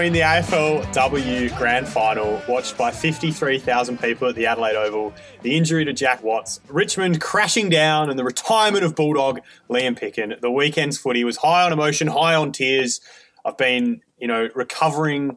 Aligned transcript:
between 0.00 0.14
the 0.14 0.20
AFLW 0.20 1.58
Grand 1.58 1.86
Final, 1.86 2.40
watched 2.48 2.78
by 2.78 2.90
53,000 2.90 4.00
people 4.00 4.28
at 4.28 4.34
the 4.34 4.46
Adelaide 4.46 4.74
Oval, 4.74 5.12
the 5.42 5.54
injury 5.54 5.84
to 5.84 5.92
Jack 5.92 6.22
Watts, 6.22 6.58
Richmond 6.70 7.20
crashing 7.20 7.68
down, 7.68 8.08
and 8.08 8.18
the 8.18 8.24
retirement 8.24 8.82
of 8.82 8.94
Bulldog 8.94 9.40
Liam 9.68 9.98
Picken, 9.98 10.40
the 10.40 10.50
weekend's 10.50 10.96
footy 10.96 11.22
was 11.22 11.36
high 11.36 11.64
on 11.64 11.74
emotion, 11.74 12.06
high 12.06 12.34
on 12.34 12.50
tears. 12.50 13.02
I've 13.44 13.58
been, 13.58 14.00
you 14.16 14.26
know, 14.26 14.48
recovering. 14.54 15.36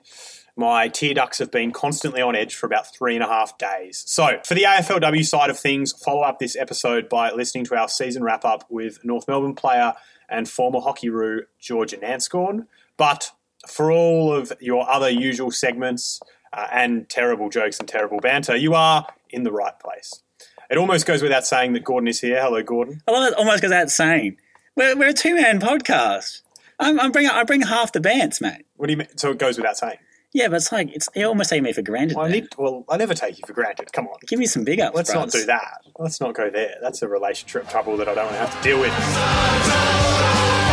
My 0.56 0.88
tear 0.88 1.14
ducts 1.14 1.40
have 1.40 1.52
been 1.52 1.74
constantly 1.74 2.22
on 2.22 2.34
edge 2.34 2.56
for 2.56 2.66
about 2.66 2.96
three 2.96 3.16
and 3.16 3.24
a 3.24 3.28
half 3.28 3.58
days. 3.58 4.02
So, 4.08 4.40
for 4.46 4.54
the 4.54 4.64
AFLW 4.64 5.26
side 5.26 5.50
of 5.50 5.60
things, 5.60 5.92
follow 5.92 6.22
up 6.22 6.40
this 6.40 6.56
episode 6.56 7.10
by 7.10 7.32
listening 7.32 7.66
to 7.66 7.76
our 7.76 7.90
season 7.90 8.24
wrap 8.24 8.46
up 8.46 8.66
with 8.70 9.04
North 9.04 9.28
Melbourne 9.28 9.56
player 9.56 9.94
and 10.30 10.48
former 10.48 10.80
hockey 10.80 11.10
roo 11.10 11.42
Georgia 11.60 11.98
Nanscawen. 11.98 12.68
But 12.96 13.32
for 13.68 13.92
all 13.92 14.34
of 14.34 14.54
your 14.60 14.90
other 14.90 15.10
usual 15.10 15.52
segments 15.52 16.20
uh, 16.52 16.68
and 16.72 17.10
terrible 17.10 17.50
jokes 17.50 17.80
and 17.80 17.88
terrible 17.88 18.20
banter, 18.20 18.56
you 18.56 18.74
are 18.74 19.08
in 19.30 19.44
the 19.44 19.52
right 19.52 19.78
place. 19.80 20.22
It 20.70 20.78
almost 20.78 21.06
goes 21.06 21.22
without 21.22 21.46
saying 21.46 21.74
that 21.74 21.84
Gordon 21.84 22.08
is 22.08 22.20
here. 22.22 22.42
Hello, 22.42 22.64
Gordon. 22.64 23.02
I 23.08 23.12
love 23.12 23.32
it. 23.32 23.38
Almost 23.38 23.62
goes 23.62 23.70
without 23.70 23.92
saying. 23.92 24.38
We're, 24.76 24.96
we're 24.98 25.10
a 25.10 25.14
two 25.14 25.36
man 25.36 25.60
podcast. 25.60 26.42
I'm, 26.80 27.00
I'm 27.00 27.12
bring 27.12 27.28
I 27.28 27.44
bring 27.44 27.62
half 27.62 27.92
the 27.92 28.00
bands, 28.00 28.42
mate. 28.42 28.66
What 28.78 28.88
do 28.88 28.94
you 28.94 28.98
mean? 28.98 29.08
So 29.18 29.30
it 29.32 29.38
goes 29.38 29.58
without 29.58 29.78
saying. 29.78 29.98
Yeah, 30.34 30.48
but 30.48 30.56
it's 30.56 30.72
like 30.72 30.90
it's 30.94 31.08
you 31.16 31.26
almost 31.26 31.52
take 31.52 31.62
me 31.62 31.74
for 31.74 31.84
granted. 31.84 32.18
Well, 32.18 32.26
I 32.26 32.30
man. 32.30 32.40
need. 32.40 32.48
Well, 32.58 32.86
I 32.90 32.98
never 32.98 33.14
take 33.14 33.38
you 33.38 33.44
for 33.46 33.54
granted. 33.54 33.94
Come 33.94 34.08
on. 34.08 34.18
Give 34.26 34.40
me 34.40 34.48
some 34.48 34.64
big 34.64 34.80
ups. 34.80 34.96
Let's 34.96 35.14
not 35.14 35.30
do 35.30 35.46
that. 35.46 35.82
Let's 36.00 36.20
not 36.20 36.34
go 36.34 36.50
there. 36.50 36.76
That's 36.82 37.04
a 37.04 37.08
relationship 37.08 37.70
trouble 37.70 37.98
that 37.98 38.08
I 38.08 38.16
don't 38.16 38.26
want 38.26 38.38
to 38.38 38.46
have 38.46 38.58
to 38.58 38.64
deal 38.64 38.80
with. 38.80 40.73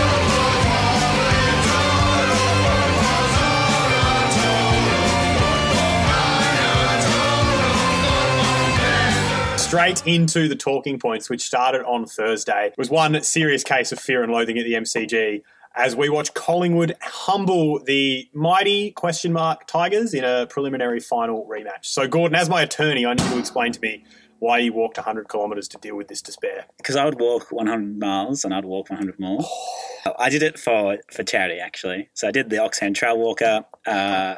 Straight 9.71 10.05
into 10.05 10.49
the 10.49 10.57
talking 10.57 10.99
points, 10.99 11.31
which 11.31 11.43
started 11.43 11.85
on 11.85 12.05
Thursday. 12.05 12.71
It 12.73 12.75
was 12.77 12.91
one 12.91 13.23
serious 13.23 13.63
case 13.63 13.93
of 13.93 14.01
fear 14.01 14.25
and 14.25 14.33
loathing 14.33 14.59
at 14.59 14.65
the 14.65 14.73
MCG 14.73 15.43
as 15.77 15.95
we 15.95 16.09
watch 16.09 16.35
Collingwood 16.35 16.97
humble 17.01 17.79
the 17.85 18.29
mighty 18.35 18.91
question 18.91 19.33
mark 19.33 19.69
Tigers 19.69 20.13
in 20.13 20.25
a 20.25 20.49
preliminary 20.49 20.99
final 20.99 21.47
rematch. 21.49 21.85
So, 21.85 22.09
Gordon, 22.09 22.35
as 22.35 22.49
my 22.49 22.63
attorney, 22.63 23.07
I 23.07 23.15
need 23.15 23.23
you 23.23 23.31
to 23.31 23.39
explain 23.39 23.71
to 23.71 23.81
me 23.81 24.03
why 24.41 24.59
you 24.59 24.73
walked 24.73 24.97
100 24.97 25.29
kilometres 25.29 25.69
to 25.69 25.79
deal 25.79 25.95
with 25.95 26.09
this 26.09 26.21
despair. 26.21 26.65
because 26.79 26.97
I 26.97 27.05
would 27.05 27.21
walk 27.21 27.53
100 27.53 27.97
miles 27.97 28.45
and 28.45 28.53
I'd 28.53 28.65
walk 28.65 28.91
100 28.91 29.21
more. 29.21 29.45
I 30.19 30.31
did 30.31 30.43
it 30.43 30.59
for 30.59 30.99
for 31.13 31.23
charity 31.23 31.61
actually. 31.61 32.11
So 32.15 32.27
I 32.27 32.33
did 32.33 32.51
the 32.51 32.57
Oxfam 32.57 32.93
Trail 32.93 33.17
Walker, 33.17 33.65
uh, 33.87 34.35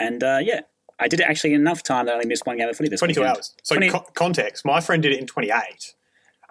and 0.00 0.24
uh, 0.24 0.40
yeah, 0.42 0.62
I 0.98 1.08
did 1.08 1.20
it 1.20 1.24
actually 1.24 1.54
in 1.54 1.60
enough 1.60 1.82
time 1.82 2.06
that 2.06 2.12
I 2.12 2.14
only 2.14 2.26
missed 2.26 2.46
one 2.46 2.56
game 2.56 2.68
of 2.68 2.76
footy 2.76 2.88
this 2.88 3.00
22 3.00 3.20
weekend. 3.20 3.36
hours. 3.36 3.54
So, 3.62 3.74
20 3.74 3.90
co- 3.90 4.06
context, 4.14 4.64
my 4.64 4.80
friend 4.80 5.02
did 5.02 5.12
it 5.12 5.20
in 5.20 5.26
28. 5.26 5.94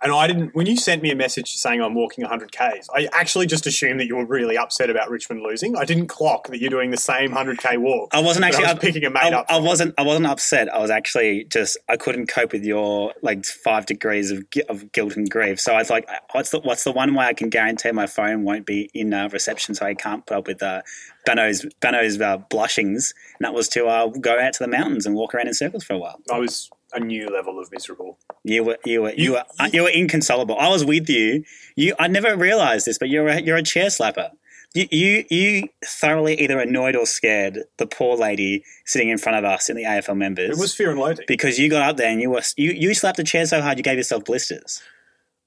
And 0.02 0.12
I 0.12 0.28
didn't, 0.28 0.54
when 0.56 0.66
you 0.66 0.78
sent 0.78 1.02
me 1.02 1.12
a 1.12 1.16
message 1.16 1.54
saying 1.56 1.82
I'm 1.82 1.94
walking 1.94 2.24
100 2.24 2.52
Ks, 2.52 2.90
I 2.94 3.08
actually 3.14 3.48
just 3.48 3.66
assumed 3.66 4.00
that 4.00 4.08
you 4.08 4.16
were 4.16 4.26
really 4.26 4.58
upset 4.58 4.90
about 4.90 5.10
Richmond 5.10 5.42
losing. 5.42 5.76
I 5.78 5.86
didn't 5.86 6.08
clock 6.08 6.48
that 6.50 6.60
you're 6.60 6.70
doing 6.70 6.92
the 6.92 6.98
same 6.98 7.32
100K 7.32 7.78
walk. 7.78 8.10
I 8.14 8.22
wasn't 8.22 8.46
actually 8.46 8.66
I 8.66 8.74
was 8.74 8.80
picking 8.80 9.06
a 9.06 9.10
mate 9.10 9.34
I, 9.34 9.40
up. 9.40 9.46
I 9.50 9.60
wasn't. 9.60 9.94
I 9.98 10.04
wasn't 10.04 10.28
upset. 10.28 10.74
I 10.74 10.80
was 10.80 10.90
actually 10.90 11.46
just. 11.46 11.78
I 11.88 11.98
couldn't 11.98 12.28
cope 12.28 12.52
with 12.52 12.64
your 12.64 13.14
like 13.22 13.46
five 13.46 13.86
degrees 13.86 14.32
of, 14.32 14.46
of 14.70 14.92
guilt 14.92 15.16
and 15.16 15.30
grief. 15.30 15.60
So 15.60 15.74
I 15.74 15.78
was 15.78 15.90
like, 15.90 16.08
"What's 16.32 16.50
the 16.52 16.60
What's 16.60 16.84
the 16.84 16.92
one 16.92 17.14
way 17.16 17.26
I 17.26 17.34
can 17.34 17.50
guarantee 17.50 17.92
my 17.92 18.08
phone 18.08 18.44
won't 18.44 18.66
be 18.66 18.90
in 18.94 19.14
uh, 19.14 19.30
reception, 19.32 19.76
so 19.76 19.86
I 19.86 19.94
can't 19.94 20.26
put 20.26 20.38
up 20.38 20.48
with 20.48 20.62
uh, 20.62 20.82
Bano's 21.26 21.66
Bano's 21.82 22.20
uh, 22.20 22.38
blushings?" 22.50 23.14
And 23.40 23.46
that 23.46 23.54
was 23.54 23.70
to 23.70 23.86
uh, 23.88 24.08
go 24.08 24.40
out 24.40 24.54
to 24.54 24.64
the 24.64 24.70
mountains 24.70 25.06
and 25.06 25.16
walk 25.16 25.34
around 25.34 25.48
in 25.48 25.54
circles 25.54 25.84
for 25.84 25.94
a 25.94 25.98
while. 25.98 26.20
I 26.32 26.40
was 26.40 26.70
a 26.94 27.00
new 27.00 27.28
level 27.30 27.60
of 27.60 27.72
miserable. 27.72 28.18
You 28.44 28.64
were 28.64 28.78
you 28.86 29.02
were 29.04 29.12
you, 29.14 29.24
You- 29.24 29.32
were 29.34 29.44
uh, 29.60 29.70
you 29.74 29.84
were 29.84 29.90
inconsolable. 29.90 30.58
I 30.60 30.70
was 30.70 30.86
with 30.86 31.10
you. 31.10 31.44
You 31.76 31.96
I 32.00 32.08
never 32.08 32.36
realized 32.38 32.86
this, 32.86 32.98
but 32.98 33.10
you're 33.10 33.28
a, 33.28 33.42
you're 33.42 33.58
a 33.58 33.64
chair 33.64 33.88
slapper. 33.88 34.32
You, 34.74 34.88
you 34.92 35.24
you 35.30 35.70
thoroughly 35.86 36.40
either 36.42 36.60
annoyed 36.60 36.96
or 36.98 37.06
scared 37.06 37.60
the 37.78 37.88
poor 37.88 38.18
lady 38.18 38.64
sitting 38.86 39.10
in 39.10 39.18
front 39.18 39.38
of 39.38 39.46
us 39.46 39.70
in 39.70 39.78
the 39.78 39.84
AFL 39.84 40.18
members. 40.18 40.58
It 40.58 40.60
was 40.60 40.76
fear 40.76 40.92
and 40.92 41.00
loathing. 41.00 41.26
because 41.30 41.58
you 41.58 41.70
got 41.70 41.90
up 41.90 41.96
there 41.98 42.10
and 42.12 42.22
you 42.22 42.30
were 42.30 42.42
you, 42.58 42.72
you 42.72 42.94
slapped 42.94 43.18
the 43.18 43.24
chair 43.24 43.46
so 43.46 43.62
hard 43.62 43.78
you 43.78 43.84
gave 43.84 43.98
yourself 43.98 44.26
blisters. 44.26 44.82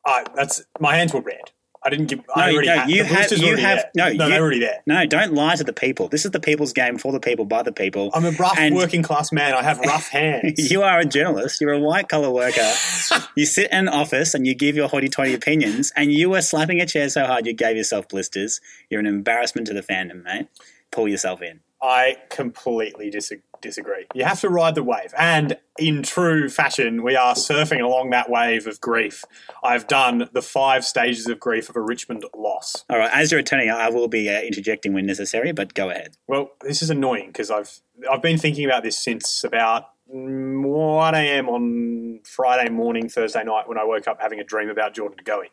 I, 0.07 0.25
that's 0.35 0.63
my 0.81 0.97
hands 0.97 1.13
were 1.13 1.21
red. 1.21 1.51
I 1.85 1.91
didn't 1.91 2.07
give. 2.07 2.21
I 2.35 2.47
No, 2.49 2.53
already 2.55 2.69
no, 2.69 2.75
had, 2.77 2.91
you 2.91 3.05
have- 3.05 3.33
you 3.33 3.57
have- 3.57 3.77
there. 3.79 3.91
no, 3.95 4.05
no, 4.05 4.11
you- 4.11 4.19
they're 4.31 4.41
already 4.43 4.59
there. 4.61 4.83
No, 4.87 5.07
don't 5.07 5.33
lie 5.35 5.55
to 5.57 5.63
the 5.65 5.73
people. 5.73 6.09
This 6.09 6.25
is 6.25 6.33
the 6.33 6.41
people's 6.41 6.73
game 6.73 6.99
for 6.99 7.13
the 7.13 7.21
people 7.21 7.45
by 7.45 7.63
the 7.63 7.71
people. 7.73 8.11
I'm 8.15 8.25
a 8.25 8.33
rough 8.33 8.59
And- 8.59 8.75
working 8.75 9.03
class 9.03 9.31
man. 9.33 9.55
I 9.55 9.63
have 9.63 9.79
rough 9.81 10.09
hands. 10.11 10.71
You 10.71 10.83
are 10.83 10.99
a 10.99 11.05
journalist. 11.05 11.61
You're 11.61 11.73
a 11.75 11.79
white 11.79 12.09
collar 12.09 12.31
worker. 12.31 12.69
you 13.37 13.47
sit 13.47 13.71
in 13.71 13.79
an 13.79 13.89
office 13.89 14.35
and 14.35 14.47
you 14.47 14.55
give 14.55 14.75
your 14.77 14.89
hoity-toity 14.89 15.35
opinions, 15.35 15.93
and 15.95 16.13
you 16.13 16.31
were 16.31 16.43
slapping 16.43 16.81
a 16.81 16.87
chair 16.87 17.09
so 17.09 17.25
hard 17.25 17.47
you 17.47 17.53
gave 17.53 17.77
yourself 17.77 18.09
blisters. 18.09 18.61
You're 18.91 19.01
an 19.01 19.07
embarrassment 19.07 19.67
to 19.69 19.75
the 19.75 19.83
fandom, 19.83 20.25
mate. 20.25 20.49
Pull 20.91 21.09
yourself 21.09 21.43
in. 21.43 21.61
I 21.81 22.17
completely 22.29 23.09
dis- 23.11 23.33
disagree. 23.61 24.07
You 24.15 24.25
have 24.25 24.41
to 24.41 24.49
ride 24.49 24.75
the 24.75 24.83
wave. 24.83 25.13
And 25.17 25.57
in 25.79 26.03
true 26.03 26.49
fashion, 26.49 27.03
we 27.03 27.17
are 27.17 27.35
surfing 27.35 27.81
along 27.81 28.11
that 28.11 28.31
wave 28.31 28.67
of 28.67 28.81
grief. 28.81 29.25
I've 29.63 29.87
done 29.87 30.29
the 30.33 30.43
five 30.43 30.85
stages 30.85 31.27
of 31.27 31.39
grief 31.41 31.69
of 31.69 31.77
a 31.77 31.81
Richmond 31.81 32.25
loss. 32.37 32.85
All 32.91 32.99
right, 32.99 33.11
as 33.13 33.31
your 33.31 33.41
attorney, 33.41 33.69
I 33.69 33.89
will 33.89 34.09
be 34.09 34.29
uh, 34.29 34.41
interjecting 34.41 34.93
when 34.93 35.07
necessary, 35.07 35.53
but 35.53 35.75
go 35.75 35.91
ahead. 35.91 36.17
Well, 36.27 36.53
this 36.63 36.83
is 36.83 36.91
annoying 36.91 37.29
because 37.29 37.51
I've 37.51 37.81
I've 38.11 38.23
been 38.23 38.39
thinking 38.39 38.65
about 38.65 38.83
this 38.83 38.99
since 38.99 39.45
about 39.45 39.91
mm, 40.13 40.63
1 40.63 41.15
a.m. 41.15 41.49
on 41.49 42.21
Friday 42.25 42.71
morning, 42.71 43.09
Thursday 43.09 43.45
night, 43.45 43.69
when 43.69 43.79
I 43.79 43.85
woke 43.85 44.09
up 44.09 44.21
having 44.21 44.41
a 44.41 44.45
dream 44.45 44.69
about 44.69 44.95
Jordan 44.95 45.19
Goey. 45.25 45.47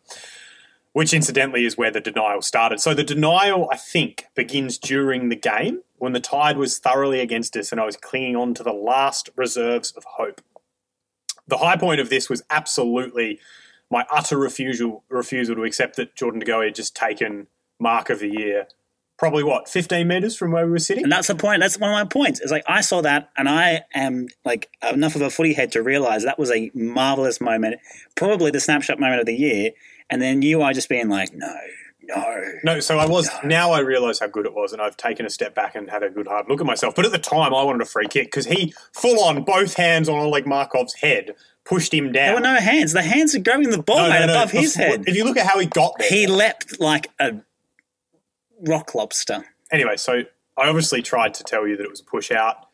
Which 0.96 1.14
incidentally 1.14 1.66
is 1.66 1.78
where 1.78 1.92
the 1.92 2.00
denial 2.00 2.42
started. 2.42 2.80
So 2.80 2.94
the 2.94 3.04
denial, 3.04 3.68
I 3.70 3.76
think, 3.76 4.28
begins 4.34 4.78
during 4.78 5.28
the 5.28 5.36
game 5.36 5.82
when 5.98 6.14
the 6.14 6.22
tide 6.22 6.56
was 6.56 6.80
thoroughly 6.80 7.20
against 7.20 7.58
us 7.58 7.74
and 7.74 7.82
I 7.82 7.86
was 7.86 7.98
clinging 7.98 8.38
on 8.38 8.54
to 8.54 8.64
the 8.64 8.72
last 8.72 9.30
reserves 9.36 9.92
of 9.92 10.06
hope. 10.06 10.40
The 11.50 11.58
high 11.58 11.76
point 11.76 12.00
of 12.00 12.10
this 12.10 12.30
was 12.30 12.44
absolutely 12.50 13.40
my 13.92 14.06
utter 14.10 14.38
refusal 14.38 15.04
refusal 15.10 15.54
to 15.56 15.64
accept 15.66 15.98
that 15.98 16.16
Jordan 16.16 16.40
De 16.40 16.64
had 16.64 16.74
just 16.74 16.96
taken 16.96 17.48
mark 17.78 18.10
of 18.10 18.20
the 18.20 18.30
year. 18.30 18.68
Probably 19.18 19.44
what, 19.44 19.68
15 19.68 20.08
metres 20.08 20.38
from 20.38 20.52
where 20.52 20.66
we 20.66 20.72
were 20.72 20.80
sitting? 20.80 21.04
And 21.04 21.12
that's 21.12 21.28
the 21.28 21.36
point. 21.36 21.60
That's 21.60 21.78
one 21.78 21.90
of 21.90 21.94
my 21.94 22.06
points. 22.06 22.40
It's 22.40 22.54
like 22.54 22.64
I 22.68 22.80
saw 22.80 23.02
that, 23.02 23.32
and 23.36 23.50
I 23.50 23.82
am 23.94 24.28
like 24.46 24.70
enough 24.90 25.16
of 25.16 25.22
a 25.22 25.30
footy 25.30 25.54
head 25.54 25.74
to 25.74 25.84
realize 25.84 26.24
that 26.24 26.40
was 26.40 26.52
a 26.52 26.72
marvelous 26.74 27.42
moment, 27.42 27.82
probably 28.16 28.50
the 28.50 28.62
snapshot 28.62 28.98
moment 28.98 29.20
of 29.20 29.26
the 29.26 29.36
year. 29.36 29.72
And 30.10 30.22
then 30.22 30.42
you 30.42 30.62
are 30.62 30.74
just 30.74 30.88
being 30.90 31.10
like, 31.10 31.34
no, 31.34 31.54
no. 32.04 32.42
No, 32.64 32.80
so 32.80 33.00
I 33.00 33.08
was. 33.08 33.30
Now 33.44 33.72
I 33.72 33.80
realise 33.80 34.20
how 34.20 34.28
good 34.28 34.46
it 34.46 34.54
was, 34.54 34.72
and 34.74 34.82
I've 34.82 34.96
taken 34.98 35.26
a 35.26 35.30
step 35.30 35.56
back 35.56 35.76
and 35.76 35.90
had 35.90 36.04
a 36.04 36.10
good 36.10 36.28
hard 36.28 36.48
look 36.48 36.60
at 36.62 36.68
myself. 36.68 36.94
But 36.96 37.06
at 37.06 37.12
the 37.12 37.18
time, 37.20 37.54
I 37.54 37.64
wanted 37.64 37.82
a 37.82 37.86
free 37.86 38.08
kick 38.08 38.28
because 38.28 38.46
he, 38.46 38.74
full 38.94 39.20
on, 39.24 39.44
both 39.44 39.74
hands 39.74 40.08
on 40.08 40.20
Oleg 40.20 40.46
Markov's 40.46 40.94
head, 40.94 41.36
pushed 41.64 41.94
him 41.94 42.12
down. 42.12 42.26
There 42.26 42.36
were 42.36 42.40
no 42.42 42.60
hands. 42.62 42.94
The 42.94 43.02
hands 43.02 43.34
are 43.36 43.40
grabbing 43.40 43.72
the 43.72 43.82
ball, 43.82 43.98
No, 43.98 44.04
no, 44.10 44.10
mate, 44.20 44.26
no, 44.28 44.34
above 44.34 44.52
his 44.52 44.76
head. 44.76 45.04
If 45.08 45.16
you 45.16 45.24
look 45.24 45.38
at 45.38 45.48
how 45.48 45.58
he 45.60 45.66
got 45.66 45.94
there, 45.98 46.08
He 46.08 46.28
leapt 46.28 46.80
like 46.80 47.10
a 47.20 47.34
rock 48.68 48.94
lobster. 48.96 49.44
anyway, 49.72 49.98
so 49.98 50.22
I 50.58 50.68
obviously 50.70 51.02
tried 51.02 51.34
to 51.36 51.44
tell 51.44 51.68
you 51.68 51.76
that 51.78 51.84
it 51.84 51.90
was 51.90 52.02
a 52.02 52.06
push 52.06 52.32
out. 52.32 52.65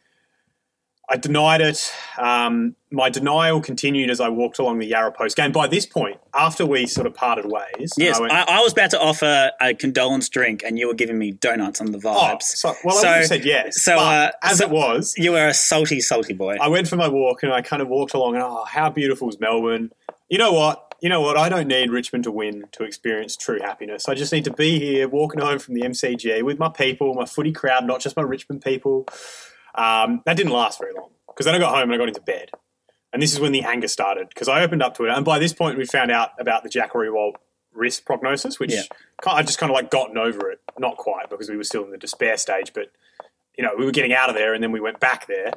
I 1.11 1.17
denied 1.17 1.59
it. 1.59 1.91
Um, 2.17 2.73
my 2.89 3.09
denial 3.09 3.59
continued 3.59 4.09
as 4.09 4.21
I 4.21 4.29
walked 4.29 4.59
along 4.59 4.79
the 4.79 4.85
Yarra 4.85 5.11
Post 5.11 5.35
game. 5.35 5.51
By 5.51 5.67
this 5.67 5.85
point, 5.85 6.17
after 6.33 6.65
we 6.65 6.87
sort 6.87 7.05
of 7.05 7.13
parted 7.13 7.45
ways, 7.51 7.91
Yes, 7.97 8.17
I 8.17 8.21
went, 8.21 8.31
I, 8.33 8.43
I 8.43 8.59
was 8.61 8.71
about 8.71 8.91
to 8.91 9.01
offer 9.01 9.51
a 9.59 9.73
condolence 9.73 10.29
drink, 10.29 10.63
and 10.63 10.79
you 10.79 10.87
were 10.87 10.93
giving 10.93 11.17
me 11.19 11.31
donuts 11.31 11.81
on 11.81 11.91
the 11.91 11.97
oh, 11.97 12.01
vibes. 12.01 12.43
so, 12.43 12.73
well, 12.85 12.97
I 12.97 13.01
So- 13.01 13.07
have 13.07 13.25
said 13.25 13.43
yes. 13.43 13.81
so, 13.81 13.97
uh, 13.97 14.31
as 14.41 14.59
so- 14.59 14.63
it 14.65 14.69
was, 14.69 15.13
You 15.17 15.33
were 15.33 15.47
a 15.47 15.53
salty, 15.53 15.99
salty 15.99 16.33
boy. 16.33 16.55
I 16.61 16.69
went 16.69 16.87
for 16.87 16.95
my 16.95 17.09
walk 17.09 17.43
and 17.43 17.51
I 17.51 17.61
kind 17.61 17.81
of 17.81 17.89
walked 17.89 18.13
along 18.13 18.35
and 18.35 18.43
oh, 18.43 18.63
how 18.63 18.89
beautiful 18.89 19.27
is 19.27 19.37
Melbourne? 19.37 19.91
You 20.29 20.37
know 20.37 20.53
what? 20.53 20.95
You 21.01 21.09
know 21.09 21.19
what? 21.19 21.35
I 21.35 21.49
don't 21.49 21.67
need 21.67 21.89
Richmond 21.91 22.23
to 22.23 22.31
win 22.31 22.65
to 22.71 22.83
experience 22.83 23.35
true 23.35 23.59
happiness. 23.59 24.07
I 24.07 24.13
just 24.13 24.31
need 24.31 24.45
to 24.45 24.53
be 24.53 24.79
here 24.79 25.09
walking 25.09 25.41
home 25.41 25.59
from 25.59 25.73
the 25.73 25.81
MCG 25.81 26.41
with 26.43 26.57
my 26.57 26.69
people, 26.69 27.13
my 27.15 27.25
footy 27.25 27.51
crowd, 27.51 27.85
not 27.85 27.99
just 27.99 28.15
my 28.15 28.21
Richmond 28.23 28.63
people. 28.63 29.07
Um, 29.75 30.21
that 30.25 30.37
didn't 30.37 30.51
last 30.51 30.79
very 30.79 30.93
long 30.93 31.09
because 31.27 31.45
then 31.45 31.55
I 31.55 31.59
got 31.59 31.73
home 31.73 31.83
and 31.83 31.93
I 31.93 31.97
got 31.97 32.07
into 32.07 32.21
bed. 32.21 32.51
And 33.13 33.21
this 33.21 33.33
is 33.33 33.39
when 33.39 33.51
the 33.51 33.63
anger 33.63 33.87
started 33.87 34.29
because 34.29 34.47
I 34.47 34.63
opened 34.63 34.81
up 34.81 34.95
to 34.97 35.05
it. 35.05 35.09
And 35.09 35.25
by 35.25 35.39
this 35.39 35.53
point, 35.53 35.77
we 35.77 35.85
found 35.85 36.11
out 36.11 36.31
about 36.39 36.63
the 36.63 36.69
Jack 36.69 36.93
Riewoldt 36.93 37.35
risk 37.73 38.05
prognosis, 38.05 38.59
which 38.59 38.73
Yeah. 38.73 38.83
I 39.25 39.43
just 39.43 39.59
kind 39.59 39.69
of 39.69 39.75
like 39.75 39.91
gotten 39.91 40.17
over 40.17 40.49
it. 40.49 40.59
Not 40.79 40.97
quite 40.97 41.29
because 41.29 41.49
we 41.49 41.57
were 41.57 41.63
still 41.63 41.83
in 41.83 41.91
the 41.91 41.97
despair 41.97 42.37
stage, 42.37 42.73
but 42.73 42.91
you 43.57 43.63
know, 43.63 43.71
we 43.77 43.85
were 43.85 43.91
getting 43.91 44.13
out 44.13 44.29
of 44.29 44.35
there 44.35 44.53
and 44.53 44.63
then 44.63 44.71
we 44.71 44.79
went 44.79 44.99
back 44.99 45.27
there. 45.27 45.51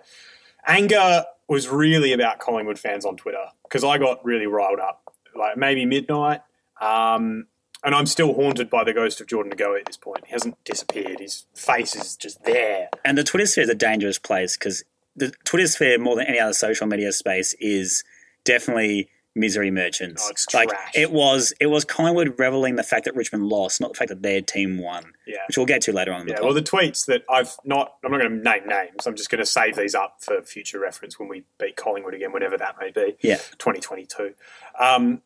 Anger 0.67 1.25
was 1.49 1.69
really 1.69 2.13
about 2.13 2.39
Collingwood 2.39 2.79
fans 2.79 3.05
on 3.05 3.17
Twitter 3.17 3.45
because 3.65 3.85
I 3.85 3.99
got 3.99 4.25
really 4.25 4.47
riled 4.47 4.81
up. 4.81 5.03
Like 5.37 5.57
maybe 5.57 5.85
midnight, 5.85 6.41
um, 6.81 7.47
And 7.85 7.95
I'm 7.95 8.07
still 8.07 8.33
haunted 8.35 8.71
by 8.71 8.83
the 8.85 8.93
ghost 8.95 9.21
of 9.21 9.27
Jordan 9.27 9.53
Goey 9.57 9.81
at 9.81 9.87
this 9.87 9.97
point. 9.97 10.25
He 10.27 10.33
hasn't 10.33 10.63
disappeared. 10.65 11.21
His 11.21 11.45
face 11.55 11.95
is 11.95 12.17
just 12.17 12.43
there. 12.45 12.89
And 13.05 13.19
the 13.19 13.25
Twitter 13.25 13.47
sphere 13.47 13.65
is 13.65 13.71
a 13.71 13.75
dangerous 13.75 14.19
place 14.19 14.57
because 14.57 14.83
the 15.15 15.33
Twitter 15.45 15.67
sphere, 15.67 15.99
more 15.99 16.17
than 16.17 16.27
any 16.27 16.41
other 16.41 16.55
social 16.55 16.87
media 16.87 17.13
space, 17.13 17.53
is 17.61 18.03
definitely 18.45 19.09
misery 19.37 19.71
merchants. 19.71 20.23
Oh, 20.25 20.31
it's 20.31 20.55
like 20.55 20.69
trash. 20.69 20.93
it 20.95 21.11
was, 21.11 21.53
it 21.61 21.67
was 21.67 21.85
Collingwood 21.85 22.39
reveling 22.39 22.77
the 22.77 22.85
fact 22.85 23.05
that 23.05 23.17
Richmond 23.17 23.49
lost, 23.49 23.81
not 23.81 23.93
the 23.93 23.99
fact 23.99 24.09
that 24.11 24.23
their 24.23 24.41
team 24.41 24.79
won, 24.79 25.13
Yeah. 25.27 25.39
which 25.49 25.57
we'll 25.57 25.67
get 25.67 25.83
to 25.83 25.93
later 25.93 26.13
on. 26.13 26.21
In 26.21 26.27
the 26.29 26.33
Yeah, 26.35 26.37
pod. 26.39 26.45
well, 26.45 26.55
the 26.55 26.63
tweets 26.63 27.07
that 27.07 27.25
I've 27.29 27.57
not, 27.65 27.95
I'm 28.05 28.13
not 28.13 28.21
going 28.21 28.31
to 28.31 28.37
name 28.51 28.67
names. 28.69 29.07
I'm 29.07 29.17
just 29.17 29.31
going 29.31 29.41
to 29.41 29.47
save 29.47 29.75
these 29.75 29.95
up 29.95 30.19
for 30.23 30.41
future 30.43 30.79
reference 30.79 31.19
when 31.19 31.29
we 31.29 31.43
beat 31.59 31.75
Collingwood 31.77 32.15
again, 32.15 32.33
whenever 32.33 32.57
that 32.57 32.77
may 32.81 32.93
be. 32.93 33.17
Yeah. 33.23 33.39
2022. 33.59 34.35
Um, 34.79 35.21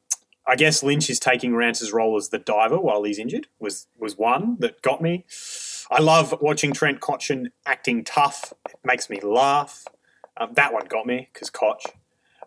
I 0.48 0.56
guess 0.56 0.82
Lynch 0.82 1.10
is 1.10 1.20
taking 1.20 1.54
Rance's 1.54 1.92
role 1.92 2.16
as 2.16 2.30
the 2.30 2.38
diver 2.38 2.78
while 2.78 3.02
he's 3.02 3.18
injured. 3.18 3.48
Was 3.58 3.86
was 3.98 4.16
one 4.16 4.56
that 4.60 4.80
got 4.82 5.02
me. 5.02 5.26
I 5.90 6.00
love 6.00 6.34
watching 6.40 6.72
Trent 6.72 7.00
Cotchin 7.00 7.48
acting 7.66 8.02
tough. 8.02 8.52
It 8.68 8.80
makes 8.82 9.10
me 9.10 9.20
laugh. 9.20 9.84
Um, 10.38 10.54
that 10.54 10.72
one 10.72 10.86
got 10.86 11.06
me 11.06 11.28
because 11.32 11.50
Cotch. 11.50 11.84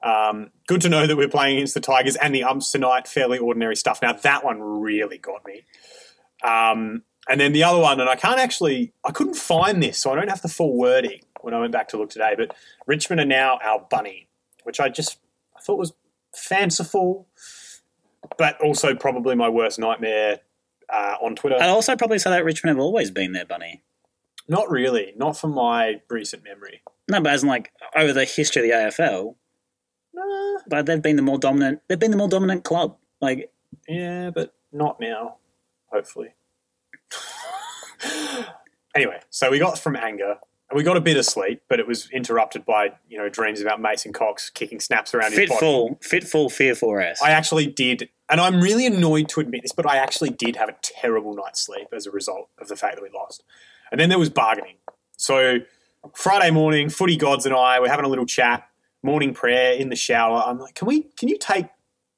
Um, 0.03 0.49
good 0.67 0.81
to 0.81 0.89
know 0.89 1.05
that 1.05 1.15
we're 1.15 1.29
playing 1.29 1.57
against 1.57 1.75
the 1.75 1.79
Tigers 1.79 2.15
and 2.15 2.33
the 2.33 2.43
umps 2.43 2.71
tonight. 2.71 3.07
Fairly 3.07 3.37
ordinary 3.37 3.75
stuff. 3.75 4.01
Now 4.01 4.13
that 4.13 4.43
one 4.43 4.59
really 4.61 5.19
got 5.19 5.45
me. 5.45 5.65
Um, 6.43 7.03
and 7.29 7.39
then 7.39 7.53
the 7.53 7.63
other 7.63 7.79
one, 7.79 7.99
and 7.99 8.09
I 8.09 8.15
can't 8.15 8.39
actually, 8.39 8.93
I 9.05 9.11
couldn't 9.11 9.35
find 9.35 9.81
this, 9.81 9.99
so 9.99 10.11
I 10.11 10.15
don't 10.15 10.29
have 10.29 10.41
the 10.41 10.47
full 10.47 10.75
wording 10.75 11.21
when 11.41 11.53
I 11.53 11.59
went 11.59 11.71
back 11.71 11.87
to 11.89 11.97
look 11.97 12.09
today. 12.09 12.33
But 12.35 12.55
Richmond 12.87 13.21
are 13.21 13.25
now 13.25 13.59
our 13.63 13.85
bunny, 13.89 14.27
which 14.63 14.79
I 14.79 14.89
just 14.89 15.19
I 15.55 15.59
thought 15.61 15.77
was 15.77 15.93
fanciful, 16.33 17.27
but 18.41 18.59
also 18.59 18.95
probably 18.95 19.35
my 19.35 19.47
worst 19.47 19.77
nightmare 19.77 20.39
uh, 20.89 21.15
on 21.21 21.35
Twitter. 21.35 21.57
I'd 21.61 21.69
also 21.69 21.95
probably 21.95 22.17
say 22.17 22.31
that 22.31 22.43
Richmond 22.43 22.75
have 22.75 22.83
always 22.83 23.11
been 23.11 23.33
there, 23.33 23.45
Bunny. 23.45 23.83
Not 24.47 24.71
really, 24.71 25.13
not 25.15 25.37
from 25.37 25.53
my 25.53 26.01
recent 26.09 26.43
memory. 26.43 26.81
No, 27.07 27.21
but 27.21 27.33
as 27.33 27.43
in 27.43 27.49
like 27.49 27.71
over 27.95 28.13
the 28.13 28.25
history 28.25 28.63
of 28.63 28.67
the 28.67 29.03
AFL, 29.03 29.35
Nah, 30.15 30.59
but 30.67 30.87
they've 30.87 31.03
been 31.03 31.17
the 31.17 31.21
more 31.21 31.37
dominant. 31.37 31.81
They've 31.87 31.99
been 31.99 32.09
the 32.09 32.17
more 32.17 32.27
dominant 32.27 32.63
club. 32.63 32.97
Like 33.21 33.53
yeah, 33.87 34.31
but 34.31 34.55
not 34.71 34.99
now. 34.99 35.35
Hopefully. 35.93 36.33
anyway, 38.95 39.19
so 39.29 39.51
we 39.51 39.59
got 39.59 39.77
from 39.77 39.95
anger. 39.95 40.37
And 40.71 40.77
we 40.77 40.83
got 40.83 40.95
a 40.95 41.01
bit 41.01 41.17
of 41.17 41.25
sleep, 41.25 41.63
but 41.67 41.81
it 41.81 41.87
was 41.87 42.09
interrupted 42.11 42.65
by 42.65 42.93
you 43.09 43.17
know 43.17 43.27
dreams 43.27 43.59
about 43.59 43.81
Mason 43.81 44.13
Cox 44.13 44.49
kicking 44.49 44.79
snaps 44.79 45.13
around 45.13 45.31
his 45.31 45.39
body. 45.39 45.49
fitful, 45.49 45.99
fitful, 46.01 46.49
fearful 46.49 46.97
I 47.21 47.31
actually 47.31 47.67
did, 47.67 48.07
and 48.29 48.39
I'm 48.39 48.61
really 48.61 48.85
annoyed 48.85 49.27
to 49.29 49.41
admit 49.41 49.63
this, 49.63 49.73
but 49.73 49.85
I 49.85 49.97
actually 49.97 50.29
did 50.29 50.55
have 50.55 50.69
a 50.69 50.75
terrible 50.81 51.35
night's 51.35 51.61
sleep 51.61 51.89
as 51.91 52.07
a 52.07 52.11
result 52.11 52.47
of 52.57 52.69
the 52.69 52.77
fact 52.77 52.95
that 52.95 53.01
we 53.03 53.09
lost. 53.13 53.43
And 53.91 53.99
then 53.99 54.07
there 54.07 54.17
was 54.17 54.29
bargaining. 54.29 54.77
So 55.17 55.57
Friday 56.13 56.51
morning, 56.51 56.89
footy 56.89 57.17
gods 57.17 57.45
and 57.45 57.53
I 57.53 57.81
were 57.81 57.89
having 57.89 58.05
a 58.05 58.07
little 58.07 58.25
chat, 58.25 58.65
morning 59.03 59.33
prayer 59.33 59.73
in 59.73 59.89
the 59.89 59.97
shower. 59.97 60.41
I'm 60.45 60.57
like, 60.57 60.75
can 60.75 60.87
we? 60.87 61.01
Can 61.17 61.27
you 61.27 61.37
take 61.37 61.65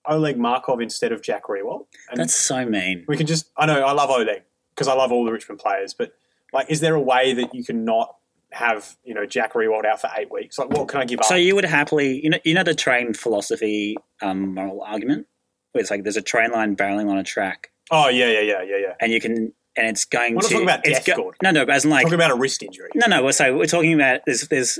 Oleg 0.06 0.38
Markov 0.38 0.80
instead 0.80 1.12
of 1.12 1.24
Jack 1.24 1.46
Riewoldt? 1.46 1.88
And 2.12 2.20
That's 2.20 2.36
so 2.36 2.64
mean. 2.68 3.06
we 3.08 3.18
can 3.18 3.26
just. 3.26 3.50
I 3.58 3.66
know 3.66 3.84
I 3.84 3.94
love 3.94 4.12
Oleg 4.12 4.44
because 4.76 4.88
I 4.88 4.94
love 4.94 5.12
all 5.12 5.26
the 5.26 5.32
Richmond 5.32 5.60
players, 5.60 5.96
but 5.96 6.14
like, 6.54 6.70
is 6.70 6.82
there 6.82 6.94
a 6.94 7.02
way 7.02 7.34
that 7.34 7.56
you 7.56 7.64
can 7.64 7.84
not 7.84 8.16
have 8.54 8.96
you 9.04 9.14
know 9.14 9.26
Jack 9.26 9.54
Riewoldt 9.54 9.86
out 9.86 10.02
for 10.02 10.10
eight 10.18 10.32
weeks? 10.32 10.58
Like, 10.58 10.70
what 10.70 10.88
can 10.88 11.02
I 11.02 11.06
give 11.06 11.20
up? 11.20 11.26
So 11.26 11.36
you 11.36 11.56
would 11.56 11.66
happily, 11.66 12.24
you 12.24 12.30
know, 12.30 12.40
you 12.44 12.54
know 12.54 12.64
the 12.64 12.76
train 12.76 13.14
philosophy 13.14 13.98
um, 14.22 14.54
moral 14.54 14.82
argument, 14.82 15.28
where 15.72 15.82
it's 15.82 15.92
like 15.92 16.04
there's 16.04 16.18
a 16.18 16.22
train 16.22 16.52
line 16.52 16.76
barreling 16.76 17.10
on 17.10 17.18
a 17.18 17.24
track, 17.24 17.72
oh 17.92 18.10
yeah, 18.10 18.28
yeah, 18.30 18.40
yeah, 18.42 18.62
yeah, 18.62 18.78
yeah. 18.78 18.94
and 19.00 19.12
you 19.12 19.20
can, 19.20 19.54
and 19.76 19.88
it's 19.88 20.06
going 20.06 20.36
We're 20.36 20.42
to. 20.42 20.48
talking 20.50 20.64
about 20.64 20.84
death, 20.84 21.06
go- 21.06 21.34
No, 21.42 21.52
no, 21.52 21.66
but 21.66 21.76
as 21.76 21.84
in 21.86 21.92
like 21.92 22.04
Talking 22.04 22.16
about 22.16 22.32
a 22.32 22.36
wrist 22.36 22.62
injury. 22.64 22.90
no, 22.96 23.08
no. 23.08 23.24
We're 23.24 23.32
So 23.32 23.58
we're 23.58 23.66
talking 23.66 23.94
about 23.94 24.22
there's 24.26 24.48
there's 24.48 24.80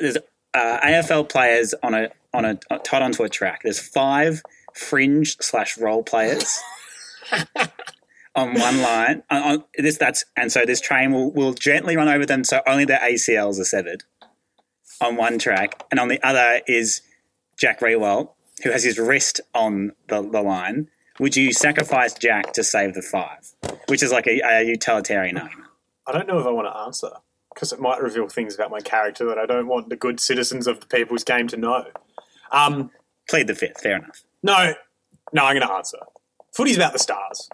there's 0.00 0.16
uh, 0.54 0.80
AFL 0.80 1.28
players 1.28 1.74
on 1.82 1.94
a 1.94 2.08
on 2.32 2.44
a 2.44 2.54
tied 2.84 3.02
onto 3.02 3.22
a 3.22 3.28
track. 3.28 3.60
There's 3.64 3.78
five 3.80 4.42
fringe 4.74 5.36
slash 5.40 5.76
role 5.78 6.02
players. 6.02 6.58
On 8.36 8.54
one 8.54 8.80
line, 8.80 9.22
on, 9.28 9.42
on 9.42 9.64
this 9.76 9.98
that's 9.98 10.24
and 10.36 10.52
so 10.52 10.64
this 10.64 10.80
train 10.80 11.12
will, 11.12 11.32
will 11.32 11.52
gently 11.52 11.96
run 11.96 12.08
over 12.08 12.24
them, 12.24 12.44
so 12.44 12.60
only 12.66 12.84
their 12.84 13.00
ACLs 13.00 13.58
are 13.58 13.64
severed 13.64 14.04
on 15.00 15.16
one 15.16 15.38
track, 15.38 15.84
and 15.90 15.98
on 15.98 16.08
the 16.08 16.24
other 16.24 16.60
is 16.68 17.02
Jack 17.58 17.80
Riewoldt, 17.80 18.30
who 18.62 18.70
has 18.70 18.84
his 18.84 18.98
wrist 18.98 19.40
on 19.54 19.92
the, 20.08 20.22
the 20.22 20.42
line. 20.42 20.88
Would 21.18 21.36
you 21.36 21.52
sacrifice 21.52 22.14
Jack 22.14 22.52
to 22.52 22.64
save 22.64 22.94
the 22.94 23.02
five? 23.02 23.52
Which 23.88 24.02
is 24.02 24.12
like 24.12 24.26
a, 24.26 24.40
a 24.40 24.62
utilitarian 24.62 25.36
argument. 25.36 25.68
I 26.06 26.12
don't 26.12 26.26
know 26.26 26.38
if 26.38 26.46
I 26.46 26.50
want 26.50 26.66
to 26.68 26.76
answer 26.78 27.10
because 27.52 27.72
it 27.72 27.80
might 27.80 28.00
reveal 28.00 28.28
things 28.28 28.54
about 28.54 28.70
my 28.70 28.80
character 28.80 29.26
that 29.26 29.38
I 29.38 29.44
don't 29.44 29.66
want 29.66 29.88
the 29.88 29.96
good 29.96 30.20
citizens 30.20 30.66
of 30.66 30.80
the 30.80 30.86
people's 30.86 31.24
game 31.24 31.48
to 31.48 31.56
know. 31.56 31.86
Um, 32.52 32.90
Plead 33.28 33.48
the 33.48 33.54
fifth, 33.54 33.80
fair 33.80 33.96
enough. 33.96 34.22
no, 34.42 34.74
no, 35.32 35.44
I'm 35.44 35.56
going 35.56 35.66
to 35.66 35.72
answer. 35.74 35.98
Footy's 36.52 36.76
about 36.76 36.92
the 36.92 36.98
stars, 36.98 37.48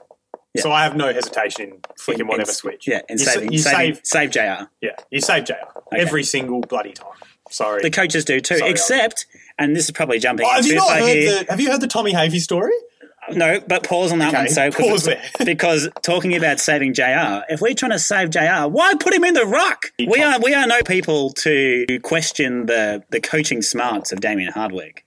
Yeah. 0.56 0.62
so 0.62 0.72
I 0.72 0.82
have 0.84 0.96
no 0.96 1.12
hesitation 1.12 1.70
in 1.70 1.80
flicking 1.98 2.22
In- 2.22 2.28
whatever 2.28 2.50
in- 2.50 2.54
switch. 2.54 2.86
Yeah, 2.88 3.00
and 3.08 3.18
you, 3.20 3.26
saving, 3.26 3.52
you 3.52 3.58
saving, 3.58 3.94
save, 3.94 4.00
save 4.04 4.30
JR. 4.30 4.64
yeah, 4.80 4.90
you 5.10 5.20
save 5.20 5.44
JR 5.44 5.54
every 5.94 6.22
single 6.24 6.60
bloody 6.60 6.92
time. 6.92 7.08
Sorry. 7.50 7.80
The 7.82 7.90
coaches 7.90 8.24
do 8.24 8.40
too, 8.40 8.58
Sorry, 8.58 8.70
except, 8.70 9.26
and 9.58 9.76
this 9.76 9.84
is 9.84 9.92
probably 9.92 10.18
jumping 10.18 10.46
Oh, 10.46 10.50
have 10.50 10.58
into 10.64 10.70
you 10.70 10.74
not 10.76 10.98
heard 10.98 11.08
hear, 11.08 11.44
the? 11.44 11.50
Have 11.50 11.60
you 11.60 11.70
heard 11.70 11.80
the 11.80 11.86
Tommy 11.86 12.12
Hafey 12.12 12.40
story? 12.40 12.72
no, 13.32 13.60
but 13.66 13.82
pause 13.84 14.12
on 14.12 14.18
that 14.20 14.28
Okay, 14.28 14.36
one. 14.38 14.48
So 14.48 14.70
pause 14.70 15.04
there. 15.04 15.20
because 15.44 15.88
talking 16.02 16.34
about 16.36 16.60
saving 16.60 16.94
JR, 16.94 17.42
if 17.48 17.60
we're 17.60 17.74
trying 17.74 17.90
to 17.92 17.98
save 17.98 18.30
JR, 18.30 18.68
why 18.68 18.94
put 19.00 19.12
him 19.14 19.24
in 19.24 19.34
the 19.34 19.44
ruck? 19.46 19.92
We 19.98 20.22
are 20.22 20.38
we 20.40 20.54
are 20.54 20.66
no 20.66 20.80
people 20.82 21.30
to 21.30 21.86
question 22.02 22.66
the 22.66 23.02
the 23.10 23.20
coaching 23.20 23.62
smarts 23.62 24.12
of 24.12 24.20
Damien 24.20 24.52
Hardwick, 24.52 25.04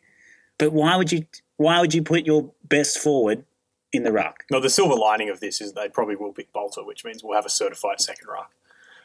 but 0.57 0.72
why 0.74 0.96
would 0.98 1.12
you 1.12 1.25
why 1.57 1.80
would 1.81 1.94
you 1.94 2.04
put 2.04 2.25
your 2.25 2.51
best 2.68 3.00
forward 3.00 3.44
in 3.91 4.03
the 4.03 4.12
ruck? 4.12 4.44
No, 4.51 4.59
the 4.59 4.69
silver 4.69 4.95
lining 4.95 5.30
of 5.30 5.39
this 5.39 5.62
is 5.62 5.74
they 5.74 5.89
probably 5.89 6.15
will 6.15 6.33
pick 6.33 6.51
Balta, 6.53 6.81
which 6.83 7.03
means 7.06 7.24
we'll 7.24 7.36
have 7.36 7.45
a 7.45 7.50
certified 7.50 8.00
second 8.01 8.27
ruck. 8.27 8.51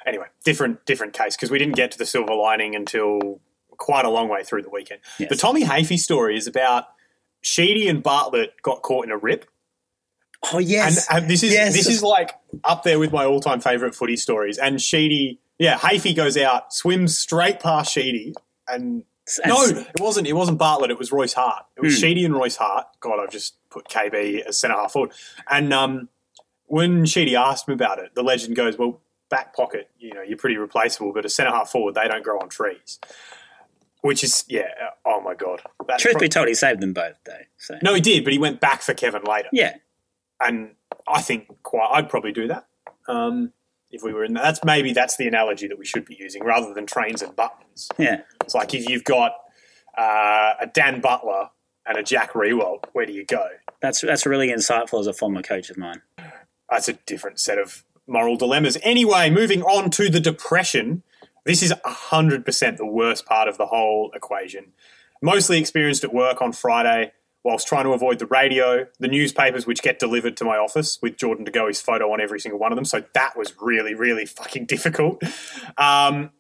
Anyway, 0.07 0.27
different 0.45 0.85
different 0.85 1.13
case 1.15 1.35
because 1.37 1.51
we 1.51 1.59
didn't 1.59 1.77
get 1.77 1.91
to 1.93 1.99
the 1.99 2.07
silver 2.07 2.35
lining 2.35 2.75
until 2.75 3.41
quite 3.71 4.05
a 4.05 4.11
long 4.11 4.29
way 4.29 4.45
through 4.45 4.63
the 4.63 4.71
weekend. 4.71 5.01
Yes. 5.19 5.31
The 5.31 5.37
Tommy 5.37 5.65
Hafey 5.65 5.99
story 5.99 6.37
is 6.37 6.47
about 6.47 6.85
Sheedy 7.41 7.89
and 7.89 8.03
Bartlett 8.03 8.61
got 8.63 8.83
caught 8.83 9.05
in 9.05 9.11
a 9.11 9.17
rip, 9.17 9.47
Oh 10.53 10.59
yes, 10.59 11.09
and, 11.09 11.23
and 11.23 11.31
this 11.31 11.43
is 11.43 11.53
Yes. 11.53 11.73
this 11.73 11.89
is 11.89 12.03
like 12.03 12.33
up 12.65 12.83
there 12.83 12.99
with 12.99 13.13
my 13.13 13.25
all 13.25 13.41
time 13.41 13.61
favorite 13.61 13.95
footy 13.95 14.17
stories. 14.17 14.59
And 14.59 14.81
Sheedy, 14.81 15.41
yeah, 15.59 15.79
Hafey 15.79 16.15
goes 16.15 16.37
out, 16.37 16.73
swims 16.75 17.17
straight 17.17 17.61
past 17.61 17.93
Sheedy, 17.93 18.35
and 18.69 18.83
And 18.85 19.05
no, 19.47 19.63
it 19.65 20.01
wasn't. 20.01 20.27
It 20.27 20.35
wasn't 20.35 20.59
Bartlett. 20.59 20.91
It 20.91 20.99
was 20.99 21.13
Royce 21.13 21.33
Hart. 21.33 21.65
It 21.77 21.81
was 21.83 21.95
Hmm. 21.95 22.01
Sheedy 22.01 22.25
and 22.25 22.35
Royce 22.35 22.57
Hart. 22.57 22.87
God, 23.01 23.21
I've 23.23 23.31
just 23.31 23.55
put 23.71 23.89
KB 23.89 24.43
as 24.43 24.59
centre 24.59 24.77
half 24.77 24.93
forward. 24.93 25.13
And 25.51 25.73
um, 25.73 26.09
when 26.67 27.05
Sheedy 27.07 27.35
asked 27.37 27.67
him 27.69 27.75
about 27.75 27.99
it, 27.99 28.15
the 28.15 28.23
legend 28.23 28.57
goes, 28.57 28.77
"Well, 28.79 29.01
back 29.31 29.55
pocket, 29.57 29.91
you 29.99 30.13
know, 30.13 30.23
you're 30.23 30.37
pretty 30.39 30.57
replaceable, 30.59 31.13
but 31.13 31.25
a 31.25 31.29
centre 31.29 31.53
half 31.53 31.71
forward, 31.71 31.95
they 31.95 32.07
don't 32.09 32.23
grow 32.23 32.39
on 32.39 32.49
trees." 32.49 32.99
Which 34.03 34.23
is, 34.23 34.45
yeah, 34.49 34.69
oh 35.07 35.23
my 35.23 35.33
god. 35.35 35.63
That's 35.89 36.03
truth 36.03 36.17
pro- 36.17 36.21
be 36.21 36.29
told, 36.29 36.49
he 36.49 36.55
saved 36.55 36.81
them 36.81 36.93
both 36.93 37.17
though. 37.25 37.33
So 37.57 37.79
no, 37.83 37.95
he 37.95 38.03
did, 38.03 38.23
but 38.25 38.35
he 38.35 38.39
went 38.39 38.61
back 38.61 38.83
for 38.83 38.93
Kevin 38.93 39.23
later, 39.25 39.49
yeah, 39.51 39.77
and 40.41 40.73
I 41.09 41.23
think 41.23 41.47
quite, 41.63 41.89
I'd 41.91 42.11
probably 42.11 42.33
do 42.33 42.47
that. 42.49 42.67
Um, 43.09 43.53
if 43.95 44.03
we 44.03 44.13
were 44.13 44.25
in 44.25 44.35
that, 44.35 44.43
that's 44.43 44.65
maybe 44.65 44.93
that's 44.93 45.17
the 45.17 45.27
analogy 45.27 45.69
that 45.69 45.79
we 45.79 45.85
should 45.85 46.05
be 46.05 46.17
using 46.19 46.43
rather 46.45 46.75
than 46.75 46.87
trains 46.87 47.23
and 47.23 47.35
buttons. 47.35 47.89
yeah. 47.99 48.23
It's 48.43 48.55
like 48.55 48.75
if 48.75 48.89
you've 48.89 49.05
got 49.05 49.33
uh, 49.97 50.55
a 50.61 50.67
Dan 50.67 51.01
Butler 51.01 51.51
and 51.87 51.99
a 51.99 52.03
Jack 52.03 52.33
Riewoldt, 52.33 52.85
where 52.93 53.07
do 53.07 53.13
you 53.13 53.25
go? 53.25 53.47
That's 53.81 54.01
that's 54.01 54.27
really 54.27 54.49
insightful 54.49 55.01
as 55.01 55.07
a 55.07 55.13
former 55.13 55.43
coach 55.43 55.71
of 55.71 55.77
mine. 55.77 56.03
That's 56.71 56.89
a 56.89 56.95
different 57.07 57.41
set 57.41 57.59
of 57.59 57.85
moral 58.07 58.37
dilemmas. 58.37 58.79
Anyway, 58.83 59.31
moving 59.31 59.63
on 59.63 59.91
to 59.91 60.09
the 60.09 60.21
depression. 60.21 61.03
This 61.45 61.63
is 61.63 61.73
100% 61.73 62.77
the 62.79 62.87
worst 62.87 63.27
part 63.27 63.49
of 63.49 63.59
the 63.59 63.67
whole 63.67 64.11
equation. 64.15 64.73
Mostly 65.21 65.59
experienced 65.59 66.03
at 66.03 66.13
work 66.13 66.41
on 66.41 66.53
Friday 66.53 67.13
whilst 67.45 67.69
trying 67.69 67.85
to 67.85 67.91
avoid 67.91 68.19
the 68.19 68.27
radio, 68.27 68.87
the 68.99 69.07
newspapers 69.07 69.67
which 69.67 69.83
get 69.83 69.99
delivered 69.99 70.37
to 70.39 70.45
my 70.45 70.57
office 70.57 70.99
with 71.03 71.17
Jordan 71.17 71.45
De 71.45 71.51
Goey's 71.51 71.81
photo 71.81 72.11
on 72.13 72.21
every 72.21 72.41
single 72.41 72.59
one 72.59 72.73
of 72.73 72.77
them. 72.77 72.87
So 72.87 73.05
that 73.13 73.37
was 73.37 73.55
really, 73.61 73.95
really 73.95 74.27
fucking 74.27 74.65
difficult. 74.67 75.23
Um, 75.77 76.31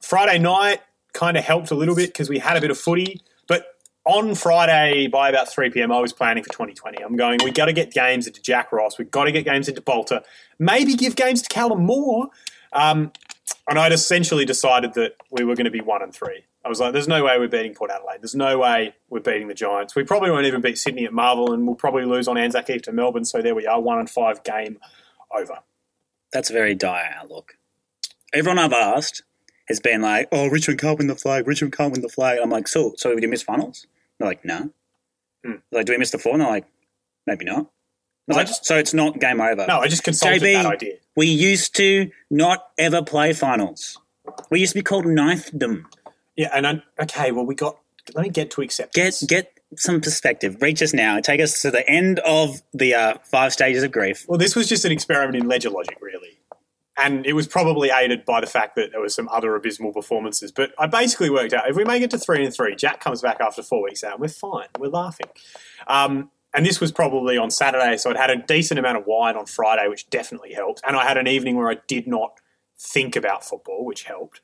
Friday 0.00 0.38
night 0.38 0.80
kind 1.12 1.36
of 1.36 1.44
helped 1.44 1.70
a 1.70 1.74
little 1.74 1.94
bit 1.94 2.08
because 2.08 2.28
we 2.28 2.38
had 2.38 2.56
a 2.56 2.60
bit 2.60 2.70
of 2.70 2.78
footy. 2.78 3.20
But 3.46 3.66
on 4.04 4.34
Friday 4.34 5.08
by 5.08 5.28
about 5.28 5.52
3 5.52 5.70
p.m., 5.70 5.92
I 5.92 6.00
was 6.00 6.12
planning 6.12 6.42
for 6.42 6.50
2020. 6.50 7.02
I'm 7.02 7.16
going, 7.16 7.38
we 7.44 7.50
got 7.50 7.66
to 7.66 7.72
get 7.72 7.92
games 7.92 8.26
into 8.26 8.40
Jack 8.40 8.72
Ross. 8.72 8.98
We've 8.98 9.10
got 9.10 9.24
to 9.24 9.32
get 9.32 9.44
games 9.44 9.68
into 9.68 9.82
Balta. 9.82 10.22
Maybe 10.58 10.94
give 10.94 11.16
games 11.16 11.42
to 11.42 11.48
Callum 11.48 11.84
Moore. 11.84 12.28
Um, 12.72 13.12
and 13.68 13.78
I'd 13.78 13.92
essentially 13.92 14.44
decided 14.44 14.94
that 14.94 15.16
we 15.30 15.44
were 15.44 15.54
going 15.54 15.64
to 15.64 15.70
be 15.70 15.80
one 15.80 16.02
and 16.02 16.14
three. 16.14 16.44
I 16.66 16.68
was 16.68 16.80
like, 16.80 16.92
there's 16.92 17.06
no 17.06 17.22
way 17.24 17.38
we're 17.38 17.46
beating 17.46 17.74
Port 17.74 17.92
Adelaide. 17.92 18.22
There's 18.22 18.34
no 18.34 18.58
way 18.58 18.96
we're 19.08 19.20
beating 19.20 19.46
the 19.46 19.54
Giants. 19.54 19.94
We 19.94 20.02
probably 20.02 20.32
won't 20.32 20.46
even 20.46 20.60
beat 20.60 20.76
Sydney 20.78 21.04
at 21.04 21.12
Marvel, 21.12 21.52
and 21.52 21.64
we'll 21.64 21.76
probably 21.76 22.04
lose 22.04 22.26
on 22.26 22.36
Anzac 22.36 22.68
Eve 22.68 22.82
to 22.82 22.92
Melbourne. 22.92 23.24
So 23.24 23.40
there 23.40 23.54
we 23.54 23.66
are, 23.68 23.80
one 23.80 24.00
and 24.00 24.10
five 24.10 24.42
game 24.42 24.78
over. 25.32 25.58
That's 26.32 26.50
a 26.50 26.52
very 26.52 26.74
dire 26.74 27.14
outlook. 27.16 27.56
Everyone 28.34 28.58
I've 28.58 28.72
asked 28.72 29.22
has 29.68 29.78
been 29.78 30.02
like, 30.02 30.26
"Oh, 30.32 30.48
Richmond 30.48 30.80
can't 30.80 30.98
win 30.98 31.06
the 31.06 31.14
flag. 31.14 31.46
Richmond 31.46 31.72
can't 31.72 31.92
win 31.92 32.02
the 32.02 32.08
flag." 32.08 32.40
I'm 32.42 32.50
like, 32.50 32.66
"So, 32.66 32.94
so 32.96 33.14
did 33.14 33.20
we 33.20 33.26
miss 33.28 33.42
finals?" 33.44 33.86
They're 34.18 34.26
like, 34.28 34.44
"No." 34.44 34.70
Hmm. 35.44 35.52
Like, 35.70 35.86
do 35.86 35.92
we 35.92 35.98
miss 35.98 36.10
the 36.10 36.18
four? 36.18 36.32
And 36.32 36.40
they're 36.42 36.48
like, 36.50 36.66
"Maybe 37.28 37.44
not." 37.44 37.70
I 38.28 38.34
I 38.34 38.36
like, 38.38 38.46
just- 38.48 38.64
so 38.66 38.76
it's 38.76 38.92
not 38.92 39.20
game 39.20 39.40
over. 39.40 39.66
No, 39.68 39.78
I 39.78 39.86
just 39.86 40.02
consulted 40.02 40.42
JB. 40.42 40.52
that 40.54 40.66
idea. 40.66 40.94
We 41.14 41.28
used 41.28 41.76
to 41.76 42.10
not 42.28 42.66
ever 42.76 43.02
play 43.04 43.32
finals. 43.32 43.98
We 44.50 44.58
used 44.58 44.72
to 44.72 44.78
be 44.80 44.82
called 44.82 45.04
ninethdom. 45.06 45.86
Yeah, 46.36 46.50
and 46.52 46.66
I, 46.66 46.82
okay, 47.00 47.32
well, 47.32 47.46
we 47.46 47.54
got. 47.54 47.78
Let 48.14 48.22
me 48.22 48.28
get 48.28 48.52
to 48.52 48.62
acceptance. 48.62 49.22
Get 49.22 49.28
get 49.28 49.56
some 49.76 50.00
perspective. 50.00 50.58
Reach 50.60 50.80
us 50.82 50.92
now. 50.92 51.18
Take 51.20 51.40
us 51.40 51.60
to 51.62 51.70
the 51.70 51.88
end 51.88 52.20
of 52.20 52.62
the 52.72 52.94
uh, 52.94 53.14
five 53.24 53.52
stages 53.52 53.82
of 53.82 53.90
grief. 53.90 54.24
Well, 54.28 54.38
this 54.38 54.54
was 54.54 54.68
just 54.68 54.84
an 54.84 54.92
experiment 54.92 55.36
in 55.36 55.48
ledger 55.48 55.70
logic, 55.70 55.98
really. 56.00 56.38
And 56.98 57.26
it 57.26 57.34
was 57.34 57.46
probably 57.46 57.90
aided 57.90 58.24
by 58.24 58.40
the 58.40 58.46
fact 58.46 58.74
that 58.76 58.92
there 58.92 59.00
were 59.00 59.10
some 59.10 59.28
other 59.28 59.54
abysmal 59.54 59.92
performances. 59.92 60.50
But 60.50 60.72
I 60.78 60.86
basically 60.86 61.28
worked 61.28 61.52
out 61.52 61.68
if 61.68 61.76
we 61.76 61.84
make 61.84 62.02
it 62.02 62.10
to 62.12 62.18
three 62.18 62.44
and 62.44 62.54
three, 62.54 62.74
Jack 62.74 63.00
comes 63.00 63.20
back 63.20 63.38
after 63.40 63.62
four 63.62 63.82
weeks 63.82 64.02
out, 64.02 64.12
and 64.12 64.20
we're 64.20 64.28
fine. 64.28 64.68
We're 64.78 64.88
laughing. 64.88 65.26
Um, 65.88 66.30
and 66.54 66.64
this 66.64 66.80
was 66.80 66.92
probably 66.92 67.36
on 67.36 67.50
Saturday, 67.50 67.98
so 67.98 68.10
I'd 68.10 68.16
had 68.16 68.30
a 68.30 68.36
decent 68.36 68.78
amount 68.78 68.96
of 68.96 69.04
wine 69.06 69.36
on 69.36 69.44
Friday, 69.44 69.88
which 69.88 70.08
definitely 70.08 70.54
helped. 70.54 70.80
And 70.86 70.96
I 70.96 71.04
had 71.04 71.18
an 71.18 71.26
evening 71.26 71.56
where 71.56 71.68
I 71.68 71.76
did 71.86 72.06
not 72.06 72.40
think 72.78 73.14
about 73.14 73.44
football, 73.44 73.84
which 73.84 74.04
helped. 74.04 74.40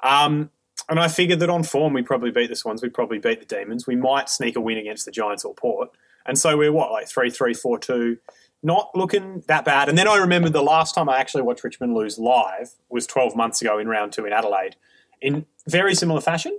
Um, 0.00 0.50
and 0.88 1.00
I 1.00 1.08
figured 1.08 1.40
that 1.40 1.50
on 1.50 1.62
form, 1.62 1.92
we'd 1.92 2.06
probably 2.06 2.30
beat 2.30 2.48
the 2.48 2.56
Swans, 2.56 2.82
we'd 2.82 2.94
probably 2.94 3.18
beat 3.18 3.40
the 3.40 3.46
Demons. 3.46 3.86
We 3.86 3.96
might 3.96 4.28
sneak 4.28 4.56
a 4.56 4.60
win 4.60 4.78
against 4.78 5.04
the 5.04 5.10
Giants 5.10 5.44
or 5.44 5.54
Port. 5.54 5.90
And 6.26 6.38
so 6.38 6.56
we're 6.56 6.72
what, 6.72 6.90
like 6.90 7.08
3 7.08 7.30
3 7.30 7.54
4 7.54 7.78
2 7.78 8.18
not 8.62 8.90
looking 8.94 9.44
that 9.46 9.64
bad. 9.64 9.88
And 9.88 9.96
then 9.96 10.08
I 10.08 10.16
remembered 10.16 10.52
the 10.52 10.62
last 10.62 10.94
time 10.94 11.08
I 11.08 11.18
actually 11.18 11.42
watched 11.42 11.62
Richmond 11.62 11.94
lose 11.94 12.18
live 12.18 12.72
was 12.88 13.06
12 13.06 13.36
months 13.36 13.60
ago 13.60 13.78
in 13.78 13.86
round 13.88 14.12
two 14.12 14.26
in 14.26 14.32
Adelaide 14.32 14.74
in 15.20 15.46
very 15.68 15.94
similar 15.94 16.20
fashion, 16.20 16.58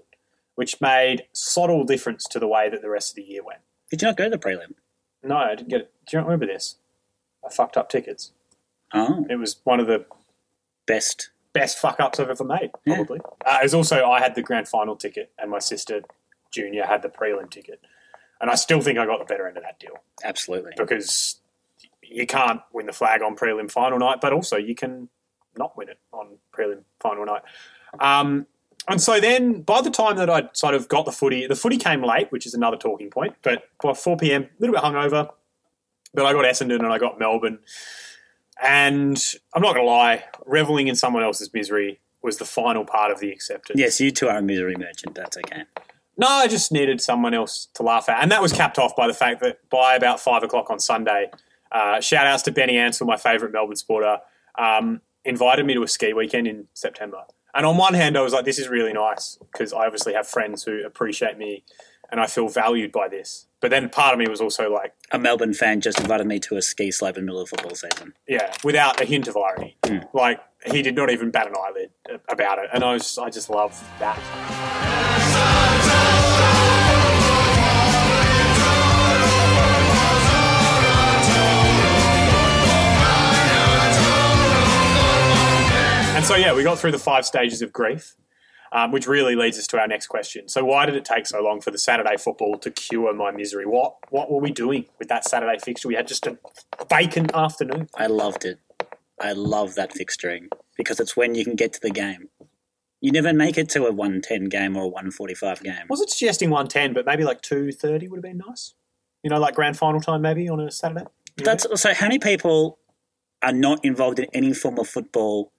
which 0.55 0.79
made 0.79 1.25
subtle 1.33 1.83
difference 1.83 2.23
to 2.25 2.39
the 2.39 2.47
way 2.47 2.69
that 2.69 2.81
the 2.81 2.89
rest 2.89 3.11
of 3.11 3.15
the 3.17 3.23
year 3.23 3.43
went. 3.43 3.59
Did 3.89 4.01
you 4.01 4.07
not 4.07 4.17
go 4.17 4.25
to 4.25 4.29
the 4.29 4.37
prelim? 4.37 4.73
No, 5.21 5.35
I 5.35 5.55
didn't 5.55 5.69
get 5.69 5.81
it. 5.81 5.93
Do 6.07 6.15
you 6.15 6.21
not 6.21 6.27
remember 6.27 6.45
this? 6.45 6.77
I 7.45 7.49
fucked 7.49 7.77
up 7.77 7.89
tickets. 7.89 8.31
Oh, 8.93 9.25
It 9.29 9.35
was 9.35 9.59
one 9.63 9.79
of 9.79 9.87
the 9.87 10.05
best. 10.85 11.31
Best 11.59 11.77
fuck 11.79 11.99
ups 11.99 12.19
I've 12.19 12.29
ever 12.29 12.43
made, 12.43 12.71
Yeah. 12.85 12.95
probably. 12.95 13.19
Uh, 13.45 13.57
it 13.61 13.63
was 13.63 13.73
also, 13.73 14.05
I 14.05 14.19
had 14.19 14.35
the 14.35 14.41
grand 14.41 14.67
final 14.67 14.95
ticket 14.95 15.31
and 15.39 15.49
my 15.51 15.59
sister, 15.59 16.01
Junior, 16.51 16.85
had 16.85 17.01
the 17.01 17.09
prelim 17.09 17.49
ticket. 17.49 17.81
And 18.39 18.49
I 18.51 18.55
still 18.55 18.81
think 18.81 18.99
I 18.99 19.05
got 19.05 19.19
the 19.19 19.25
better 19.25 19.47
end 19.47 19.57
of 19.57 19.63
that 19.63 19.79
deal. 19.79 19.97
Absolutely. 20.23 20.71
because 20.77 21.39
you 22.03 22.25
can't 22.27 22.61
win 22.71 22.85
the 22.85 22.93
flag 22.93 23.21
on 23.21 23.35
prelim 23.35 23.69
final 23.71 23.99
night, 23.99 24.19
but 24.21 24.31
also 24.33 24.55
you 24.57 24.75
can 24.75 25.09
not 25.57 25.75
win 25.75 25.89
it 25.89 25.99
on 26.13 26.37
prelim 26.55 26.83
final 26.99 27.25
night. 27.25 27.41
Um, 27.99 28.45
and 28.87 29.01
so 29.01 29.19
then, 29.19 29.63
by 29.63 29.81
the 29.81 29.89
time 29.89 30.15
that 30.17 30.29
I 30.29 30.47
sort 30.53 30.73
of 30.73 30.87
got 30.87 31.03
the 31.05 31.11
footy, 31.11 31.45
the 31.47 31.55
footy 31.55 31.77
came 31.77 32.01
late, 32.03 32.31
which 32.31 32.45
is 32.45 32.53
another 32.53 32.77
talking 32.77 33.09
point. 33.09 33.35
But 33.41 33.63
by 33.83 33.93
four 33.93 34.15
pm, 34.15 34.43
a 34.43 34.47
little 34.59 34.73
bit 34.75 34.83
hungover. 34.83 35.29
But 36.13 36.25
I 36.25 36.31
got 36.31 36.45
Essendon 36.45 36.77
and 36.79 36.87
I 36.87 36.97
got 36.97 37.19
Melbourne, 37.19 37.59
and 38.61 39.21
I'm 39.53 39.61
not 39.61 39.73
going 39.73 39.85
to 39.85 39.91
lie, 39.91 40.25
reveling 40.45 40.87
in 40.87 40.95
someone 40.95 41.23
else's 41.23 41.53
misery 41.53 41.99
was 42.21 42.37
the 42.37 42.45
final 42.45 42.85
part 42.85 43.11
of 43.11 43.19
the 43.19 43.31
acceptance. 43.31 43.79
Yes, 43.79 43.99
you 43.99 44.11
two 44.11 44.27
are 44.27 44.37
a 44.37 44.41
misery 44.41 44.75
merchant. 44.77 45.15
That's 45.15 45.37
okay. 45.37 45.63
No, 46.17 46.27
I 46.27 46.47
just 46.47 46.71
needed 46.71 46.99
someone 46.99 47.33
else 47.33 47.67
to 47.75 47.83
laugh 47.83 48.09
at. 48.09 48.21
And 48.21 48.31
that 48.31 48.41
was 48.41 48.51
capped 48.51 48.79
off 48.79 48.95
by 48.95 49.07
the 49.07 49.13
fact 49.13 49.41
that 49.41 49.59
by 49.69 49.95
about 49.95 50.19
five 50.19 50.41
o'clock 50.43 50.69
on 50.69 50.79
Sunday, 50.79 51.29
uh, 51.71 52.01
shout 52.01 52.25
outs 52.25 52.43
to 52.43 52.51
Benny 52.51 52.77
Ansell, 52.77 53.05
my 53.05 53.17
favourite 53.17 53.53
Melbourne 53.53 53.75
supporter, 53.75 54.19
um, 54.57 55.01
invited 55.23 55.65
me 55.65 55.73
to 55.75 55.83
a 55.83 55.87
ski 55.87 56.13
weekend 56.13 56.47
in 56.47 56.67
September. 56.73 57.23
And 57.53 57.65
on 57.65 57.77
one 57.77 57.93
hand, 57.93 58.17
I 58.17 58.21
was 58.21 58.33
like, 58.33 58.45
this 58.45 58.59
is 58.59 58.67
really 58.67 58.93
nice 58.93 59.37
because 59.51 59.73
I 59.73 59.85
obviously 59.85 60.13
have 60.13 60.27
friends 60.27 60.63
who 60.63 60.85
appreciate 60.85 61.37
me 61.37 61.63
and 62.11 62.21
I 62.21 62.27
feel 62.27 62.47
valued 62.47 62.91
by 62.91 63.07
this. 63.07 63.46
But 63.59 63.71
then 63.71 63.89
part 63.89 64.13
of 64.13 64.19
me 64.19 64.27
was 64.27 64.39
also 64.39 64.71
like, 64.71 64.93
A 65.11 65.17
Melbourne 65.17 65.53
fan 65.53 65.81
just 65.81 65.99
invited 65.99 66.27
me 66.27 66.39
to 66.41 66.57
a 66.57 66.61
ski 66.61 66.91
slope 66.91 67.17
in 67.17 67.23
the 67.23 67.25
middle 67.25 67.41
of 67.41 67.49
football 67.49 67.73
season. 67.75 68.13
yeah, 68.27 68.53
without 68.63 69.01
a 69.01 69.05
hint 69.05 69.27
of 69.27 69.35
irony. 69.35 69.75
Hmm. 69.85 69.99
Like, 70.13 70.39
he 70.71 70.81
did 70.81 70.95
not 70.95 71.09
even 71.09 71.31
bat 71.31 71.47
an 71.47 71.53
eyelid 71.59 71.91
about 72.29 72.59
it. 72.59 72.69
And 72.73 72.83
I, 72.83 72.93
was, 72.93 73.17
I 73.17 73.29
just 73.29 73.49
love 73.49 73.71
that. 73.99 74.17
And 86.15 86.25
so, 86.25 86.35
yeah, 86.35 86.55
we 86.55 86.63
got 86.63 86.79
through 86.79 86.93
the 86.93 86.97
five 86.99 87.25
stages 87.27 87.61
of 87.61 87.71
grief, 87.71 88.15
um, 88.71 88.91
which 88.91 89.07
really 89.07 89.35
leads 89.35 89.57
us 89.57 89.67
to 89.67 89.79
our 89.79 89.87
next 89.87 90.07
question. 90.07 90.47
So, 90.47 90.63
why 90.65 90.85
did 90.85 90.95
it 90.95 91.05
take 91.05 91.27
so 91.27 91.41
long 91.41 91.61
for 91.61 91.71
the 91.71 91.77
Saturday 91.77 92.17
football 92.17 92.57
to 92.59 92.71
cure 92.71 93.13
my 93.13 93.31
misery? 93.31 93.65
What 93.65 93.95
what 94.09 94.31
were 94.31 94.39
we 94.39 94.51
doing 94.51 94.85
with 94.99 95.07
that 95.09 95.25
Saturday 95.25 95.57
fixture? 95.59 95.87
We 95.87 95.95
had 95.95 96.07
just 96.07 96.27
a 96.27 96.37
vacant 96.89 97.33
afternoon. 97.33 97.89
I 97.95 98.07
loved 98.07 98.45
it. 98.45 98.59
I 99.19 99.33
love 99.33 99.75
that 99.75 99.93
fixturing 99.93 100.47
because 100.75 100.99
it's 100.99 101.17
when 101.17 101.35
you 101.35 101.43
can 101.43 101.55
get 101.55 101.73
to 101.73 101.79
the 101.81 101.89
game. 101.89 102.29
You 103.01 103.11
never 103.11 103.33
make 103.33 103.57
it 103.57 103.69
to 103.69 103.85
a 103.85 103.91
110 103.91 104.45
game 104.45 104.75
or 104.75 104.83
a 104.83 104.87
145 104.87 105.61
game. 105.61 105.75
wasn't 105.87 106.09
suggesting 106.09 106.49
110, 106.49 106.93
but 106.93 107.05
maybe 107.05 107.23
like 107.23 107.41
230 107.41 108.07
would 108.07 108.17
have 108.17 108.23
been 108.23 108.41
nice. 108.47 108.73
You 109.23 109.29
know, 109.29 109.39
like 109.39 109.55
grand 109.55 109.77
final 109.77 110.01
time 110.01 110.21
maybe 110.21 110.49
on 110.49 110.59
a 110.59 110.71
Saturday. 110.71 111.05
That's 111.37 111.67
so. 111.79 111.93
How 111.93 112.07
many 112.07 112.19
people 112.19 112.79
are 113.43 113.51
not 113.51 113.83
involved 113.85 114.19
in 114.19 114.25
any 114.33 114.53
form 114.53 114.79
of 114.79 114.87
football? 114.87 115.51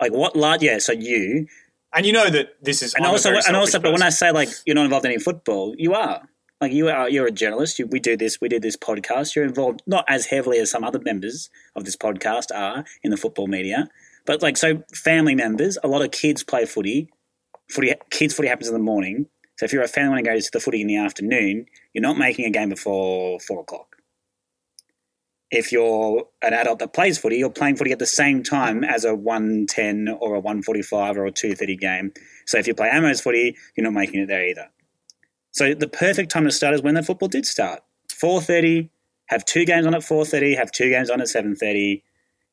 Like 0.00 0.12
what 0.12 0.36
large? 0.36 0.62
Yeah, 0.62 0.78
so 0.78 0.92
you 0.92 1.46
And 1.94 2.04
you 2.04 2.12
know 2.12 2.28
that 2.28 2.56
this 2.60 2.82
is 2.82 2.94
and 2.94 3.06
also 3.06 3.30
and 3.30 3.56
also, 3.56 3.72
selfish 3.72 3.82
but 3.82 3.92
when 3.92 4.02
I 4.02 4.08
say 4.08 4.32
like 4.32 4.48
you're 4.66 4.74
not 4.74 4.84
involved 4.84 5.06
in 5.06 5.12
any 5.12 5.20
football, 5.20 5.74
you 5.78 5.94
are. 5.94 6.28
Like 6.60 6.72
you 6.72 6.88
are, 6.88 7.08
you're 7.08 7.26
a 7.26 7.30
journalist. 7.30 7.78
You, 7.78 7.86
we 7.86 8.00
do 8.00 8.16
this. 8.16 8.40
We 8.40 8.48
did 8.48 8.62
this 8.62 8.76
podcast. 8.76 9.34
You're 9.34 9.44
involved 9.44 9.82
not 9.86 10.04
as 10.08 10.26
heavily 10.26 10.58
as 10.58 10.70
some 10.70 10.82
other 10.82 10.98
members 10.98 11.50
of 11.76 11.84
this 11.84 11.96
podcast 11.96 12.54
are 12.54 12.84
in 13.02 13.10
the 13.10 13.16
football 13.16 13.46
media, 13.46 13.88
but 14.24 14.42
like 14.42 14.56
so, 14.56 14.82
family 14.92 15.34
members. 15.34 15.78
A 15.84 15.88
lot 15.88 16.02
of 16.02 16.10
kids 16.10 16.42
play 16.42 16.64
footy. 16.64 17.10
Footy, 17.70 17.94
kids 18.10 18.34
footy 18.34 18.48
happens 18.48 18.68
in 18.68 18.74
the 18.74 18.80
morning. 18.80 19.26
So 19.56 19.66
if 19.66 19.72
you're 19.72 19.82
a 19.82 19.88
family 19.88 20.10
want 20.10 20.24
to 20.24 20.30
go 20.30 20.40
to 20.40 20.50
the 20.52 20.60
footy 20.60 20.80
in 20.80 20.88
the 20.88 20.96
afternoon, 20.96 21.66
you're 21.92 22.02
not 22.02 22.18
making 22.18 22.44
a 22.44 22.50
game 22.50 22.70
before 22.70 23.38
four 23.40 23.60
o'clock. 23.60 23.93
If 25.50 25.70
you're 25.70 26.26
an 26.42 26.52
adult 26.52 26.78
that 26.80 26.92
plays 26.92 27.18
footy, 27.18 27.36
you're 27.36 27.50
playing 27.50 27.76
footy 27.76 27.92
at 27.92 27.98
the 27.98 28.06
same 28.06 28.42
time 28.42 28.82
as 28.82 29.04
a 29.04 29.14
110 29.14 30.08
or 30.20 30.34
a 30.34 30.40
145 30.40 31.16
or 31.16 31.26
a 31.26 31.30
230 31.30 31.76
game. 31.76 32.12
So 32.46 32.58
if 32.58 32.66
you 32.66 32.74
play 32.74 32.90
Amos 32.92 33.20
footy, 33.20 33.56
you're 33.76 33.84
not 33.84 33.92
making 33.92 34.20
it 34.20 34.26
there 34.26 34.44
either. 34.44 34.68
So 35.52 35.74
the 35.74 35.88
perfect 35.88 36.30
time 36.30 36.44
to 36.44 36.50
start 36.50 36.74
is 36.74 36.82
when 36.82 36.94
the 36.94 37.02
football 37.02 37.28
did 37.28 37.46
start. 37.46 37.80
4.30, 38.10 38.90
have 39.26 39.44
two 39.44 39.64
games 39.64 39.86
on 39.86 39.94
at 39.94 40.02
4.30, 40.02 40.56
have 40.56 40.72
two 40.72 40.90
games 40.90 41.10
on 41.10 41.20
at 41.20 41.28
7.30, 41.28 42.02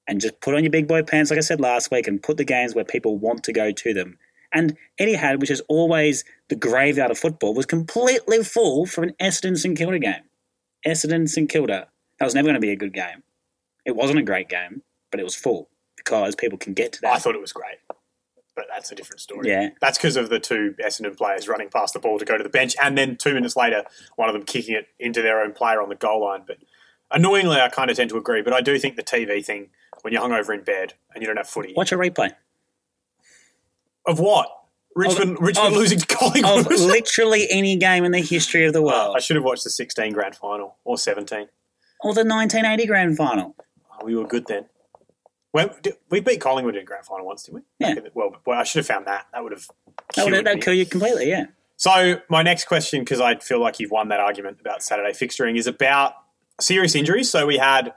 and 0.08 0.22
just 0.22 0.40
put 0.42 0.56
on 0.56 0.64
your 0.64 0.72
big 0.72 0.88
boy 0.88 1.04
pants, 1.04 1.32
like 1.32 1.38
I 1.38 1.42
said 1.42 1.60
last 1.60 1.92
week, 1.92 2.08
and 2.08 2.22
put 2.22 2.38
the 2.38 2.44
games 2.44 2.76
where 2.76 2.86
people 2.86 3.18
want 3.18 3.44
to 3.46 3.54
go 3.54 3.72
to 3.72 3.94
them. 3.94 4.18
And 4.54 4.78
Etihad, 5.00 5.40
which 5.40 5.52
is 5.52 5.62
always 5.70 6.26
the 6.50 6.56
graveyard 6.56 7.12
of 7.12 7.18
football, 7.18 7.54
was 7.54 7.66
completely 7.66 8.44
full 8.44 8.86
for 8.86 9.04
an 9.04 9.14
Essendon 9.22 9.58
St 9.58 9.78
Kilda 9.78 10.00
game. 10.00 10.24
Essendon 10.86 11.30
St 11.30 11.50
Kilda. 11.50 11.88
That 12.22 12.26
was 12.26 12.36
never 12.36 12.46
going 12.46 12.54
to 12.56 12.60
be 12.62 12.72
a 12.72 12.76
good 12.76 12.94
game. 12.94 13.24
It 13.86 13.96
wasn't 13.96 14.20
a 14.20 14.24
great 14.24 14.48
game, 14.48 14.84
but 15.10 15.20
it 15.20 15.24
was 15.24 15.36
full 15.36 15.70
because 15.98 16.36
people 16.36 16.58
can 16.58 16.74
get 16.74 16.94
to 16.94 17.02
that. 17.02 17.16
I 17.16 17.18
thought 17.20 17.36
it 17.36 17.42
was 17.42 17.52
great. 17.52 17.78
But 18.56 18.66
that's 18.70 18.92
a 18.92 18.96
different 18.96 19.22
story. 19.22 19.48
Yeah. 19.50 19.70
That's 19.82 19.98
because 19.98 20.18
of 20.18 20.30
the 20.30 20.40
two 20.40 20.76
Essendon 20.86 21.18
players 21.18 21.48
running 21.48 21.70
past 21.70 21.94
the 21.94 22.00
ball 22.00 22.20
to 22.20 22.26
go 22.26 22.38
to 22.38 22.44
the 22.44 22.50
bench, 22.50 22.76
and 22.82 22.98
then 22.98 23.16
two 23.18 23.34
minutes 23.34 23.56
later, 23.56 23.84
one 24.18 24.30
of 24.30 24.34
them 24.34 24.44
kicking 24.44 24.76
it 24.76 24.88
into 25.00 25.22
their 25.22 25.42
own 25.42 25.54
player 25.54 25.82
on 25.82 25.90
the 25.90 25.96
goal 25.96 26.22
line. 26.22 26.42
But 26.46 26.58
annoyingly, 27.10 27.58
I 27.60 27.70
kind 27.70 27.90
of 27.90 27.98
tend 27.98 28.10
to 28.12 28.18
agree. 28.18 28.42
But 28.42 28.54
I 28.54 28.62
do 28.62 28.78
think 28.78 28.98
the 28.98 29.04
TV 29.04 29.44
thing, 29.44 29.70
when 30.02 30.14
you're 30.14 30.22
hungover 30.22 30.54
in 30.54 30.64
bed 30.64 30.94
and 31.16 31.22
you 31.24 31.28
don't 31.28 31.38
have 31.38 31.48
footy, 31.50 31.74
Watch 31.76 31.92
a 31.92 31.98
replay 31.98 32.32
of 34.06 34.20
what? 34.20 34.50
Richmond, 34.96 35.38
Richmond 35.40 35.74
of- 35.74 35.80
losing 35.80 36.00
to 36.00 36.14
of 36.14 36.20
Collingwood. 36.34 36.80
literally 36.80 37.48
any 37.50 37.78
game 37.78 38.04
in 38.04 38.12
the 38.12 38.22
history 38.22 38.66
of 38.66 38.74
the 38.74 38.82
world. 38.84 39.16
I 39.16 39.20
should 39.22 39.38
have 39.38 39.46
watched 39.46 39.64
the 39.64 39.70
16 39.70 40.12
grand 40.12 40.36
final 40.36 40.76
or 40.84 40.98
17. 40.98 41.48
Or 42.04 42.14
the 42.14 42.24
1980 42.26 42.86
grand 42.88 43.18
final. 43.18 43.56
Oh, 44.00 44.06
we 44.06 44.16
were 44.16 44.26
good 44.28 44.46
then. 44.48 44.66
Well, 45.54 45.76
we 46.10 46.22
beat 46.22 46.40
Collingwood 46.40 46.76
in 46.78 46.86
grand 46.86 47.06
final 47.06 47.26
once, 47.26 47.44
didn't 47.44 47.56
we? 47.80 47.86
Yeah. 47.86 47.96
The- 47.96 48.12
Well, 48.14 48.36
well, 48.46 48.60
I 48.60 48.64
should 48.64 48.80
have 48.80 48.88
found 48.88 49.06
that. 49.08 49.28
That 49.34 49.44
would 49.44 49.52
have. 49.52 49.68
That 50.16 50.26
would 50.26 50.34
that'd 50.46 50.56
me. 50.56 50.62
kill 50.62 50.74
you 50.74 50.86
completely, 50.86 51.30
yeah. 51.30 51.46
So 51.78 52.22
my 52.30 52.42
next 52.44 52.66
question, 52.66 53.02
because 53.02 53.20
I 53.20 53.36
feel 53.38 53.60
like 53.60 53.80
you've 53.80 53.92
won 53.92 54.10
that 54.10 54.20
argument 54.20 54.60
about 54.62 54.82
Saturday 54.84 55.12
fixturing, 55.12 55.58
is 55.58 55.68
about 55.68 56.14
serious 56.60 56.96
injuries. 56.96 57.30
So 57.30 57.46
we 57.46 57.58
had 57.58 57.94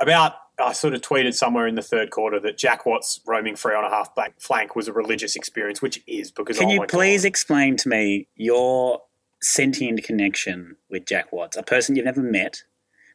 about 0.00 0.34
I 0.58 0.72
sort 0.72 0.94
of 0.94 1.00
tweeted 1.00 1.34
somewhere 1.34 1.66
in 1.66 1.74
the 1.74 1.82
third 1.82 2.10
quarter 2.10 2.38
that 2.40 2.56
Jack 2.58 2.86
Watts 2.86 3.20
roaming 3.26 3.56
free 3.56 3.74
on 3.74 3.84
a 3.84 3.88
half 3.90 4.14
back 4.14 4.34
flank 4.40 4.76
was 4.76 4.86
a 4.86 4.92
religious 4.92 5.34
experience, 5.36 5.80
which 5.82 6.00
is 6.06 6.30
because 6.30 6.58
Can 6.58 6.68
oh 6.68 6.72
you 6.74 6.86
please 6.86 7.22
God. 7.22 7.28
explain 7.28 7.76
to 7.78 7.88
me 7.88 8.28
your 8.36 9.02
sentient 9.42 10.02
connection 10.04 10.76
with 10.90 11.06
Jack 11.06 11.32
Watts, 11.32 11.56
a 11.56 11.62
person 11.64 11.96
you've 11.96 12.04
never 12.04 12.22
met, 12.22 12.62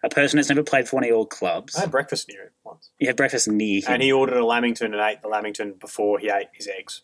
a 0.04 0.10
person 0.10 0.38
that's 0.38 0.50
never 0.50 0.64
played 0.64 0.88
for 0.88 0.96
one 0.98 1.04
of 1.04 1.10
your 1.10 1.28
clubs? 1.28 1.76
I 1.76 1.82
had 1.82 1.92
breakfast 1.92 2.28
near 2.30 2.44
him 2.44 2.50
once, 2.64 2.90
You 3.00 3.08
had 3.08 3.16
breakfast 3.18 3.48
near 3.48 3.80
him. 3.82 3.94
and 3.94 4.02
he 4.02 4.12
ordered 4.12 4.38
a 4.38 4.46
lamington 4.46 4.94
and 4.94 5.02
ate 5.02 5.22
the 5.22 5.28
lamington 5.28 5.74
before 5.80 6.20
he 6.20 6.30
ate 6.30 6.48
his 6.54 6.68
eggs. 6.68 7.02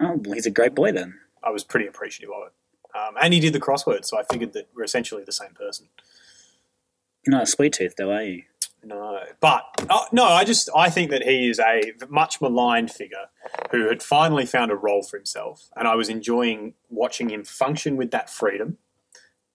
oh, 0.00 0.20
well, 0.24 0.34
he's 0.34 0.46
a 0.46 0.50
great 0.50 0.74
boy 0.74 0.92
then. 0.92 1.18
I 1.42 1.50
was 1.50 1.64
pretty 1.64 1.86
appreciative 1.86 2.30
of 2.34 2.48
it. 2.48 2.52
Um, 2.96 3.14
and 3.20 3.34
he 3.34 3.40
did 3.40 3.52
the 3.52 3.60
crossword, 3.60 4.04
so 4.04 4.18
I 4.18 4.22
figured 4.24 4.52
that 4.54 4.68
we're 4.74 4.84
essentially 4.84 5.22
the 5.24 5.32
same 5.32 5.52
person. 5.54 5.88
You're 7.26 7.32
not 7.32 7.42
a 7.42 7.46
sweet 7.46 7.72
tooth, 7.74 7.94
though, 7.96 8.12
are 8.12 8.22
you? 8.22 8.42
No, 8.84 9.18
but 9.40 9.64
uh, 9.90 10.04
no, 10.12 10.24
I 10.26 10.44
just 10.44 10.70
I 10.76 10.90
think 10.90 11.10
that 11.10 11.24
he 11.24 11.48
is 11.50 11.58
a 11.58 11.92
much 12.08 12.40
maligned 12.40 12.90
figure 12.92 13.26
who 13.72 13.88
had 13.88 14.00
finally 14.00 14.46
found 14.46 14.70
a 14.70 14.76
role 14.76 15.02
for 15.02 15.16
himself, 15.16 15.68
and 15.76 15.88
I 15.88 15.96
was 15.96 16.08
enjoying 16.08 16.74
watching 16.88 17.30
him 17.30 17.42
function 17.42 17.96
with 17.96 18.12
that 18.12 18.30
freedom. 18.30 18.78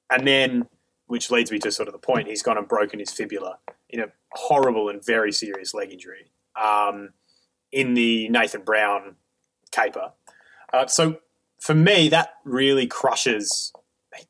And 0.10 0.28
then, 0.28 0.68
which 1.12 1.30
leads 1.30 1.52
me 1.52 1.60
to 1.60 1.70
sort 1.74 1.90
of 1.90 1.92
the 1.92 2.00
point, 2.00 2.30
he's 2.30 2.42
gone 2.42 2.58
and 2.58 2.70
broken 2.70 2.98
his 2.98 3.12
fibula 3.12 3.58
in 3.90 4.00
a 4.00 4.06
horrible 4.32 4.88
and 4.88 5.06
very 5.06 5.34
serious 5.34 5.74
leg 5.74 5.92
injury 5.92 6.32
um, 6.56 7.10
in 7.70 7.96
the 7.96 8.30
Nathan 8.30 8.62
Brown 8.62 9.18
caper. 9.72 10.14
Uh, 10.72 10.88
so 10.88 11.18
for 11.60 11.76
me, 11.76 12.08
that 12.08 12.36
really 12.46 12.88
crushes 12.88 13.74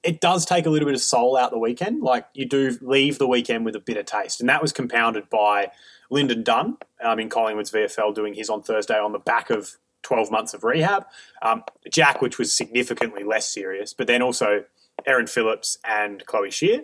it 0.02 0.22
does 0.22 0.44
take 0.44 0.66
a 0.66 0.72
little 0.72 0.88
bit 0.88 0.96
of 0.96 1.02
soul 1.02 1.38
out 1.38 1.52
the 1.52 1.60
weekend. 1.60 2.02
Like 2.02 2.26
you 2.34 2.48
do 2.48 2.76
leave 2.82 3.20
the 3.20 3.28
weekend 3.28 3.64
with 3.64 3.76
a 3.76 3.80
bitter 3.80 4.04
taste, 4.04 4.40
and 4.40 4.50
that 4.50 4.62
was 4.62 4.72
compounded 4.72 5.30
by 5.30 5.72
Lyndon 6.10 6.42
Dunn 6.42 6.78
um, 7.04 7.20
in 7.20 7.30
Collingwood's 7.30 7.72
VFL 7.72 8.16
doing 8.16 8.34
his 8.34 8.50
on 8.50 8.64
Thursday 8.64 8.98
on 8.98 9.12
the 9.12 9.20
back 9.20 9.52
of 9.52 9.78
12 10.02 10.32
months 10.32 10.56
of 10.56 10.64
rehab. 10.64 11.06
Um, 11.44 11.64
Jack, 11.92 12.22
which 12.24 12.40
was 12.40 12.52
significantly 12.52 13.24
less 13.24 13.52
serious, 13.52 13.94
but 13.94 14.08
then 14.08 14.24
also 14.24 14.66
Erin 15.06 15.28
Phillips 15.28 15.78
and 15.84 16.26
Chloe 16.26 16.52
Scheer. 16.52 16.82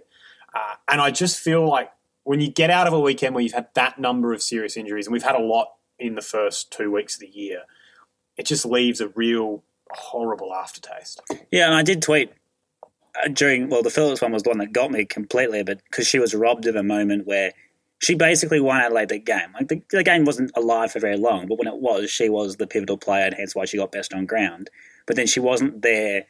Uh, 0.53 0.75
and 0.87 1.01
I 1.01 1.11
just 1.11 1.39
feel 1.39 1.67
like 1.67 1.91
when 2.23 2.39
you 2.41 2.49
get 2.49 2.69
out 2.69 2.87
of 2.87 2.93
a 2.93 2.99
weekend 2.99 3.35
where 3.35 3.43
you've 3.43 3.53
had 3.53 3.67
that 3.75 3.99
number 3.99 4.33
of 4.33 4.41
serious 4.41 4.75
injuries, 4.75 5.07
and 5.07 5.13
we've 5.13 5.23
had 5.23 5.35
a 5.35 5.41
lot 5.41 5.73
in 5.99 6.15
the 6.15 6.21
first 6.21 6.71
two 6.71 6.91
weeks 6.91 7.15
of 7.15 7.21
the 7.21 7.27
year, 7.27 7.63
it 8.37 8.45
just 8.45 8.65
leaves 8.65 9.01
a 9.01 9.07
real 9.09 9.63
horrible 9.91 10.53
aftertaste. 10.53 11.21
Yeah, 11.51 11.67
and 11.67 11.75
I 11.75 11.83
did 11.83 12.01
tweet 12.01 12.31
uh, 12.83 13.29
during, 13.29 13.69
well, 13.69 13.81
the 13.81 13.89
Phillips 13.89 14.21
one 14.21 14.31
was 14.31 14.43
the 14.43 14.49
one 14.49 14.59
that 14.59 14.73
got 14.73 14.91
me 14.91 15.05
completely, 15.05 15.63
but 15.63 15.81
because 15.89 16.07
she 16.07 16.19
was 16.19 16.35
robbed 16.35 16.65
of 16.67 16.75
a 16.75 16.83
moment 16.83 17.25
where 17.25 17.53
she 17.99 18.13
basically 18.13 18.59
won 18.59 18.79
Adelaide 18.79 19.09
the 19.09 19.19
game. 19.19 19.53
Like 19.53 19.69
the, 19.69 19.81
the 19.89 20.03
game 20.03 20.25
wasn't 20.25 20.51
alive 20.55 20.91
for 20.91 20.99
very 20.99 21.17
long, 21.17 21.47
but 21.47 21.57
when 21.57 21.67
it 21.67 21.77
was, 21.77 22.11
she 22.11 22.29
was 22.29 22.57
the 22.57 22.67
pivotal 22.67 22.97
player, 22.97 23.25
and 23.25 23.35
hence 23.35 23.55
why 23.55 23.65
she 23.65 23.77
got 23.77 23.91
best 23.91 24.13
on 24.13 24.25
ground. 24.25 24.69
But 25.05 25.15
then 25.15 25.27
she 25.27 25.39
wasn't 25.39 25.81
there 25.81 26.25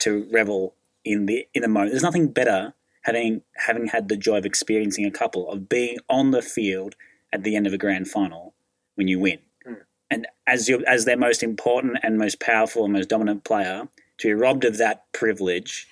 to 0.00 0.28
revel 0.30 0.74
in 1.04 1.26
the 1.26 1.46
in 1.54 1.62
the 1.62 1.68
moment. 1.68 1.92
There's 1.92 2.02
nothing 2.02 2.32
better 2.32 2.74
having 3.02 3.42
having 3.56 3.86
had 3.86 4.08
the 4.08 4.16
joy 4.16 4.38
of 4.38 4.46
experiencing 4.46 5.04
a 5.04 5.10
couple 5.10 5.50
of 5.50 5.68
being 5.68 5.98
on 6.08 6.30
the 6.30 6.42
field 6.42 6.94
at 7.32 7.44
the 7.44 7.56
end 7.56 7.66
of 7.66 7.72
a 7.72 7.78
grand 7.78 8.08
final 8.08 8.54
when 8.94 9.08
you 9.08 9.18
win. 9.18 9.38
Hmm. 9.64 9.74
And 10.10 10.26
as 10.46 10.68
you 10.68 10.84
as 10.86 11.04
their 11.04 11.16
most 11.16 11.42
important 11.42 11.98
and 12.02 12.18
most 12.18 12.40
powerful 12.40 12.84
and 12.84 12.92
most 12.92 13.08
dominant 13.08 13.44
player, 13.44 13.88
to 14.18 14.28
be 14.28 14.34
robbed 14.34 14.64
of 14.64 14.78
that 14.78 15.10
privilege 15.12 15.86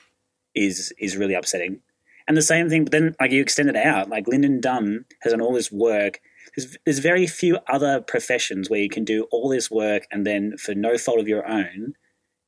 is 0.55 0.93
is 0.99 1.17
really 1.17 1.35
upsetting. 1.35 1.81
And 2.27 2.37
the 2.37 2.43
same 2.43 2.69
thing, 2.69 2.85
but 2.85 2.93
then 2.93 3.17
like 3.19 3.31
you 3.31 3.41
extend 3.41 3.71
it 3.71 3.77
out, 3.77 4.11
like 4.11 4.29
Lyndon 4.29 4.61
Dunn 4.61 5.07
has 5.23 5.33
done 5.33 5.41
all 5.41 5.55
this 5.55 5.73
work. 5.73 6.21
There's, 6.55 6.77
there's 6.85 6.99
very 6.99 7.27
few 7.27 7.59
other 7.69 8.03
professions 8.03 8.69
where 8.69 8.81
you 8.81 8.91
can 8.91 9.05
do 9.05 9.27
all 9.31 9.49
this 9.49 9.71
work 9.71 10.07
and 10.11 10.27
then, 10.27 10.57
for 10.59 10.75
no 10.75 10.99
fault 10.99 11.21
of 11.21 11.29
your 11.29 11.47
own, 11.49 11.95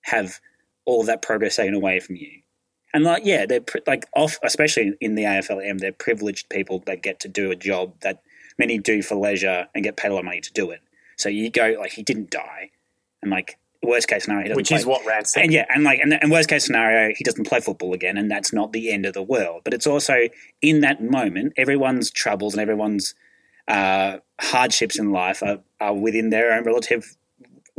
have 0.03 0.41
all 0.85 1.01
of 1.01 1.07
that 1.07 1.23
progress 1.23 1.57
taken 1.57 1.75
away 1.75 2.01
from 2.01 2.17
you. 2.17 2.43
And 2.93 3.05
like, 3.05 3.23
yeah, 3.25 3.47
they're 3.47 3.61
pri- 3.61 3.83
like 3.87 4.07
off, 4.15 4.39
especially 4.43 4.95
in 5.01 5.15
the 5.15 5.23
AFLM, 5.23 5.79
they're 5.79 5.93
privileged 5.93 6.49
people 6.49 6.83
that 6.87 7.03
get 7.03 7.21
to 7.21 7.29
do 7.29 7.51
a 7.51 7.57
job 7.57 7.95
that 8.01 8.23
many 8.59 8.79
do 8.79 9.03
for 9.03 9.15
leisure 9.15 9.69
and 9.75 9.85
get 9.85 9.97
paid 9.97 10.11
a 10.11 10.15
lot 10.15 10.21
of 10.21 10.25
money 10.25 10.41
to 10.41 10.53
do 10.53 10.71
it. 10.71 10.81
So 11.17 11.29
you 11.29 11.51
go 11.51 11.77
like 11.79 11.93
he 11.93 12.03
didn't 12.03 12.31
die, 12.31 12.71
and 13.23 13.31
like 13.31 13.59
worst 13.83 14.09
case 14.09 14.25
scenario, 14.25 14.43
he 14.43 14.49
doesn't 14.49 14.57
Which 14.57 14.69
play. 14.69 14.79
is 14.79 14.87
what 14.87 15.27
said. 15.27 15.45
And 15.45 15.53
yeah, 15.53 15.67
and 15.69 15.85
like, 15.85 16.01
and, 16.01 16.13
and 16.15 16.31
worst 16.31 16.49
case 16.49 16.65
scenario, 16.65 17.15
he 17.17 17.25
doesn't 17.25 17.47
play 17.47 17.61
football 17.61 17.93
again, 17.95 18.17
and 18.17 18.31
that's 18.31 18.53
not 18.53 18.73
the 18.73 18.91
end 18.91 19.07
of 19.07 19.15
the 19.15 19.23
world. 19.23 19.63
But 19.65 19.75
it's 19.75 19.87
also 19.87 20.29
in 20.63 20.81
that 20.81 21.03
moment, 21.03 21.53
everyone's 21.57 22.11
troubles 22.11 22.55
and 22.55 22.61
everyone's 22.61 23.15
uh, 23.69 24.19
hardships 24.41 24.99
in 24.99 25.13
life 25.13 25.43
are, 25.43 25.61
are 25.81 25.95
within 25.95 26.31
their 26.31 26.53
own 26.53 26.65
relative 26.65 27.17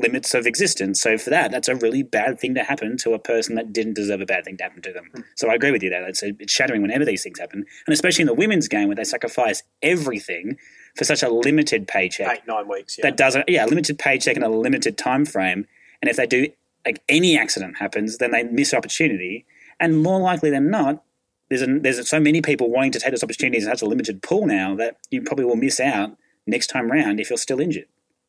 limits 0.02 0.34
of 0.34 0.46
existence. 0.46 1.02
So 1.02 1.18
for 1.18 1.30
that, 1.30 1.52
that's 1.52 1.68
a 1.68 1.76
really 1.76 2.04
bad 2.04 2.40
thing 2.40 2.56
to 2.56 2.64
happen 2.64 2.98
to 2.98 3.14
a 3.14 3.20
person 3.20 3.56
that 3.56 3.72
didn't 3.72 3.94
deserve 3.94 4.22
a 4.22 4.26
bad 4.26 4.46
thing 4.46 4.58
to 4.58 4.64
happen 4.64 4.82
to 4.82 4.92
them. 4.92 5.10
Hmm. 5.14 5.22
So 5.36 5.50
I 5.50 5.56
agree 5.56 5.72
with 5.72 5.84
you 5.84 5.90
there. 5.90 6.08
It's, 6.08 6.24
it's 6.24 6.52
shattering 6.52 6.82
whenever 6.82 7.06
these 7.06 7.24
things 7.24 7.40
happen, 7.40 7.66
and 7.88 7.94
especially 7.94 8.24
in 8.24 8.28
the 8.28 8.34
women's 8.34 8.68
game 8.68 8.88
where 8.88 8.96
they 8.96 9.04
sacrifice 9.04 9.64
everything 9.82 10.58
for 10.96 11.04
such 11.04 11.24
a 11.24 11.30
limited 11.30 11.88
paycheck 11.88 12.38
Eight, 12.38 12.48
nine 12.48 12.68
weeks. 12.68 12.98
Yeah. 12.98 13.04
that 13.04 13.18
doesn't 13.18 13.48
yeah 13.48 13.66
limited 13.66 13.98
paycheck 13.98 14.36
and 14.36 14.46
a 14.46 14.50
limited 14.50 14.98
time 14.98 15.26
frame 15.26 15.66
and 16.02 16.10
if 16.10 16.18
they 16.18 16.28
do 16.28 16.48
like 16.86 17.02
any 17.08 17.38
accident 17.38 17.78
happens 17.78 18.18
then 18.18 18.32
they 18.32 18.44
miss 18.44 18.74
opportunity 18.74 19.46
and 19.80 20.02
more 20.02 20.20
likely 20.20 20.50
than 20.50 20.70
not 20.70 21.04
there's 21.50 21.62
a, 21.62 21.80
there's 21.80 22.08
so 22.10 22.20
many 22.20 22.42
people 22.42 22.70
wanting 22.70 22.92
to 22.92 23.00
take 23.00 23.12
those 23.12 23.24
opportunities 23.24 23.66
in 23.66 23.70
such 23.70 23.82
a 23.82 23.86
limited 23.86 24.22
pool 24.22 24.46
now 24.46 24.76
that 24.76 24.98
you 25.10 25.22
probably 25.22 25.46
will 25.46 25.56
miss 25.56 25.80
out 25.80 26.18
next 26.48 26.68
time 26.68 26.92
round 26.92 27.20
if 27.20 27.30
you're 27.30 27.38
still 27.38 27.60
injured 27.60 27.88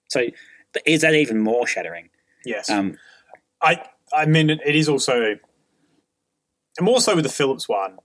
so 0.09 0.27
is 0.87 1.03
that 1.03 1.15
even 1.15 1.39
more 1.39 1.67
shattering 1.67 2.09
yes. 2.45 2.71
um, 2.71 2.97
I 3.61 3.85
I 4.13 4.27
mean, 4.27 4.51
it, 4.51 4.75
is 4.75 4.89
also, 4.89 5.39
and 6.79 6.85
more 6.85 7.01
so 7.01 7.15
with 7.15 7.25
the 7.25 7.31
Phillips 7.31 7.69
one, 7.69 7.99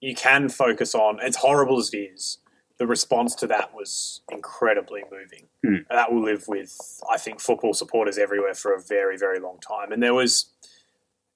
you 0.00 0.14
can 0.14 0.48
focus 0.48 0.94
on, 0.94 1.20
as 1.20 1.36
horrible 1.36 1.78
as 1.78 1.92
it 1.92 1.96
is, 1.96 2.38
the 2.78 2.86
response 2.86 3.34
to 3.36 3.46
that 3.46 3.74
was 3.74 4.22
incredibly 4.30 5.02
moving. 5.10 5.46
And 5.76 5.98
that 5.98 6.12
will 6.12 6.22
live 6.22 6.44
with, 6.48 6.76
I 7.10 7.18
think, 7.18 7.40
football 7.40 7.74
supporters 7.74 8.16
everywhere 8.16 8.54
for 8.54 8.74
a 8.74 8.80
very, 8.80 9.16
very 9.18 9.38
long 9.38 9.58
time. 9.60 9.92
And 9.92 10.02
there 10.02 10.14
was, 10.14 10.46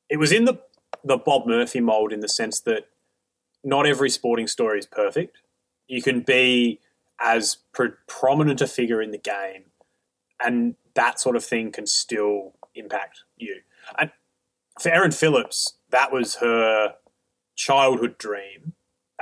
it 0.09 0.17
was 0.17 0.33
in 0.33 0.45
the, 0.45 0.61
the 1.03 1.19
Bob 1.19 1.47
Murphy 1.47 1.81
mold 1.81 2.13
in 2.13 2.21
the 2.21 2.29
sense 2.29 2.61
that 2.61 2.89
not 3.63 3.87
every 3.87 4.11
sporting 4.11 4.47
story 4.47 4.79
is 4.79 4.87
perfect. 4.87 5.39
You 5.87 6.03
can 6.03 6.21
be 6.21 6.81
as 7.21 7.59
pro- 7.73 7.93
prominent 8.07 8.61
a 8.61 8.67
figure 8.67 9.03
in 9.03 9.11
the 9.11 9.19
game, 9.19 9.65
and 10.45 10.75
that 10.95 11.21
sort 11.21 11.37
of 11.37 11.45
thing 11.45 11.73
can 11.73 11.87
still 11.87 12.55
impact 12.75 13.21
you. 13.37 13.61
And 13.99 14.11
for 14.81 14.91
Erin 14.91 15.13
Phillips, 15.13 15.75
that 15.91 16.13
was 16.13 16.37
her 16.37 16.95
childhood 17.57 18.19
dream 18.19 18.75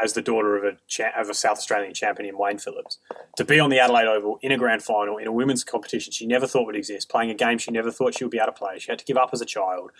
as 0.02 0.14
the 0.14 0.22
daughter 0.22 0.56
of 0.56 0.64
a 0.64 0.78
cha- 0.87 1.12
of 1.16 1.28
a 1.28 1.35
South 1.35 1.58
Australian 1.58 1.92
champion 1.92 2.37
Wayne 2.38 2.58
Phillips 2.58 2.98
to 3.37 3.44
be 3.44 3.61
on 3.61 3.68
the 3.68 3.78
Adelaide 3.78 4.06
Oval 4.06 4.38
in 4.40 4.50
a 4.50 4.56
grand 4.56 4.82
final 4.82 5.18
in 5.18 5.26
a 5.26 5.32
women's 5.32 5.64
competition 5.64 6.12
she 6.12 6.26
never 6.26 6.46
thought 6.46 6.66
would 6.66 6.76
exist, 6.76 7.11
playing 7.11 7.30
a 7.30 7.35
game 7.35 7.58
she 7.58 7.70
never 7.70 7.90
thought 7.90 8.16
she 8.16 8.24
would 8.24 8.30
be 8.30 8.38
able 8.38 8.46
to 8.46 8.52
play. 8.52 8.78
She 8.78 8.90
had 8.90 8.98
to 8.98 9.04
give 9.04 9.18
up 9.18 9.30
as 9.32 9.40
a 9.40 9.46
child. 9.46 9.90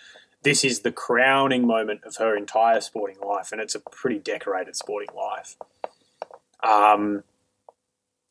This 0.41 0.63
is 0.63 0.79
the 0.79 0.91
crowning 0.91 1.65
moment 1.65 2.01
of 2.03 2.17
her 2.17 2.35
entire 2.35 2.81
sporting 2.81 3.17
life, 3.25 3.51
and 3.51 3.61
it's 3.61 3.75
a 3.75 3.79
pretty 3.79 4.19
decorated 4.19 4.75
sporting 4.75 5.15
life. 5.15 5.55
Um, 6.63 7.23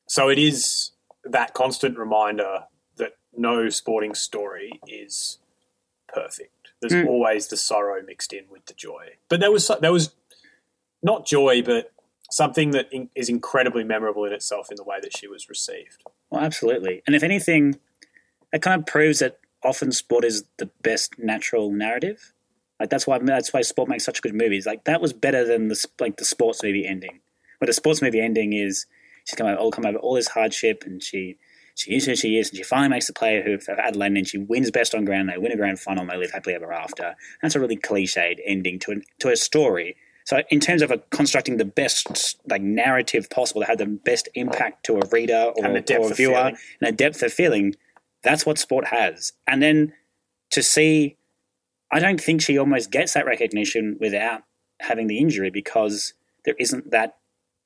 so 0.08 0.28
it 0.28 0.38
is 0.38 0.90
that 1.24 1.54
constant 1.54 1.96
reminder 1.96 2.64
no 3.36 3.68
sporting 3.68 4.14
story 4.14 4.80
is 4.86 5.38
perfect. 6.08 6.72
There's 6.80 6.92
Mm. 6.92 7.06
always 7.08 7.48
the 7.48 7.56
sorrow 7.56 8.02
mixed 8.02 8.32
in 8.32 8.44
with 8.50 8.66
the 8.66 8.74
joy. 8.74 9.16
But 9.28 9.40
there 9.40 9.50
was 9.52 9.70
there 9.80 9.92
was 9.92 10.14
not 11.02 11.26
joy, 11.26 11.62
but 11.62 11.92
something 12.30 12.70
that 12.72 12.92
in, 12.92 13.08
is 13.14 13.28
incredibly 13.28 13.84
memorable 13.84 14.24
in 14.24 14.32
itself 14.32 14.70
in 14.70 14.76
the 14.76 14.84
way 14.84 14.98
that 15.00 15.16
she 15.16 15.26
was 15.28 15.48
received. 15.48 16.02
well 16.30 16.42
absolutely 16.42 17.02
and 17.06 17.14
if 17.14 17.22
anything 17.22 17.78
it 18.54 18.62
kind 18.62 18.80
of 18.80 18.86
proves 18.86 19.18
that 19.18 19.38
often 19.62 19.92
sport 19.92 20.24
is 20.24 20.44
the 20.56 20.64
best 20.80 21.18
natural 21.18 21.70
narrative 21.70 22.32
like 22.80 22.88
that's 22.88 23.06
why 23.06 23.18
that's 23.18 23.52
why 23.52 23.60
sport 23.60 23.86
makes 23.86 24.02
such 24.02 24.22
good 24.22 24.34
movies 24.34 24.64
like 24.64 24.84
that 24.84 25.02
was 25.02 25.12
better 25.12 25.44
than 25.44 25.68
the 25.68 25.86
like 26.00 26.16
the 26.16 26.24
sports 26.24 26.62
movie 26.62 26.86
ending 26.86 27.20
where 27.58 27.66
the 27.66 27.72
sports 27.74 28.00
movie 28.00 28.18
ending 28.20 28.54
is 28.54 28.86
she's 29.26 29.34
come 29.36 29.46
over, 29.46 29.58
all 29.58 29.70
come 29.70 29.84
over 29.84 29.98
all 29.98 30.14
this 30.14 30.28
hardship 30.28 30.84
and 30.86 31.02
she 31.02 31.36
she 31.74 31.94
is 31.94 32.06
who 32.06 32.14
she 32.14 32.38
is 32.38 32.50
and 32.50 32.58
she 32.58 32.62
finally 32.62 32.88
makes 32.88 33.06
the 33.06 33.12
player 33.12 33.42
who 33.42 33.58
for 33.58 33.72
Adelaide 33.80 34.16
and 34.16 34.28
she 34.28 34.38
wins 34.38 34.70
best 34.70 34.94
on 34.94 35.04
ground. 35.04 35.28
They 35.28 35.38
win 35.38 35.52
a 35.52 35.56
grand 35.56 35.80
final 35.80 36.02
and 36.02 36.10
they 36.10 36.16
live 36.16 36.32
happily 36.32 36.54
ever 36.54 36.72
after. 36.72 37.14
That's 37.40 37.54
a 37.54 37.60
really 37.60 37.76
cliched 37.76 38.38
ending 38.46 38.78
to 38.80 38.92
a, 38.92 38.94
to 39.20 39.30
a 39.30 39.36
story. 39.36 39.96
So 40.24 40.42
in 40.50 40.60
terms 40.60 40.82
of 40.82 40.90
a, 40.90 40.98
constructing 41.10 41.56
the 41.56 41.64
best 41.64 42.38
like 42.48 42.62
narrative 42.62 43.28
possible 43.30 43.62
to 43.62 43.66
have 43.66 43.78
the 43.78 43.86
best 43.86 44.28
impact 44.34 44.84
to 44.86 44.98
a 44.98 45.08
reader 45.10 45.52
or, 45.56 45.64
And 45.64 45.90
or 45.90 46.12
a 46.12 46.14
viewer 46.14 46.52
and 46.80 46.88
a 46.88 46.92
depth 46.92 47.22
of 47.22 47.32
feeling 47.32 47.74
that's 48.22 48.46
what 48.46 48.58
sport 48.58 48.86
has. 48.86 49.32
And 49.46 49.62
then 49.62 49.92
to 50.50 50.62
see 50.62 51.16
I 51.90 51.98
don't 51.98 52.20
think 52.20 52.40
she 52.40 52.56
almost 52.56 52.90
gets 52.90 53.12
that 53.14 53.26
recognition 53.26 53.98
without 54.00 54.42
having 54.80 55.08
the 55.08 55.18
injury 55.18 55.50
because 55.50 56.14
there 56.44 56.54
isn't 56.58 56.90
that 56.90 57.16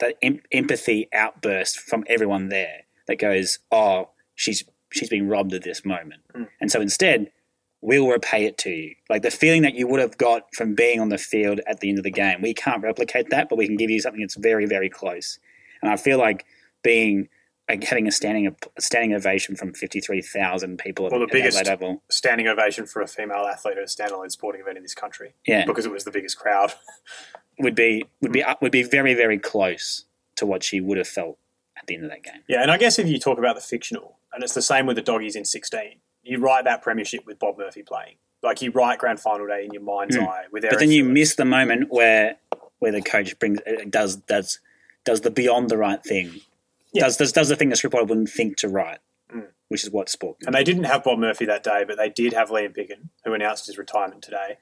that 0.00 0.16
em- 0.22 0.42
empathy 0.52 1.08
outburst 1.12 1.78
from 1.78 2.04
everyone 2.08 2.48
there 2.48 2.85
that 3.08 3.16
goes, 3.18 3.58
"Oh, 3.70 4.10
she's 4.34 4.64
she's 4.92 5.08
been 5.08 5.28
robbed 5.28 5.52
of 5.52 5.62
this 5.62 5.84
moment," 5.84 6.22
Mm. 6.34 6.48
and 6.60 6.70
so 6.70 6.80
instead, 6.80 7.30
we'll 7.80 8.08
repay 8.08 8.44
it 8.46 8.58
to 8.58 8.70
you. 8.70 8.94
Like 9.08 9.22
the 9.22 9.30
feeling 9.30 9.62
that 9.62 9.74
you 9.74 9.86
would 9.86 10.00
have 10.00 10.16
got 10.18 10.54
from 10.54 10.74
being 10.74 11.00
on 11.00 11.08
the 11.08 11.18
field 11.18 11.60
at 11.66 11.80
the 11.80 11.88
end 11.88 11.98
of 11.98 12.04
the 12.04 12.10
game, 12.10 12.40
we 12.42 12.54
can't 12.54 12.82
replicate 12.82 13.30
that, 13.30 13.48
but 13.48 13.56
we 13.58 13.66
can 13.66 13.76
give 13.76 13.90
you 13.90 14.00
something 14.00 14.20
that's 14.20 14.36
very 14.36 14.66
very 14.66 14.88
close. 14.88 15.38
And 15.82 15.90
I 15.90 15.96
feel 15.96 16.18
like 16.18 16.44
being 16.82 17.28
like 17.68 17.82
having 17.82 18.06
a 18.06 18.12
standing 18.12 18.46
a 18.46 18.80
standing 18.80 19.12
ovation 19.12 19.56
from 19.56 19.72
fifty 19.74 20.00
three 20.00 20.22
thousand 20.22 20.78
people 20.78 21.08
Well, 21.10 21.18
the 21.20 21.26
at 21.26 21.32
biggest- 21.32 21.58
Adelaide 21.58 21.74
Oval. 21.82 22.02
Standing 22.10 22.46
ovation 22.48 22.86
for 22.86 23.02
a 23.02 23.08
female 23.08 23.44
athlete 23.46 23.76
at 23.76 23.82
a 23.82 23.86
standalone 23.86 24.30
sporting 24.30 24.60
event 24.62 24.76
in 24.76 24.82
this 24.84 24.94
country 24.94 25.34
Yeah, 25.46 25.64
because 25.66 25.84
it 25.84 25.90
was 25.92 26.04
the 26.04 26.10
biggest 26.12 26.38
crowd. 26.38 26.72
would 27.58 27.74
be 27.74 28.04
would 28.20 28.32
be 28.32 28.44
would 28.62 28.72
be 28.72 28.82
very 28.84 29.14
very 29.14 29.38
close 29.38 30.04
to 30.36 30.46
what 30.46 30.62
she 30.62 30.80
would 30.80 30.98
have 30.98 31.08
felt 31.08 31.38
at 31.86 31.88
the 31.88 31.94
end 31.94 32.04
of 32.04 32.10
that 32.10 32.22
game. 32.22 32.42
Yeah, 32.48 32.62
and 32.62 32.70
I 32.70 32.76
guess 32.78 32.98
if 32.98 33.06
you 33.06 33.18
talk 33.18 33.38
about 33.38 33.54
the 33.54 33.60
fictional, 33.62 34.16
and 34.32 34.42
it's 34.42 34.54
the 34.54 34.62
same 34.62 34.86
with 34.86 34.96
the 34.96 35.02
doggies 35.02 35.36
in 35.36 35.44
16, 35.44 35.80
you 36.24 36.38
write 36.40 36.64
that 36.64 36.82
premiership 36.82 37.24
with 37.26 37.38
Bob 37.38 37.56
Murphy 37.58 37.82
playing. 37.82 38.16
Like 38.42 38.60
you 38.60 38.70
write 38.72 38.98
grand 38.98 39.20
final 39.20 39.46
day 39.46 39.64
in 39.64 39.72
your 39.72 39.82
mind's 39.82 40.16
Mm. 40.16 40.28
eye 40.28 40.44
with 40.50 40.64
Eric 40.64 40.74
But 40.74 40.80
then 40.80 40.90
you 40.90 41.02
Phillips. 41.04 41.14
miss 41.14 41.34
the 41.36 41.44
moment 41.44 41.90
where 41.90 42.36
where 42.78 42.92
the 42.92 43.00
coach 43.00 43.38
brings 43.38 43.58
uh, 43.60 43.84
does 43.88 44.16
does 44.16 44.58
does 45.04 45.20
the 45.22 45.30
beyond 45.30 45.70
the 45.70 45.78
right 45.78 46.02
thing. 46.02 46.40
Yeah. 46.92 47.04
Does, 47.04 47.16
does 47.16 47.32
does 47.32 47.48
the 47.48 47.56
thing 47.56 47.72
a 47.72 47.76
script 47.76 47.94
wouldn't 47.94 48.28
think 48.28 48.56
to 48.58 48.68
write, 48.68 48.98
Mm. 49.34 49.46
which 49.68 49.82
is 49.84 49.90
what 49.90 50.08
sport. 50.08 50.36
And 50.46 50.54
they 50.54 50.64
didn't 50.64 50.84
have 50.84 51.02
Bob 51.04 51.18
Murphy 51.18 51.46
that 51.46 51.62
day, 51.64 51.84
but 51.86 51.96
they 51.96 52.08
did 52.10 52.32
have 52.34 52.50
Liam 52.50 52.76
Picken, 52.76 53.08
who 53.24 53.32
announced 53.32 53.66
his 53.66 53.78
retirement 53.78 54.22
today. 54.22 54.58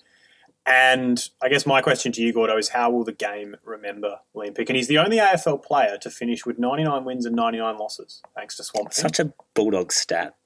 And 0.66 1.22
I 1.42 1.50
guess 1.50 1.66
my 1.66 1.82
question 1.82 2.10
to 2.12 2.22
you, 2.22 2.32
Gordo, 2.32 2.56
is 2.56 2.70
how 2.70 2.90
will 2.90 3.04
the 3.04 3.12
game 3.12 3.56
remember 3.64 4.20
Liam 4.34 4.56
Picken? 4.56 4.74
He's 4.74 4.88
the 4.88 4.98
only 4.98 5.18
AFL 5.18 5.62
player 5.62 5.98
to 5.98 6.10
finish 6.10 6.46
with 6.46 6.58
99 6.58 7.04
wins 7.04 7.26
and 7.26 7.36
99 7.36 7.76
losses, 7.76 8.22
thanks 8.34 8.56
to 8.56 8.64
Swamp. 8.64 8.94
Such 8.94 9.20
a 9.20 9.32
bulldog 9.54 9.92
stat. 9.92 10.36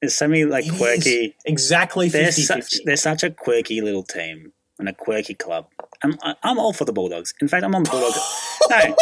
There's 0.00 0.14
so 0.14 0.28
many 0.28 0.44
like 0.44 0.66
It 0.66 0.74
quirky. 0.74 1.34
Exactly 1.44 2.08
They're 2.08 2.30
such 2.30 2.84
they're 2.84 2.96
such 2.96 3.22
a 3.22 3.30
quirky 3.30 3.80
little 3.80 4.02
team 4.02 4.52
and 4.78 4.88
a 4.88 4.92
quirky 4.92 5.34
club. 5.34 5.66
I'm 6.02 6.18
I'm 6.42 6.58
all 6.58 6.72
for 6.72 6.84
the 6.84 6.92
Bulldogs. 6.92 7.32
In 7.40 7.48
fact, 7.48 7.64
I'm 7.64 7.74
on 7.74 7.84
the 7.84 7.90
Bulldogs. 7.90 8.58
no, 8.70 8.96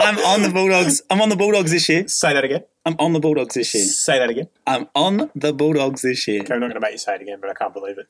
I'm 0.00 0.18
on 0.18 0.42
the 0.42 0.50
Bulldogs. 0.50 1.02
I'm 1.08 1.20
on 1.20 1.28
the 1.28 1.36
Bulldogs 1.36 1.70
this 1.70 1.88
year. 1.88 2.08
Say 2.08 2.32
that 2.32 2.44
again. 2.44 2.64
I'm 2.84 2.96
on 2.98 3.12
the 3.12 3.20
Bulldogs 3.20 3.54
this 3.54 3.74
year. 3.74 3.84
Say 3.84 4.18
that 4.18 4.28
again. 4.28 4.48
I'm 4.66 4.88
on 4.94 5.30
the 5.34 5.52
Bulldogs 5.52 6.02
this 6.02 6.26
year. 6.26 6.40
Okay, 6.40 6.54
I'm 6.54 6.60
not 6.60 6.66
going 6.66 6.80
to 6.80 6.80
make 6.80 6.92
you 6.92 6.98
say 6.98 7.14
it 7.14 7.22
again, 7.22 7.38
but 7.40 7.50
I 7.50 7.54
can't 7.54 7.74
believe 7.74 7.98
it. 7.98 8.06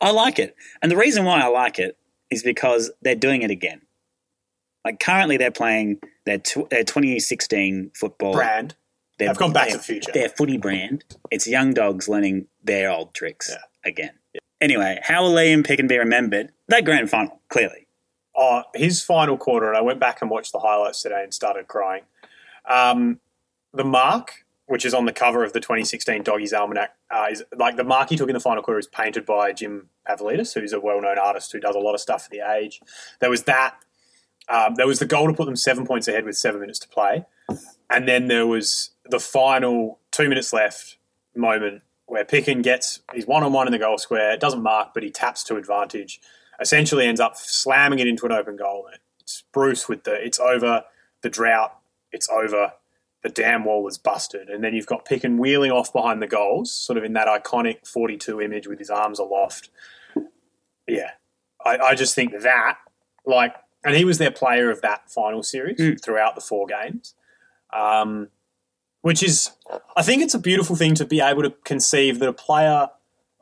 I 0.00 0.10
like 0.12 0.38
it. 0.38 0.56
And 0.82 0.90
the 0.90 0.96
reason 0.96 1.24
why 1.24 1.40
I 1.40 1.46
like 1.48 1.78
it 1.78 1.96
is 2.30 2.42
because 2.42 2.90
they're 3.02 3.14
doing 3.14 3.42
it 3.42 3.50
again. 3.50 3.82
Like 4.84 4.98
currently 5.00 5.36
they're 5.36 5.50
playing 5.50 5.98
their, 6.24 6.38
tw- 6.38 6.68
their 6.70 6.84
2016 6.84 7.90
football. 7.94 8.32
Brand. 8.32 8.74
Their, 9.18 9.28
I've 9.30 9.36
gone 9.36 9.52
back 9.52 9.68
to 9.68 9.76
the 9.76 9.82
future. 9.82 10.12
Their 10.12 10.30
footy 10.30 10.56
brand. 10.56 11.04
It's 11.30 11.46
young 11.46 11.74
dogs 11.74 12.08
learning 12.08 12.46
their 12.64 12.90
old 12.90 13.12
tricks 13.12 13.50
Yeah. 13.50 13.58
again. 13.84 14.12
Anyway, 14.62 14.98
how 15.02 15.22
will 15.22 15.32
Liam 15.32 15.66
Picken 15.66 15.88
be 15.88 15.98
remembered? 15.98 16.50
That 16.68 16.84
grand 16.84 17.10
final, 17.10 17.40
clearly. 17.48 17.86
Oh, 18.36 18.62
his 18.74 19.02
final 19.02 19.36
quarter, 19.36 19.68
and 19.68 19.76
I 19.76 19.80
went 19.82 20.00
back 20.00 20.22
and 20.22 20.30
watched 20.30 20.52
the 20.52 20.60
highlights 20.60 21.02
today 21.02 21.22
and 21.22 21.34
started 21.34 21.66
crying. 21.68 22.02
Um, 22.66 23.20
the 23.74 23.84
mark, 23.84 24.44
which 24.70 24.84
is 24.84 24.94
on 24.94 25.04
the 25.04 25.12
cover 25.12 25.42
of 25.42 25.52
the 25.52 25.58
2016 25.58 26.22
Doggies 26.22 26.52
Almanac, 26.52 26.94
uh, 27.10 27.26
is 27.28 27.42
like 27.56 27.76
the 27.76 27.82
mark 27.82 28.08
he 28.08 28.16
took 28.16 28.28
in 28.28 28.34
the 28.34 28.40
final 28.40 28.62
quarter 28.62 28.78
is 28.78 28.86
painted 28.86 29.26
by 29.26 29.52
Jim 29.52 29.88
Pavlidis, 30.08 30.54
who's 30.54 30.72
a 30.72 30.78
well-known 30.78 31.18
artist 31.18 31.50
who 31.50 31.58
does 31.58 31.74
a 31.74 31.80
lot 31.80 31.94
of 31.94 32.00
stuff 32.00 32.22
for 32.22 32.30
the 32.30 32.38
Age. 32.38 32.80
There 33.18 33.30
was 33.30 33.42
that. 33.44 33.74
Um, 34.48 34.76
there 34.76 34.86
was 34.86 35.00
the 35.00 35.06
goal 35.06 35.26
to 35.26 35.32
put 35.32 35.46
them 35.46 35.56
seven 35.56 35.84
points 35.84 36.06
ahead 36.06 36.24
with 36.24 36.36
seven 36.36 36.60
minutes 36.60 36.78
to 36.80 36.88
play, 36.88 37.26
and 37.90 38.06
then 38.06 38.28
there 38.28 38.46
was 38.46 38.90
the 39.04 39.18
final 39.18 39.98
two 40.12 40.28
minutes 40.28 40.52
left 40.52 40.98
moment 41.34 41.82
where 42.06 42.24
Picken 42.24 42.62
gets 42.62 43.00
he's 43.12 43.26
one 43.26 43.42
on 43.42 43.52
one 43.52 43.66
in 43.66 43.72
the 43.72 43.78
goal 43.78 43.98
square. 43.98 44.30
It 44.30 44.40
doesn't 44.40 44.62
mark, 44.62 44.94
but 44.94 45.02
he 45.02 45.10
taps 45.10 45.42
to 45.44 45.56
advantage. 45.56 46.20
Essentially, 46.60 47.08
ends 47.08 47.20
up 47.20 47.36
slamming 47.36 47.98
it 47.98 48.06
into 48.06 48.24
an 48.24 48.30
open 48.30 48.56
goal. 48.56 48.86
It's 49.20 49.42
Bruce 49.52 49.88
with 49.88 50.04
the 50.04 50.14
it's 50.14 50.38
over 50.38 50.84
the 51.22 51.28
drought. 51.28 51.76
It's 52.12 52.28
over. 52.28 52.74
The 53.22 53.28
dam 53.28 53.64
wall 53.64 53.82
was 53.82 53.98
busted, 53.98 54.48
and 54.48 54.64
then 54.64 54.74
you've 54.74 54.86
got 54.86 55.04
Picken 55.04 55.36
wheeling 55.38 55.70
off 55.70 55.92
behind 55.92 56.22
the 56.22 56.26
goals, 56.26 56.72
sort 56.72 56.96
of 56.96 57.04
in 57.04 57.12
that 57.12 57.28
iconic 57.28 57.86
42 57.86 58.40
image 58.40 58.66
with 58.66 58.78
his 58.78 58.88
arms 58.90 59.18
aloft. 59.18 59.68
Yeah, 60.88 61.10
I, 61.64 61.76
I 61.78 61.94
just 61.94 62.14
think 62.14 62.32
that 62.40 62.78
like, 63.26 63.54
and 63.84 63.94
he 63.94 64.04
was 64.04 64.18
their 64.18 64.30
player 64.30 64.70
of 64.70 64.80
that 64.80 65.10
final 65.10 65.42
series 65.42 65.78
Mm. 65.78 66.02
throughout 66.02 66.34
the 66.34 66.40
four 66.40 66.66
games. 66.66 67.14
Um, 67.72 68.28
which 69.02 69.22
is 69.22 69.50
I 69.96 70.02
think 70.02 70.22
it's 70.22 70.34
a 70.34 70.38
beautiful 70.38 70.76
thing 70.76 70.94
to 70.96 71.04
be 71.04 71.20
able 71.20 71.42
to 71.42 71.50
conceive 71.64 72.18
that 72.18 72.28
a 72.28 72.32
player 72.32 72.88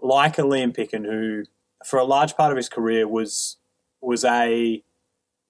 like 0.00 0.38
a 0.38 0.42
Liam 0.42 0.76
Picken, 0.76 1.04
who 1.04 1.44
for 1.84 1.98
a 1.98 2.04
large 2.04 2.36
part 2.36 2.52
of 2.52 2.56
his 2.56 2.68
career 2.68 3.08
was 3.08 3.56
was 4.00 4.24
a 4.24 4.82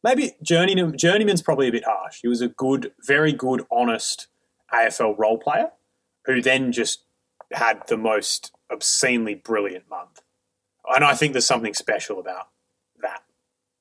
maybe 0.02 0.32
journeyman. 0.42 0.96
Journeyman's 0.96 1.42
probably 1.42 1.68
a 1.68 1.72
bit 1.72 1.84
harsh. 1.84 2.20
He 2.22 2.28
was 2.28 2.40
a 2.40 2.48
good, 2.48 2.92
very 3.04 3.32
good, 3.32 3.64
honest 3.70 4.28
AFL 4.72 5.16
role 5.18 5.38
player 5.38 5.70
who 6.24 6.42
then 6.42 6.72
just 6.72 7.04
had 7.52 7.86
the 7.88 7.96
most 7.96 8.52
obscenely 8.70 9.34
brilliant 9.34 9.88
month. 9.88 10.20
And 10.88 11.04
I 11.04 11.14
think 11.14 11.32
there's 11.32 11.46
something 11.46 11.74
special 11.74 12.18
about 12.18 12.48
that. 13.02 13.22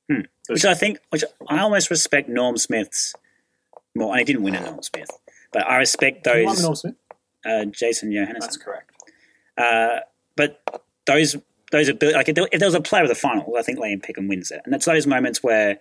Hmm. 0.09 0.21
Which 0.47 0.65
I 0.65 0.73
think, 0.73 0.99
which 1.09 1.23
I 1.49 1.59
almost 1.59 1.89
respect 1.89 2.29
Norm 2.29 2.57
Smith's 2.57 3.13
more. 3.95 4.11
And 4.11 4.19
he 4.19 4.25
didn't 4.25 4.43
win 4.43 4.55
a 4.55 4.61
Norm 4.61 4.81
Smith, 4.81 5.09
but 5.51 5.67
I 5.67 5.77
respect 5.77 6.23
those. 6.23 6.61
Norm 6.61 6.75
Smith? 6.75 6.95
Uh, 7.45 7.65
Jason 7.65 8.11
Johannisen. 8.11 8.39
That's 8.39 8.57
correct. 8.57 8.91
Uh, 9.57 9.99
but 10.35 10.61
those 11.05 11.35
those 11.71 11.89
ability, 11.89 12.15
like 12.15 12.29
if 12.29 12.35
there, 12.35 12.67
was 12.67 12.73
a 12.73 12.81
player 12.81 13.03
of 13.03 13.09
the 13.09 13.15
final, 13.15 13.55
I 13.57 13.61
think 13.61 13.79
Liam 13.79 14.03
Picken 14.03 14.29
wins 14.29 14.51
it, 14.51 14.61
and 14.65 14.73
it's 14.73 14.85
those 14.85 15.05
moments 15.05 15.43
where, 15.43 15.79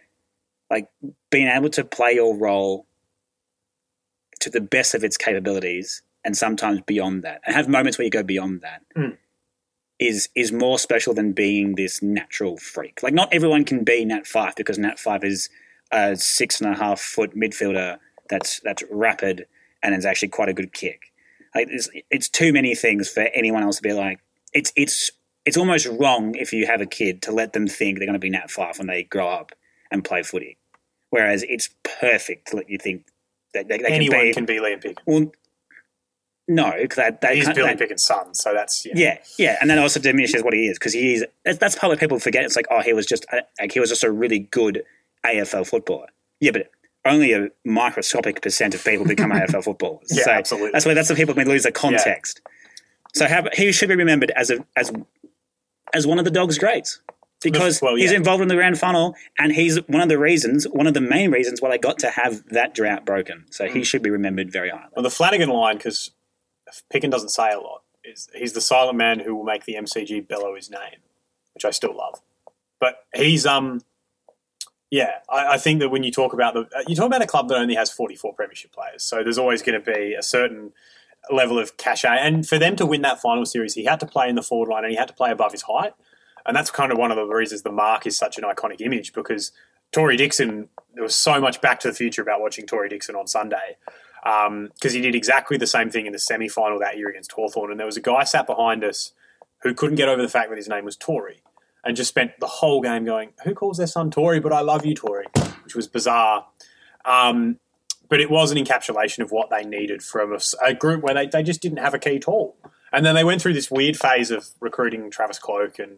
like, 0.70 0.88
being 1.30 1.48
able 1.48 1.70
to 1.70 1.84
play 1.84 2.12
your 2.14 2.36
role 2.36 2.86
to 4.40 4.50
the 4.50 4.60
best 4.60 4.94
of 4.94 5.02
its 5.04 5.16
capabilities, 5.16 6.02
and 6.24 6.36
sometimes 6.36 6.80
beyond 6.86 7.22
that, 7.22 7.40
and 7.46 7.54
have 7.54 7.68
moments 7.68 7.98
where 7.98 8.04
you 8.04 8.10
go 8.10 8.22
beyond 8.22 8.60
that, 8.62 8.82
Mm. 8.96 9.16
is 9.98 10.28
is 10.34 10.52
more 10.52 10.78
special 10.78 11.14
than 11.14 11.32
being 11.32 11.74
this 11.74 12.02
natural 12.02 12.56
freak. 12.56 13.02
Like, 13.02 13.14
not 13.14 13.32
everyone 13.32 13.64
can 13.64 13.84
be 13.84 14.04
Nat 14.04 14.26
Fyfe 14.26 14.54
because 14.56 14.78
Nat 14.78 14.98
Fyfe 14.98 15.24
is 15.24 15.48
a 15.90 16.16
six 16.16 16.60
and 16.60 16.70
a 16.70 16.76
half 16.76 17.00
foot 17.00 17.34
midfielder 17.36 17.98
that's 18.28 18.60
that's 18.60 18.82
rapid 18.90 19.46
and 19.82 19.94
is 19.94 20.04
actually 20.04 20.28
quite 20.28 20.48
a 20.48 20.52
good 20.52 20.72
kick. 20.72 21.12
Like 21.54 21.68
it's, 21.70 21.88
it's 22.10 22.28
too 22.28 22.52
many 22.52 22.74
things 22.74 23.08
for 23.08 23.20
anyone 23.34 23.62
else 23.62 23.76
to 23.76 23.82
be 23.82 23.92
like. 23.92 24.18
It's 24.52 24.72
it's 24.76 25.10
it's 25.46 25.56
almost 25.56 25.86
wrong 25.86 26.34
if 26.34 26.52
you 26.52 26.66
have 26.66 26.80
a 26.80 26.86
kid 26.86 27.22
to 27.22 27.32
let 27.32 27.52
them 27.52 27.68
think 27.68 27.98
they're 27.98 28.06
going 28.06 28.14
to 28.14 28.18
be 28.18 28.30
Nat 28.30 28.50
Fyfe 28.50 28.78
when 28.78 28.88
they 28.88 29.04
grow 29.04 29.28
up 29.28 29.52
and 29.96 30.04
play 30.04 30.22
footy. 30.22 30.56
Whereas 31.10 31.44
it's 31.48 31.70
perfect 31.82 32.48
to 32.48 32.56
let 32.56 32.70
you 32.70 32.78
think 32.78 33.06
that 33.54 33.68
they, 33.68 33.78
they 33.78 33.84
Anyone 33.86 34.18
can 34.18 34.26
be. 34.26 34.34
can 34.34 34.44
be 34.46 34.54
Liam 34.54 34.82
Picken. 34.82 34.98
well, 35.06 35.32
no, 36.48 36.72
because 36.80 36.96
they, 36.96 37.28
they 37.28 37.36
He's 37.36 37.52
Billy 37.52 37.74
Picken's 37.74 38.04
son, 38.04 38.32
so 38.32 38.54
that's 38.54 38.86
yeah. 38.86 38.92
yeah, 38.94 39.18
yeah, 39.36 39.56
and 39.60 39.68
that 39.68 39.78
also 39.78 39.98
diminishes 39.98 40.44
what 40.44 40.54
he 40.54 40.68
is 40.68 40.78
because 40.78 40.92
he 40.92 41.14
is. 41.14 41.24
That's, 41.44 41.74
part 41.74 41.92
of 41.92 41.98
people 41.98 42.20
forget. 42.20 42.44
It's 42.44 42.54
like, 42.54 42.66
oh, 42.70 42.82
he 42.82 42.92
was 42.92 43.04
just 43.04 43.26
like 43.60 43.72
he 43.72 43.80
was 43.80 43.90
just 43.90 44.04
a 44.04 44.12
really 44.12 44.38
good 44.38 44.84
AFL 45.24 45.66
footballer. 45.66 46.06
Yeah, 46.38 46.52
but 46.52 46.70
only 47.04 47.32
a 47.32 47.48
microscopic 47.64 48.42
percent 48.42 48.76
of 48.76 48.84
people 48.84 49.04
become 49.06 49.30
AFL 49.32 49.64
footballers. 49.64 50.06
Yeah, 50.12 50.22
so 50.22 50.30
absolutely. 50.30 50.70
That's 50.70 50.86
why 50.86 50.94
that's 50.94 51.08
the 51.08 51.16
people 51.16 51.34
we 51.34 51.44
lose 51.44 51.64
the 51.64 51.72
context. 51.72 52.40
So 53.14 53.26
how, 53.26 53.44
he 53.52 53.72
should 53.72 53.88
be 53.88 53.96
remembered 53.96 54.30
as 54.36 54.50
a 54.50 54.64
as 54.76 54.92
as 55.94 56.06
one 56.06 56.20
of 56.20 56.24
the 56.24 56.30
dog's 56.30 56.58
greats 56.58 57.00
because 57.42 57.80
Well, 57.82 57.96
he's 57.96 58.12
involved 58.12 58.42
in 58.42 58.48
the 58.48 58.54
grand 58.54 58.78
final 58.78 59.14
and 59.38 59.52
he's 59.52 59.76
one 59.88 60.00
of 60.02 60.08
the 60.08 60.18
reasons, 60.18 60.64
one 60.68 60.86
of 60.86 60.94
the 60.94 61.00
main 61.00 61.30
reasons 61.30 61.60
why 61.60 61.70
they 61.70 61.78
got 61.78 61.98
to 62.00 62.10
have 62.10 62.44
that 62.48 62.74
drought 62.74 63.04
broken. 63.04 63.44
So 63.50 63.66
Mm. 63.66 63.72
he 63.74 63.84
should 63.84 64.02
be 64.02 64.10
remembered 64.10 64.50
very 64.50 64.70
highly. 64.70 64.90
Well, 64.94 65.02
the 65.02 65.10
Flanagan 65.10 65.48
line, 65.50 65.76
because 65.76 66.12
Picken 66.92 67.10
doesn't 67.10 67.28
say 67.28 67.52
a 67.52 67.58
lot, 67.60 67.82
is 68.04 68.28
he's 68.34 68.52
the 68.52 68.60
silent 68.60 68.96
man 68.96 69.20
who 69.20 69.34
will 69.34 69.44
make 69.44 69.64
the 69.64 69.74
MCG 69.74 70.20
bellow 70.26 70.54
his 70.54 70.70
name, 70.70 71.00
which 71.54 71.64
I 71.64 71.70
still 71.70 71.94
love. 71.96 72.20
But 72.80 73.04
he's 73.14 73.46
um, 73.46 73.82
yeah, 74.90 75.10
I, 75.28 75.54
I 75.54 75.58
think 75.58 75.80
that 75.80 75.88
when 75.88 76.02
you 76.04 76.12
talk 76.12 76.32
about 76.32 76.54
the, 76.54 76.60
uh, 76.76 76.82
you 76.86 76.94
talk 76.94 77.06
about 77.06 77.22
a 77.22 77.26
club 77.26 77.48
that 77.48 77.56
only 77.58 77.74
has 77.74 77.90
forty 77.90 78.14
four 78.14 78.32
premiership 78.32 78.72
players, 78.72 79.02
so 79.02 79.22
there's 79.22 79.38
always 79.38 79.62
going 79.62 79.80
to 79.82 79.92
be 79.92 80.14
a 80.14 80.22
certain 80.22 80.72
level 81.30 81.58
of 81.58 81.76
cachet. 81.76 82.18
And 82.20 82.46
for 82.46 82.58
them 82.58 82.76
to 82.76 82.86
win 82.86 83.02
that 83.02 83.20
final 83.20 83.44
series, 83.44 83.74
he 83.74 83.84
had 83.84 83.98
to 84.00 84.06
play 84.06 84.28
in 84.28 84.36
the 84.36 84.42
forward 84.42 84.68
line 84.68 84.84
and 84.84 84.90
he 84.92 84.96
had 84.96 85.08
to 85.08 85.14
play 85.14 85.30
above 85.32 85.50
his 85.50 85.62
height, 85.62 85.92
and 86.46 86.56
that's 86.56 86.70
kind 86.70 86.92
of 86.92 86.98
one 86.98 87.10
of 87.10 87.16
the 87.16 87.26
reasons 87.26 87.62
the 87.62 87.72
mark 87.72 88.06
is 88.06 88.16
such 88.16 88.38
an 88.38 88.44
iconic 88.44 88.80
image 88.80 89.12
because. 89.12 89.52
Tory 89.92 90.16
Dickson, 90.16 90.68
there 90.94 91.04
was 91.04 91.14
so 91.14 91.40
much 91.40 91.60
Back 91.60 91.78
to 91.80 91.88
the 91.88 91.94
Future 91.94 92.20
about 92.20 92.40
watching 92.40 92.66
Tory 92.66 92.88
Dickson 92.88 93.14
on 93.14 93.28
Sunday 93.28 93.76
because 94.74 94.92
he 94.92 95.00
did 95.00 95.14
exactly 95.14 95.56
the 95.56 95.66
same 95.66 95.90
thing 95.90 96.06
in 96.06 96.12
the 96.12 96.18
semi 96.18 96.48
final 96.48 96.78
that 96.80 96.98
year 96.98 97.08
against 97.08 97.32
Hawthorn. 97.32 97.70
And 97.70 97.78
there 97.78 97.86
was 97.86 97.96
a 97.96 98.00
guy 98.00 98.24
sat 98.24 98.46
behind 98.46 98.82
us 98.82 99.12
who 99.62 99.72
couldn't 99.74 99.96
get 99.96 100.08
over 100.08 100.20
the 100.20 100.28
fact 100.28 100.50
that 100.50 100.56
his 100.56 100.68
name 100.68 100.84
was 100.84 100.96
Tory 100.96 101.42
and 101.84 101.96
just 101.96 102.08
spent 102.08 102.32
the 102.40 102.46
whole 102.46 102.80
game 102.80 103.04
going, 103.04 103.30
Who 103.44 103.54
calls 103.54 103.78
their 103.78 103.86
son 103.86 104.10
Tory? 104.10 104.40
But 104.40 104.52
I 104.52 104.60
love 104.60 104.84
you, 104.84 104.94
Tory, 104.94 105.26
which 105.62 105.76
was 105.76 105.86
bizarre. 105.86 106.46
Um, 107.04 107.60
but 108.08 108.20
it 108.20 108.30
was 108.30 108.50
an 108.50 108.58
encapsulation 108.58 109.20
of 109.20 109.30
what 109.30 109.50
they 109.50 109.64
needed 109.64 110.02
from 110.02 110.32
a, 110.32 110.40
a, 110.64 110.74
group 110.74 111.02
where 111.02 111.14
they, 111.14 111.26
they 111.26 111.42
just 111.42 111.60
didn't 111.60 111.78
have 111.78 111.94
a 111.94 111.98
key 111.98 112.18
tall. 112.18 112.56
And 112.92 113.06
then 113.06 113.14
they 113.14 113.24
went 113.24 113.42
through 113.42 113.54
this 113.54 113.70
weird 113.70 113.96
phase 113.96 114.30
of 114.30 114.48
recruiting 114.60 115.10
Travis 115.10 115.38
Cloke 115.38 115.78
and 115.78 115.96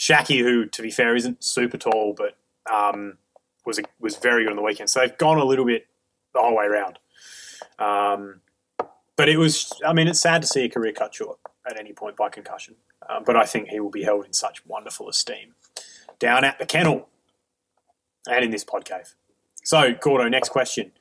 Schache, 0.00 0.40
who, 0.40 0.64
to 0.64 0.80
be 0.80 0.90
fair, 0.90 1.14
isn't 1.14 1.44
super 1.44 1.76
tall, 1.76 2.14
but 2.16 2.34
um, 2.72 3.18
was 3.66 3.78
a, 3.78 3.82
was 3.98 4.16
very 4.16 4.44
good 4.44 4.50
on 4.50 4.56
the 4.56 4.62
weekend. 4.62 4.88
So 4.88 5.00
they've 5.00 5.18
gone 5.18 5.36
a 5.36 5.44
little 5.44 5.66
bit 5.66 5.88
the 6.32 6.40
whole 6.40 6.56
way 6.56 6.64
around. 6.64 6.98
Um, 7.78 8.40
but 9.16 9.28
it 9.28 9.36
was, 9.36 9.70
I 9.86 9.92
mean, 9.92 10.08
it's 10.08 10.20
sad 10.20 10.40
to 10.40 10.48
see 10.48 10.64
a 10.64 10.70
career 10.70 10.92
cut 10.92 11.14
short 11.14 11.38
at 11.68 11.78
any 11.78 11.92
point 11.92 12.16
by 12.16 12.30
concussion. 12.30 12.76
Um, 13.10 13.24
but 13.26 13.36
I 13.36 13.44
think 13.44 13.68
he 13.68 13.78
will 13.78 13.90
be 13.90 14.02
held 14.02 14.24
in 14.24 14.32
such 14.32 14.64
wonderful 14.64 15.06
esteem 15.06 15.54
down 16.18 16.44
at 16.44 16.58
the 16.58 16.64
kennel 16.64 17.06
and 18.26 18.42
in 18.42 18.50
this 18.50 18.64
pod 18.64 18.86
cave. 18.86 19.14
So, 19.64 19.92
Gordo, 20.00 20.30
next 20.30 20.48
question. 20.48 20.92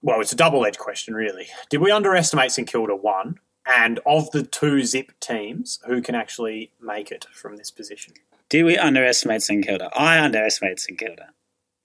Well, 0.00 0.22
it's 0.22 0.32
a 0.32 0.36
double 0.36 0.64
edged 0.64 0.78
question, 0.78 1.12
really. 1.12 1.48
Did 1.68 1.82
we 1.82 1.90
underestimate 1.90 2.50
St 2.50 2.66
Kilda? 2.66 2.96
One. 2.96 3.40
And 3.66 4.00
of 4.04 4.30
the 4.32 4.42
two 4.42 4.82
zip 4.84 5.12
teams, 5.20 5.78
who 5.86 6.02
can 6.02 6.14
actually 6.14 6.72
make 6.80 7.12
it 7.12 7.26
from 7.32 7.56
this 7.56 7.70
position? 7.70 8.14
Do 8.48 8.64
we 8.64 8.76
underestimate 8.76 9.42
St 9.42 9.64
Kilda? 9.64 9.90
I 9.96 10.18
underestimated 10.18 10.80
St 10.80 10.98
Kilda 10.98 11.28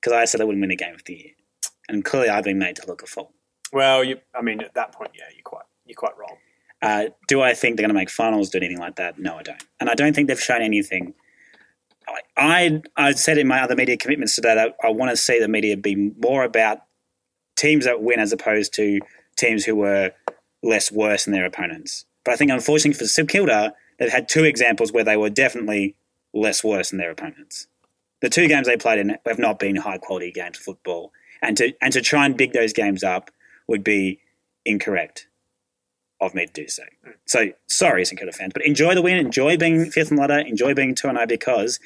because 0.01 0.13
I 0.13 0.25
said 0.25 0.39
they 0.41 0.45
wouldn't 0.45 0.61
win 0.61 0.71
a 0.71 0.75
game 0.75 0.95
of 0.95 1.03
the 1.05 1.13
year. 1.13 1.31
And 1.87 2.03
clearly 2.03 2.29
I've 2.29 2.43
been 2.43 2.59
made 2.59 2.75
to 2.77 2.87
look 2.87 3.03
a 3.03 3.05
fool. 3.05 3.31
Well, 3.71 4.03
you, 4.03 4.17
I 4.35 4.41
mean, 4.41 4.61
at 4.61 4.73
that 4.73 4.91
point, 4.91 5.11
yeah, 5.13 5.25
you're 5.33 5.43
quite, 5.43 5.65
you're 5.85 5.95
quite 5.95 6.17
wrong. 6.17 6.37
Uh, 6.81 7.05
do 7.27 7.41
I 7.41 7.53
think 7.53 7.77
they're 7.77 7.83
going 7.83 7.93
to 7.93 7.99
make 7.99 8.09
finals? 8.09 8.49
Do 8.49 8.57
anything 8.57 8.79
like 8.79 8.95
that? 8.97 9.19
No, 9.19 9.37
I 9.37 9.43
don't. 9.43 9.63
And 9.79 9.89
I 9.89 9.95
don't 9.95 10.13
think 10.13 10.27
they've 10.27 10.41
shown 10.41 10.61
anything. 10.61 11.13
I 12.37 12.81
I 12.95 13.11
said 13.13 13.37
in 13.37 13.47
my 13.47 13.61
other 13.61 13.75
media 13.75 13.97
commitments 13.97 14.35
today 14.35 14.55
that 14.55 14.75
I 14.83 14.89
want 14.89 15.11
to 15.11 15.17
see 15.17 15.39
the 15.39 15.47
media 15.47 15.75
be 15.75 16.13
more 16.21 16.43
about 16.43 16.79
teams 17.57 17.85
that 17.85 18.01
win 18.01 18.19
as 18.19 18.31
opposed 18.31 18.73
to 18.75 18.99
teams 19.35 19.65
who 19.65 19.75
were 19.75 20.13
less 20.67 20.91
worse 20.91 21.25
than 21.25 21.33
their 21.33 21.45
opponents. 21.45 22.05
But 22.23 22.33
I 22.33 22.37
think 22.37 22.51
unfortunately 22.51 22.97
for 22.97 23.05
St 23.05 23.29
Kilda, 23.29 23.73
they've 23.97 24.11
had 24.11 24.27
two 24.27 24.43
examples 24.43 24.91
where 24.91 25.03
they 25.03 25.17
were 25.17 25.29
definitely 25.29 25.95
less 26.33 26.63
worse 26.63 26.89
than 26.89 26.99
their 26.99 27.11
opponents. 27.11 27.67
The 28.21 28.29
two 28.29 28.47
games 28.47 28.67
they 28.67 28.77
played 28.77 28.99
in 28.99 29.17
have 29.25 29.39
not 29.39 29.59
been 29.59 29.77
high 29.77 29.97
quality 29.97 30.31
games 30.31 30.57
of 30.57 30.63
football, 30.63 31.11
and 31.41 31.55
to 31.57 31.73
and 31.81 31.93
to 31.93 32.01
try 32.01 32.25
and 32.25 32.35
big 32.35 32.51
those 32.51 32.73
games 32.73 33.03
up 33.03 33.31
would 33.67 33.83
be 33.83 34.19
incorrect 34.65 35.27
of 36.19 36.33
me 36.33 36.47
to 36.47 36.51
do 36.51 36.67
so. 36.67 36.83
So 37.25 37.51
sorry, 37.67 38.03
St 38.03 38.19
Kilda 38.19 38.33
fans, 38.33 38.53
but 38.53 38.65
enjoy 38.65 38.95
the 38.95 39.01
win, 39.01 39.17
enjoy 39.17 39.55
being 39.55 39.89
fifth 39.89 40.09
the 40.09 40.15
ladder, 40.15 40.39
enjoy 40.39 40.73
being 40.73 40.95
two 40.95 41.07
and 41.07 41.17
zero 41.17 41.27
because. 41.27 41.79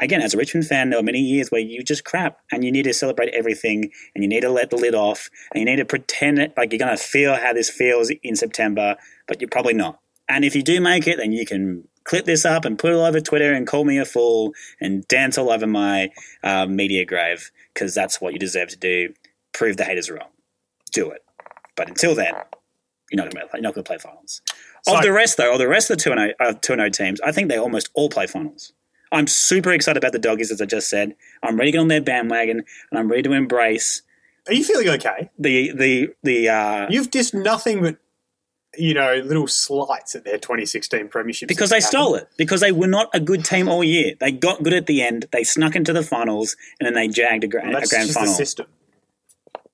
Again, 0.00 0.22
as 0.22 0.32
a 0.32 0.38
Richmond 0.38 0.66
fan, 0.66 0.90
there 0.90 0.98
were 0.98 1.04
many 1.04 1.20
years 1.20 1.50
where 1.50 1.60
you 1.60 1.82
just 1.82 2.04
crap 2.04 2.40
and 2.50 2.64
you 2.64 2.72
need 2.72 2.84
to 2.84 2.94
celebrate 2.94 3.28
everything 3.34 3.92
and 4.14 4.24
you 4.24 4.28
need 4.28 4.40
to 4.40 4.48
let 4.48 4.70
the 4.70 4.76
lid 4.76 4.94
off 4.94 5.28
and 5.52 5.60
you 5.60 5.66
need 5.66 5.76
to 5.76 5.84
pretend 5.84 6.38
it 6.38 6.54
like 6.56 6.72
you're 6.72 6.78
going 6.78 6.96
to 6.96 7.02
feel 7.02 7.34
how 7.34 7.52
this 7.52 7.68
feels 7.68 8.10
in 8.22 8.34
September, 8.34 8.96
but 9.28 9.40
you're 9.40 9.50
probably 9.50 9.74
not. 9.74 10.00
And 10.28 10.44
if 10.44 10.56
you 10.56 10.62
do 10.62 10.80
make 10.80 11.06
it, 11.06 11.18
then 11.18 11.32
you 11.32 11.44
can 11.44 11.86
clip 12.04 12.24
this 12.24 12.44
up 12.44 12.64
and 12.64 12.78
put 12.78 12.92
it 12.92 12.96
all 12.96 13.04
over 13.04 13.20
Twitter 13.20 13.52
and 13.52 13.66
call 13.66 13.84
me 13.84 13.98
a 13.98 14.04
fool 14.06 14.54
and 14.80 15.06
dance 15.06 15.36
all 15.36 15.50
over 15.50 15.66
my 15.66 16.10
uh, 16.42 16.66
media 16.66 17.04
grave 17.04 17.50
because 17.74 17.94
that's 17.94 18.20
what 18.20 18.32
you 18.32 18.38
deserve 18.38 18.68
to 18.70 18.78
do. 18.78 19.12
Prove 19.52 19.76
the 19.76 19.84
haters 19.84 20.10
wrong. 20.10 20.30
Do 20.92 21.10
it. 21.10 21.22
But 21.76 21.88
until 21.88 22.14
then, 22.14 22.34
you're 23.10 23.22
not 23.22 23.32
going 23.32 23.46
to 23.46 23.50
you're 23.54 23.62
not 23.62 23.74
going 23.74 23.84
to 23.84 23.88
play 23.88 23.98
finals. 23.98 24.40
So- 24.82 24.96
of 24.96 25.02
the 25.02 25.12
rest, 25.12 25.36
though, 25.36 25.52
of 25.52 25.58
the 25.58 25.68
rest 25.68 25.90
of 25.90 25.98
the 25.98 26.04
two 26.04 26.12
and 26.12 26.20
oh, 26.20 26.44
uh, 26.44 26.52
two 26.54 26.72
and 26.72 26.80
oh 26.80 26.88
teams, 26.88 27.20
I 27.20 27.32
think 27.32 27.48
they 27.48 27.58
almost 27.58 27.90
all 27.94 28.08
play 28.08 28.26
finals. 28.26 28.72
I'm 29.12 29.26
super 29.26 29.72
excited 29.72 29.96
about 30.02 30.12
the 30.12 30.18
doggies, 30.18 30.50
as 30.50 30.60
I 30.60 30.66
just 30.66 30.88
said. 30.88 31.14
I'm 31.42 31.56
ready 31.56 31.72
to 31.72 31.76
get 31.76 31.80
on 31.80 31.88
their 31.88 32.00
bandwagon, 32.00 32.62
and 32.90 32.98
I'm 32.98 33.08
ready 33.10 33.22
to 33.24 33.32
embrace 33.32 34.02
Are 34.46 34.54
you 34.54 34.64
feeling 34.64 34.88
okay? 34.90 35.30
the 35.38 35.72
the 35.72 36.14
the. 36.22 36.48
Uh, 36.48 36.86
You've 36.90 37.10
just 37.10 37.34
nothing 37.34 37.82
but, 37.82 37.96
you 38.78 38.94
know, 38.94 39.16
little 39.24 39.48
slights 39.48 40.14
at 40.14 40.24
their 40.24 40.38
2016 40.38 41.08
premiership. 41.08 41.48
because 41.48 41.70
they 41.70 41.80
stole 41.80 42.14
it. 42.14 42.28
Because 42.36 42.60
they 42.60 42.70
were 42.72 42.86
not 42.86 43.10
a 43.12 43.18
good 43.20 43.44
team 43.44 43.68
all 43.68 43.82
year. 43.82 44.14
They 44.20 44.30
got 44.30 44.62
good 44.62 44.72
at 44.74 44.86
the 44.86 45.02
end. 45.02 45.26
They 45.32 45.42
snuck 45.42 45.74
into 45.74 45.92
the 45.92 46.02
finals, 46.04 46.56
and 46.78 46.86
then 46.86 46.94
they 46.94 47.08
jagged 47.08 47.42
a, 47.44 47.48
gra- 47.48 47.68
a 47.68 47.72
That's 47.72 47.90
grand 47.90 48.06
just 48.06 48.18
final. 48.18 48.32
the 48.32 48.36
system. 48.36 48.66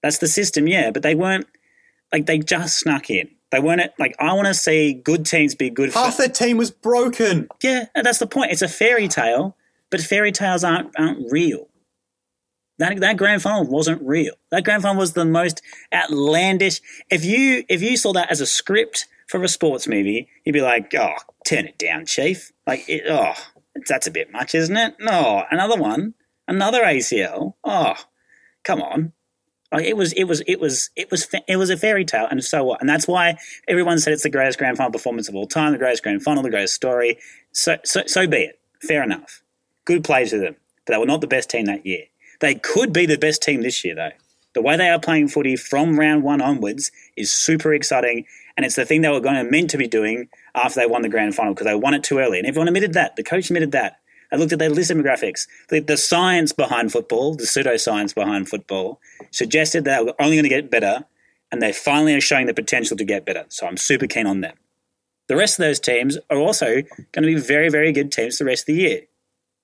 That's 0.02 0.18
the 0.18 0.28
system, 0.28 0.66
yeah. 0.66 0.90
But 0.92 1.02
they 1.02 1.14
weren't 1.14 1.46
like 2.12 2.24
they 2.26 2.38
just 2.38 2.78
snuck 2.78 3.10
in. 3.10 3.28
They 3.52 3.60
weren't 3.60 3.80
like 3.98 4.14
I 4.18 4.32
want 4.32 4.48
to 4.48 4.54
see 4.54 4.92
good 4.94 5.24
teams 5.24 5.54
be 5.54 5.70
good. 5.70 5.92
For, 5.92 5.98
Half 6.00 6.16
their 6.16 6.28
team 6.28 6.56
was 6.58 6.70
broken. 6.70 7.48
yeah, 7.62 7.86
and 7.94 8.04
that's 8.04 8.18
the 8.18 8.26
point. 8.26 8.50
It's 8.52 8.62
a 8.62 8.68
fairy 8.68 9.08
tale, 9.08 9.56
but 9.90 10.00
fairy 10.00 10.32
tales 10.32 10.64
aren't 10.64 10.90
aren't 10.98 11.30
real. 11.30 11.68
That 12.78 12.98
that 13.00 13.16
grand 13.16 13.42
final 13.42 13.64
wasn't 13.64 14.02
real. 14.02 14.34
That 14.50 14.64
grand 14.64 14.82
final 14.82 14.98
was 14.98 15.12
the 15.14 15.24
most 15.24 15.62
outlandish. 15.94 16.80
If 17.10 17.24
you 17.24 17.64
if 17.68 17.82
you 17.82 17.96
saw 17.96 18.12
that 18.14 18.30
as 18.30 18.40
a 18.40 18.46
script 18.46 19.06
for 19.28 19.42
a 19.42 19.48
sports 19.48 19.86
movie, 19.88 20.28
you'd 20.44 20.52
be 20.52 20.60
like, 20.60 20.92
"Oh, 20.94 21.14
turn 21.46 21.66
it 21.66 21.78
down, 21.78 22.04
chief." 22.06 22.52
Like, 22.66 22.88
it, 22.88 23.04
oh, 23.08 23.32
that's 23.88 24.06
a 24.06 24.10
bit 24.10 24.30
much, 24.32 24.54
isn't 24.54 24.76
it? 24.76 24.96
No, 25.00 25.44
another 25.50 25.76
one, 25.80 26.14
another 26.48 26.82
ACL. 26.82 27.54
Oh, 27.64 27.94
come 28.64 28.82
on. 28.82 29.12
Like 29.72 29.84
it 29.84 29.96
was, 29.96 30.12
it 30.12 30.24
was, 30.24 30.42
it 30.46 30.60
was, 30.60 30.90
it 30.96 31.10
was, 31.10 31.26
it 31.48 31.56
was 31.56 31.70
a 31.70 31.76
fairy 31.76 32.04
tale, 32.04 32.26
and 32.30 32.42
so 32.42 32.64
what? 32.64 32.80
And 32.80 32.88
that's 32.88 33.08
why 33.08 33.36
everyone 33.66 33.98
said 33.98 34.12
it's 34.12 34.22
the 34.22 34.30
greatest 34.30 34.58
grand 34.58 34.76
final 34.76 34.92
performance 34.92 35.28
of 35.28 35.34
all 35.34 35.46
time, 35.46 35.72
the 35.72 35.78
greatest 35.78 36.02
grand 36.02 36.22
final, 36.22 36.42
the 36.42 36.50
greatest 36.50 36.74
story. 36.74 37.18
So, 37.52 37.76
so, 37.84 38.02
so 38.06 38.26
be 38.26 38.38
it. 38.38 38.60
Fair 38.82 39.02
enough. 39.02 39.42
Good 39.84 40.04
play 40.04 40.24
to 40.26 40.38
them, 40.38 40.56
but 40.84 40.92
they 40.92 40.98
were 40.98 41.06
not 41.06 41.20
the 41.20 41.26
best 41.26 41.50
team 41.50 41.64
that 41.66 41.84
year. 41.84 42.04
They 42.40 42.54
could 42.54 42.92
be 42.92 43.06
the 43.06 43.18
best 43.18 43.42
team 43.42 43.62
this 43.62 43.84
year, 43.84 43.94
though. 43.94 44.10
The 44.54 44.62
way 44.62 44.76
they 44.76 44.88
are 44.88 45.00
playing 45.00 45.28
footy 45.28 45.56
from 45.56 45.98
round 45.98 46.22
one 46.22 46.40
onwards 46.40 46.90
is 47.16 47.32
super 47.32 47.74
exciting, 47.74 48.24
and 48.56 48.64
it's 48.64 48.76
the 48.76 48.86
thing 48.86 49.02
they 49.02 49.10
were 49.10 49.20
going 49.20 49.34
to 49.34 49.50
meant 49.50 49.70
to 49.70 49.78
be 49.78 49.88
doing 49.88 50.28
after 50.54 50.80
they 50.80 50.86
won 50.86 51.02
the 51.02 51.08
grand 51.08 51.34
final 51.34 51.52
because 51.52 51.66
they 51.66 51.74
won 51.74 51.94
it 51.94 52.02
too 52.02 52.18
early, 52.18 52.38
and 52.38 52.46
everyone 52.46 52.68
admitted 52.68 52.94
that. 52.94 53.16
The 53.16 53.22
coach 53.22 53.50
admitted 53.50 53.72
that. 53.72 54.00
I 54.32 54.36
looked 54.36 54.52
at 54.52 54.58
their 54.58 54.70
list 54.70 54.90
demographics. 54.90 55.46
The, 55.68 55.80
the 55.80 55.96
science 55.96 56.52
behind 56.52 56.92
football, 56.92 57.34
the 57.34 57.44
pseudoscience 57.44 58.14
behind 58.14 58.48
football, 58.48 59.00
suggested 59.30 59.84
that 59.84 60.04
were 60.04 60.14
only 60.20 60.36
going 60.36 60.44
to 60.44 60.48
get 60.48 60.70
better, 60.70 61.04
and 61.52 61.62
they 61.62 61.72
finally 61.72 62.14
are 62.14 62.20
showing 62.20 62.46
the 62.46 62.54
potential 62.54 62.96
to 62.96 63.04
get 63.04 63.24
better. 63.24 63.44
So 63.48 63.66
I'm 63.66 63.76
super 63.76 64.06
keen 64.06 64.26
on 64.26 64.40
them. 64.40 64.56
The 65.28 65.36
rest 65.36 65.58
of 65.58 65.64
those 65.64 65.80
teams 65.80 66.18
are 66.30 66.38
also 66.38 66.66
going 66.66 67.22
to 67.22 67.22
be 67.22 67.34
very, 67.34 67.68
very 67.68 67.92
good 67.92 68.12
teams 68.12 68.38
the 68.38 68.44
rest 68.44 68.62
of 68.62 68.74
the 68.74 68.80
year. 68.80 69.00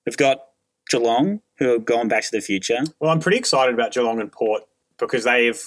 We've 0.05 0.17
got 0.17 0.43
Geelong, 0.89 1.41
who 1.57 1.73
are 1.73 1.79
going 1.79 2.09
back 2.09 2.23
to 2.23 2.31
the 2.31 2.41
future. 2.41 2.79
Well, 2.99 3.11
I'm 3.11 3.19
pretty 3.19 3.37
excited 3.37 3.73
about 3.73 3.93
Geelong 3.93 4.19
and 4.19 4.31
Port 4.31 4.63
because 4.97 5.23
they've 5.23 5.61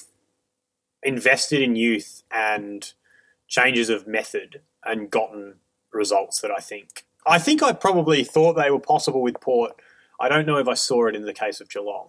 invested 1.03 1.63
in 1.63 1.77
youth 1.77 2.23
and 2.31 2.93
changes 3.49 3.89
of 3.89 4.07
method 4.07 4.61
and 4.85 5.11
gotten 5.11 5.55
results 5.93 6.41
that 6.41 6.51
I 6.51 6.61
think. 6.61 7.06
I 7.27 7.39
think 7.39 7.63
I 7.63 7.73
probably 7.73 8.23
thought 8.25 8.55
they 8.55 8.71
were 8.71 8.79
possible 8.81 9.21
with 9.23 9.41
Port. 9.41 9.73
I 10.21 10.29
don't 10.29 10.47
know 10.47 10.59
if 10.59 10.69
I 10.69 10.75
saw 10.75 11.07
it 11.09 11.15
in 11.17 11.25
the 11.27 11.33
case 11.35 11.61
of 11.61 11.69
Geelong, 11.69 12.09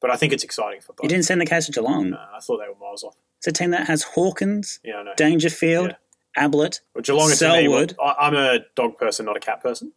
but 0.00 0.10
I 0.10 0.16
think 0.16 0.32
it's 0.32 0.44
exciting 0.44 0.80
for 0.80 0.92
both. 0.92 1.04
You 1.04 1.08
didn't 1.08 1.24
send 1.24 1.40
the 1.40 1.46
case 1.46 1.68
of 1.68 1.74
Geelong. 1.74 2.10
No, 2.10 2.16
I 2.16 2.40
thought 2.40 2.58
they 2.58 2.68
were 2.68 2.78
miles 2.80 3.02
off. 3.04 3.16
It's 3.38 3.46
a 3.48 3.52
team 3.52 3.70
that 3.70 3.86
has 3.86 4.02
Hawkins, 4.02 4.80
Yeah, 4.84 4.96
I 4.98 5.02
know. 5.02 5.12
Dangerfield, 5.16 5.96
Ablett. 6.36 6.80
Well, 6.94 7.02
Geelong 7.02 7.28
me, 7.28 7.34
Selwood. 7.34 7.96
I- 8.02 8.14
I'm 8.20 8.34
a 8.34 8.60
dog 8.76 8.96
person, 8.98 9.26
not 9.26 9.36
a 9.36 9.40
cat 9.40 9.60
person. 9.62 9.92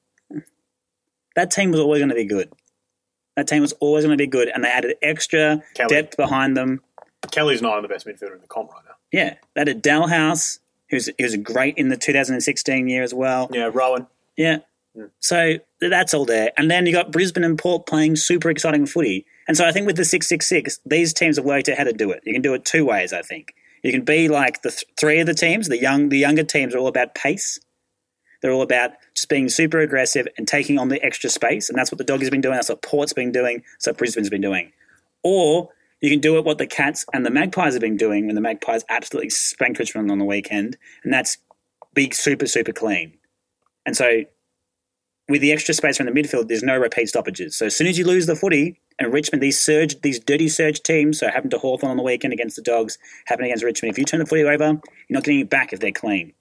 That 1.35 1.51
team 1.51 1.71
was 1.71 1.79
always 1.79 1.99
going 1.99 2.09
to 2.09 2.15
be 2.15 2.25
good. 2.25 2.51
That 3.37 3.47
team 3.47 3.61
was 3.61 3.71
always 3.73 4.03
going 4.03 4.17
to 4.17 4.21
be 4.21 4.27
good, 4.27 4.49
and 4.49 4.63
they 4.63 4.69
added 4.69 4.97
extra 5.01 5.63
Kelly. 5.73 5.89
depth 5.89 6.17
behind 6.17 6.57
them. 6.57 6.81
Kelly's 7.31 7.61
not 7.61 7.81
the 7.81 7.87
best 7.87 8.05
midfielder 8.05 8.35
in 8.35 8.41
the 8.41 8.47
comp 8.47 8.71
right 8.71 8.83
now. 8.85 8.95
Yeah, 9.13 9.35
they 9.55 9.61
added 9.61 9.81
Dahlhaus, 9.83 10.59
who's 10.89 11.09
who's 11.17 11.37
great 11.37 11.77
in 11.77 11.87
the 11.89 11.95
2016 11.95 12.89
year 12.89 13.03
as 13.03 13.13
well. 13.13 13.49
Yeah, 13.53 13.69
Rohan. 13.73 14.07
Yeah. 14.41 14.57
So 15.19 15.59
that's 15.79 16.15
all 16.15 16.25
there. 16.25 16.51
And 16.57 16.69
then 16.69 16.87
you 16.87 16.91
got 16.91 17.11
Brisbane 17.11 17.43
and 17.43 17.59
Port 17.59 17.85
playing 17.85 18.15
super 18.15 18.49
exciting 18.49 18.87
footy. 18.87 19.23
And 19.47 19.55
so 19.55 19.67
I 19.67 19.71
think 19.71 19.85
with 19.85 19.97
the 19.97 20.03
666, 20.03 20.79
these 20.83 21.13
teams 21.13 21.37
have 21.37 21.45
worked 21.45 21.69
out 21.69 21.77
how 21.77 21.83
to 21.83 21.93
do 21.93 22.09
it. 22.09 22.23
You 22.25 22.33
can 22.33 22.41
do 22.41 22.55
it 22.55 22.65
two 22.65 22.83
ways, 22.83 23.13
I 23.13 23.21
think. 23.21 23.53
You 23.83 23.91
can 23.91 24.01
be 24.01 24.29
like 24.29 24.63
the 24.63 24.71
th- 24.71 24.85
three 24.99 25.19
of 25.19 25.27
the 25.27 25.35
teams, 25.35 25.67
the 25.67 25.79
young 25.79 26.09
the 26.09 26.17
younger 26.17 26.43
teams 26.43 26.73
are 26.73 26.79
all 26.79 26.87
about 26.87 27.13
pace. 27.13 27.59
They're 28.41 28.51
all 28.51 28.63
about 28.63 28.91
just 29.13 29.29
being 29.29 29.47
super 29.47 29.79
aggressive 29.79 30.27
and 30.39 30.47
taking 30.47 30.79
on 30.79 30.89
the 30.89 31.03
extra 31.05 31.29
space. 31.29 31.69
And 31.69 31.77
that's 31.77 31.91
what 31.91 31.99
the 31.99 32.03
dog 32.03 32.21
has 32.21 32.31
been 32.31 32.41
doing. 32.41 32.55
That's 32.55 32.69
what 32.69 32.81
Port's 32.81 33.13
been 33.13 33.31
doing. 33.31 33.61
That's 33.73 33.87
what 33.87 33.97
Brisbane's 33.97 34.31
been 34.31 34.41
doing. 34.41 34.71
Or 35.21 35.69
you 36.01 36.09
can 36.09 36.19
do 36.19 36.39
it 36.39 36.45
what 36.45 36.57
the 36.57 36.65
Cats 36.65 37.05
and 37.13 37.23
the 37.23 37.29
Magpies 37.29 37.73
have 37.73 37.81
been 37.81 37.97
doing 37.97 38.25
when 38.25 38.33
the 38.33 38.41
Magpies 38.41 38.83
absolutely 38.89 39.29
spanked 39.29 39.77
Richmond 39.77 40.09
on 40.09 40.17
the 40.17 40.25
weekend. 40.25 40.77
And 41.03 41.13
that's 41.13 41.37
be 41.93 42.09
super, 42.11 42.47
super 42.47 42.73
clean. 42.73 43.13
And 43.85 43.95
so 43.95 44.23
with 45.29 45.41
the 45.41 45.51
extra 45.51 45.73
space 45.73 45.99
around 45.99 46.13
the 46.13 46.21
midfield, 46.21 46.47
there's 46.47 46.63
no 46.63 46.77
repeat 46.77 47.07
stoppages. 47.09 47.57
So 47.57 47.67
as 47.67 47.75
soon 47.75 47.87
as 47.87 47.97
you 47.97 48.05
lose 48.05 48.25
the 48.25 48.35
footy, 48.35 48.79
and 48.99 49.13
Richmond, 49.13 49.41
these 49.41 49.59
surge, 49.59 49.99
these 50.01 50.19
dirty 50.19 50.49
surge 50.49 50.81
teams, 50.83 51.19
so 51.19 51.29
happened 51.29 51.51
to 51.51 51.57
Hawthorn 51.57 51.91
on 51.91 51.97
the 51.97 52.03
weekend 52.03 52.33
against 52.33 52.55
the 52.55 52.61
Dogs, 52.61 52.97
happened 53.25 53.45
against 53.47 53.63
Richmond. 53.63 53.93
If 53.93 53.97
you 53.97 54.05
turn 54.05 54.19
the 54.19 54.25
footy 54.25 54.43
over, 54.43 54.65
you're 54.65 54.81
not 55.09 55.23
getting 55.23 55.39
it 55.39 55.49
back 55.49 55.73
if 55.73 55.79
they're 55.79 55.91
clean. 55.91 56.33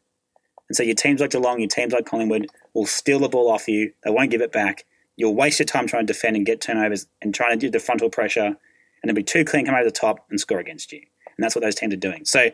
And 0.68 0.76
so 0.76 0.82
your 0.82 0.94
teams 0.94 1.20
like 1.20 1.30
Geelong, 1.30 1.60
your 1.60 1.68
teams 1.68 1.92
like 1.92 2.06
Collingwood 2.06 2.48
will 2.74 2.86
steal 2.86 3.20
the 3.20 3.28
ball 3.28 3.50
off 3.50 3.66
you. 3.68 3.92
They 4.04 4.10
won't 4.10 4.30
give 4.30 4.40
it 4.40 4.52
back. 4.52 4.84
you'll 5.20 5.34
waste 5.34 5.58
your 5.58 5.66
time 5.66 5.86
trying 5.86 6.06
to 6.06 6.12
defend 6.12 6.34
and 6.34 6.46
get 6.46 6.62
turnovers 6.62 7.06
and 7.20 7.34
trying 7.34 7.52
to 7.52 7.58
do 7.58 7.70
the 7.70 7.78
frontal 7.78 8.08
pressure, 8.08 8.46
and 8.46 8.56
there'll 9.04 9.14
be 9.14 9.22
two 9.22 9.44
clean 9.44 9.66
come 9.66 9.74
over 9.74 9.84
the 9.84 9.90
top 9.90 10.26
and 10.30 10.40
score 10.40 10.58
against 10.58 10.92
you. 10.92 11.00
And 11.26 11.44
that's 11.44 11.54
what 11.54 11.62
those 11.62 11.74
teams 11.74 11.92
are 11.92 11.98
doing. 11.98 12.24
So 12.24 12.50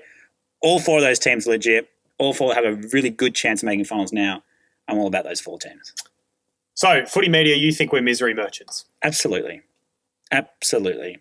all 0.61 0.81
four 0.81 0.99
of 0.99 1.05
those 1.05 1.21
teams 1.21 1.47
are 1.47 1.53
legit. 1.53 1.89
All 2.19 2.35
four 2.35 2.55
have 2.55 2.65
a 2.65 2.75
really 2.93 3.11
good 3.11 3.35
chance 3.35 3.63
of 3.63 3.67
making 3.67 3.85
finals 3.85 4.13
now. 4.13 4.43
I'm 4.89 4.99
all 4.99 5.07
about 5.07 5.25
those 5.25 5.41
four 5.41 5.59
teams. 5.59 5.93
So, 6.75 7.07
footy 7.07 7.29
media, 7.29 7.57
you 7.57 7.73
think 7.73 7.93
we're 7.93 8.03
misery 8.03 8.35
merchants? 8.35 8.85
Absolutely. 9.03 9.63
Absolutely. 10.31 11.19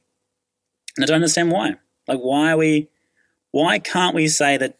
And 0.97 1.03
I 1.03 1.05
don't 1.05 1.15
understand 1.15 1.51
why. 1.51 1.75
Like, 2.07 2.19
why 2.19 2.51
are 2.51 2.57
we, 2.57 2.89
why 3.51 3.79
can't 3.79 4.13
we 4.13 4.27
say 4.27 4.57
that 4.57 4.77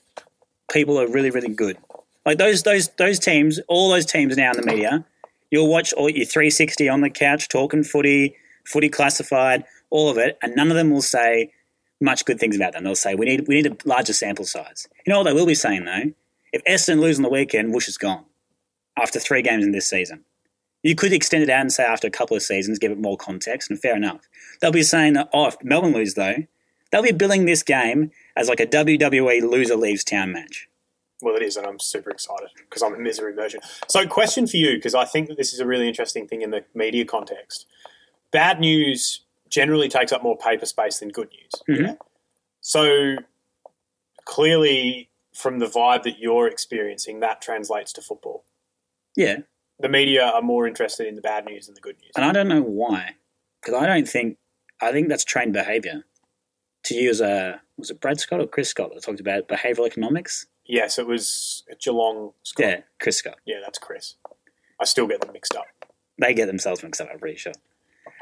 people 0.72 1.00
are 1.00 1.08
really, 1.08 1.30
really 1.30 1.54
good? 1.54 1.78
Like 2.26 2.38
those, 2.38 2.64
those, 2.64 2.90
those 2.98 3.20
teams, 3.20 3.60
all 3.68 3.90
those 3.90 4.06
teams 4.06 4.36
now 4.36 4.52
in 4.52 4.58
the 4.58 4.66
media, 4.66 5.06
you'll 5.50 5.70
watch 5.70 5.94
all 5.94 6.10
your 6.10 6.26
360 6.26 6.90
on 6.90 7.02
the 7.02 7.10
couch, 7.10 7.48
talking 7.48 7.84
footy, 7.84 8.36
footy 8.66 8.90
classified, 8.90 9.64
all 9.92 10.10
of 10.10 10.18
it, 10.18 10.38
and 10.42 10.56
none 10.56 10.72
of 10.72 10.76
them 10.76 10.92
will 10.92 11.02
say 11.02 11.52
much 12.02 12.26
good 12.26 12.40
things 12.40 12.56
about 12.56 12.74
them. 12.74 12.84
They'll 12.84 12.96
say 12.96 13.16
we 13.16 13.26
need, 13.26 13.48
we 13.48 13.56
need 13.56 13.68
a 13.68 13.78
larger 13.86 14.14
sample 14.14 14.46
size. 14.46 14.88
You 15.06 15.14
know 15.14 15.20
what 15.20 15.26
they 15.26 15.34
will 15.34 15.46
be 15.46 15.56
saying 15.56 15.86
though? 15.86 16.12
If 16.52 16.64
Essendon 16.66 17.00
lose 17.00 17.18
on 17.18 17.24
the 17.24 17.30
weekend, 17.30 17.74
Woosh 17.74 17.88
is 17.88 17.98
gone 17.98 18.26
after 18.98 19.20
three 19.20 19.42
games 19.42 19.64
in 19.64 19.72
this 19.72 19.90
season. 19.90 20.24
You 20.84 20.96
could 20.96 21.14
extend 21.14 21.44
it 21.44 21.50
out 21.50 21.62
and 21.62 21.74
say 21.74 21.84
after 21.84 22.08
a 22.08 22.12
couple 22.12 22.38
of 22.38 22.44
seasons, 22.44 22.78
give 22.78 22.92
it 22.92 23.00
more 23.00 23.18
context, 23.18 23.70
and 23.70 23.80
fair 23.80 23.96
enough. 23.96 24.22
They'll 24.62 24.72
be 24.72 24.84
saying 24.84 25.14
that, 25.14 25.30
oh, 25.34 25.48
if 25.48 25.56
Melbourne 25.64 25.94
lose, 25.94 26.14
though, 26.14 26.36
they'll 26.92 27.02
be 27.02 27.12
billing 27.12 27.46
this 27.46 27.64
game 27.64 28.12
as 28.36 28.50
like 28.50 28.60
a 28.60 28.68
WWE 28.68 29.42
loser 29.42 29.76
leaves 29.76 30.04
town 30.04 30.32
match. 30.32 30.70
Well, 31.22 31.36
it 31.36 31.42
is, 31.42 31.58
and 31.58 31.66
I'm 31.66 31.80
super 31.80 32.12
excited 32.12 32.50
because 32.58 32.84
I'm 32.84 32.94
a 32.94 33.00
misery 33.00 33.34
merchant. 33.34 33.64
So, 33.88 34.06
question 34.06 34.48
for 34.48 34.58
you, 34.58 34.76
because 34.76 34.94
I 34.94 35.06
think 35.06 35.28
that 35.30 35.38
this 35.38 35.54
is 35.54 35.60
a 35.60 35.66
really 35.66 35.88
interesting 35.88 36.28
thing 36.28 36.42
in 36.42 36.52
the 36.52 36.66
media 36.76 37.06
context. 37.06 37.66
Bad 38.32 38.60
news 38.60 39.22
generally 39.50 39.88
takes 39.90 40.12
up 40.12 40.22
more 40.22 40.38
paper 40.38 40.66
space 40.66 41.00
than 41.00 41.10
good 41.10 41.30
news. 41.30 41.80
Mhm. 41.80 41.98
So, 42.62 43.16
clearly, 44.26 45.10
from 45.34 45.60
the 45.60 45.68
vibe 45.68 46.04
that 46.04 46.20
you're 46.20 46.48
experiencing, 46.48 47.22
that 47.22 47.42
translates 47.42 47.94
to 47.94 48.02
football. 48.02 48.44
Yeah, 49.16 49.38
The 49.80 49.90
media 49.90 50.24
are 50.26 50.42
more 50.42 50.68
interested 50.68 51.08
in 51.08 51.16
the 51.16 51.22
bad 51.22 51.46
news 51.46 51.66
than 51.68 51.76
the 51.76 51.82
good 51.82 51.98
news. 52.02 52.12
and 52.16 52.26
I 52.26 52.32
don't 52.32 52.48
know 52.48 52.62
why, 52.62 53.16
because 53.62 53.82
I 53.82 53.86
don't 53.86 54.08
think 54.08 54.38
I 54.82 54.92
think 54.92 55.08
that's 55.10 55.24
trained 55.24 55.54
behaviour. 55.54 56.04
To 56.86 56.96
use 56.96 57.20
a 57.22 57.62
was 57.78 57.90
it 57.90 58.00
Brad 58.00 58.20
Scott 58.20 58.40
or 58.42 58.48
Chris 58.48 58.70
Scott 58.70 58.92
that 58.94 59.04
talked 59.04 59.20
about 59.20 59.48
behavioural 59.48 59.88
economics? 59.88 60.46
Yes, 60.68 60.98
it 61.00 61.08
was 61.08 61.64
a 61.72 61.76
Geelong. 61.76 62.32
Scott. 62.44 62.66
Yeah, 62.66 62.80
Chris 63.00 63.18
Scott. 63.18 63.38
yeah, 63.46 63.58
that's 63.64 63.78
Chris. 63.80 64.16
I 64.80 64.86
still 64.86 65.08
get 65.08 65.22
them 65.22 65.32
mixed 65.34 65.56
up. 65.56 65.66
They 66.20 66.34
get 66.34 66.48
themselves 66.48 66.84
mixed 66.84 67.02
up. 67.02 67.08
I'm 67.12 67.20
pretty 67.20 67.38
sure. 67.38 67.54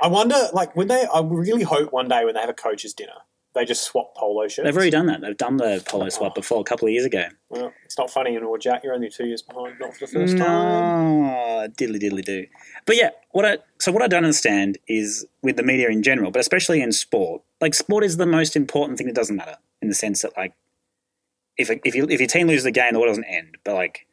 I 0.02 0.08
wonder, 0.08 0.36
like, 0.54 0.76
when 0.76 0.88
they, 0.88 1.06
I 1.14 1.22
really 1.22 1.64
hope 1.64 1.92
one 1.94 2.08
day 2.08 2.26
when 2.26 2.34
they 2.36 2.40
have 2.42 2.50
a 2.50 2.54
coach's 2.54 2.94
dinner, 2.94 3.14
they 3.54 3.66
just 3.66 3.84
swap 3.84 4.16
polo 4.16 4.48
shirts. 4.48 4.66
They've 4.66 4.76
already 4.76 4.90
done 4.90 5.06
that. 5.08 5.22
They've 5.22 5.38
done 5.38 5.58
the 5.58 5.84
polo 5.86 6.10
swap 6.10 6.32
oh. 6.32 6.36
before 6.36 6.62
a 6.62 6.64
couple 6.64 6.88
of 6.88 6.92
years 6.92 7.06
ago. 7.06 7.26
Well, 7.50 7.72
it's 7.86 7.98
not 7.98 8.10
funny 8.10 8.36
anymore, 8.36 8.58
Jack. 8.58 8.84
You're 8.84 8.94
only 8.94 9.10
two 9.10 9.28
years 9.28 9.42
behind, 9.42 9.80
not 9.80 9.94
for 9.94 10.06
the 10.06 10.12
first 10.12 10.38
time. 10.38 11.22
No, 11.22 11.68
diddly 11.70 12.02
diddly 12.02 12.24
do. 12.24 12.46
But 12.86 12.96
yeah, 12.96 13.12
what 13.32 13.46
I 13.46 13.60
so 13.80 13.92
what 13.92 14.02
I 14.02 14.08
don't 14.08 14.24
understand 14.24 14.78
is 14.88 15.26
with 15.42 15.58
the 15.58 15.64
media 15.64 15.90
in 15.90 16.02
general, 16.04 16.32
but 16.32 16.40
especially 16.40 16.82
in 16.82 16.92
sport. 16.92 17.44
Like 17.62 17.74
sport 17.74 18.04
is 18.04 18.18
the 18.18 18.26
most 18.26 18.56
important 18.56 18.98
thing 18.98 19.08
that 19.08 19.16
doesn't 19.16 19.36
matter 19.36 19.58
in 19.82 19.88
the 19.88 19.96
sense 19.96 20.24
that 20.24 20.36
like 20.36 20.54
if 21.58 21.70
if 21.84 21.96
you 21.96 22.08
if 22.10 22.20
your 22.20 22.28
team 22.28 22.48
loses 22.48 22.64
the 22.64 22.72
game, 22.72 22.94
the 22.94 23.00
world 23.00 23.12
doesn't 23.12 23.26
end. 23.26 23.58
But 23.64 23.76
like 23.76 24.08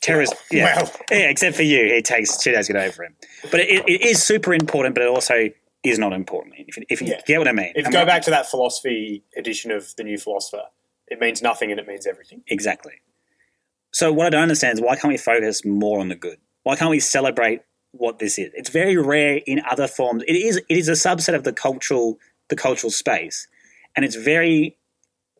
terrorist, 0.00 0.34
yeah, 0.50 0.88
yeah. 1.10 1.30
Except 1.30 1.54
for 1.54 1.62
you, 1.62 1.78
it 1.78 2.04
takes 2.04 2.36
two 2.38 2.52
days 2.52 2.66
to 2.66 2.72
get 2.72 2.82
over 2.82 3.04
him. 3.04 3.14
But 3.50 3.60
it, 3.60 3.88
it 3.88 4.02
is 4.02 4.22
super 4.22 4.52
important, 4.52 4.94
but 4.94 5.02
it 5.02 5.08
also 5.08 5.48
is 5.82 5.98
not 5.98 6.12
important. 6.12 6.54
If, 6.58 6.76
you- 6.76 6.84
if 6.88 7.00
you 7.00 7.08
Yeah. 7.08 7.20
get 7.26 7.38
what 7.38 7.48
I 7.48 7.52
mean. 7.52 7.72
if 7.74 7.86
you 7.86 7.92
go 7.92 8.00
not- 8.00 8.06
back 8.06 8.22
to 8.22 8.30
that 8.30 8.46
philosophy 8.50 9.24
edition 9.36 9.70
of 9.70 9.94
the 9.96 10.04
New 10.04 10.18
Philosopher, 10.18 10.64
it 11.08 11.20
means 11.20 11.42
nothing 11.42 11.70
and 11.70 11.80
it 11.80 11.86
means 11.88 12.06
everything. 12.06 12.42
Exactly. 12.48 13.00
So 13.92 14.12
what 14.12 14.26
I 14.26 14.30
don't 14.30 14.42
understand 14.42 14.74
is 14.78 14.80
why 14.82 14.94
can't 14.96 15.10
we 15.12 15.16
focus 15.18 15.64
more 15.64 15.98
on 16.00 16.08
the 16.08 16.14
good? 16.14 16.38
Why 16.62 16.76
can't 16.76 16.90
we 16.90 17.00
celebrate 17.00 17.62
what 17.92 18.18
this 18.18 18.38
is? 18.38 18.52
It's 18.54 18.70
very 18.70 18.96
rare 18.96 19.40
in 19.46 19.62
other 19.68 19.88
forms. 19.88 20.22
It 20.28 20.34
is 20.36 20.58
it 20.58 20.64
is 20.76 20.88
a 20.88 20.92
subset 20.92 21.34
of 21.34 21.42
the 21.44 21.52
cultural 21.52 22.18
the 22.48 22.56
cultural 22.56 22.90
space, 22.90 23.48
and 23.96 24.04
it's 24.04 24.14
very 24.14 24.76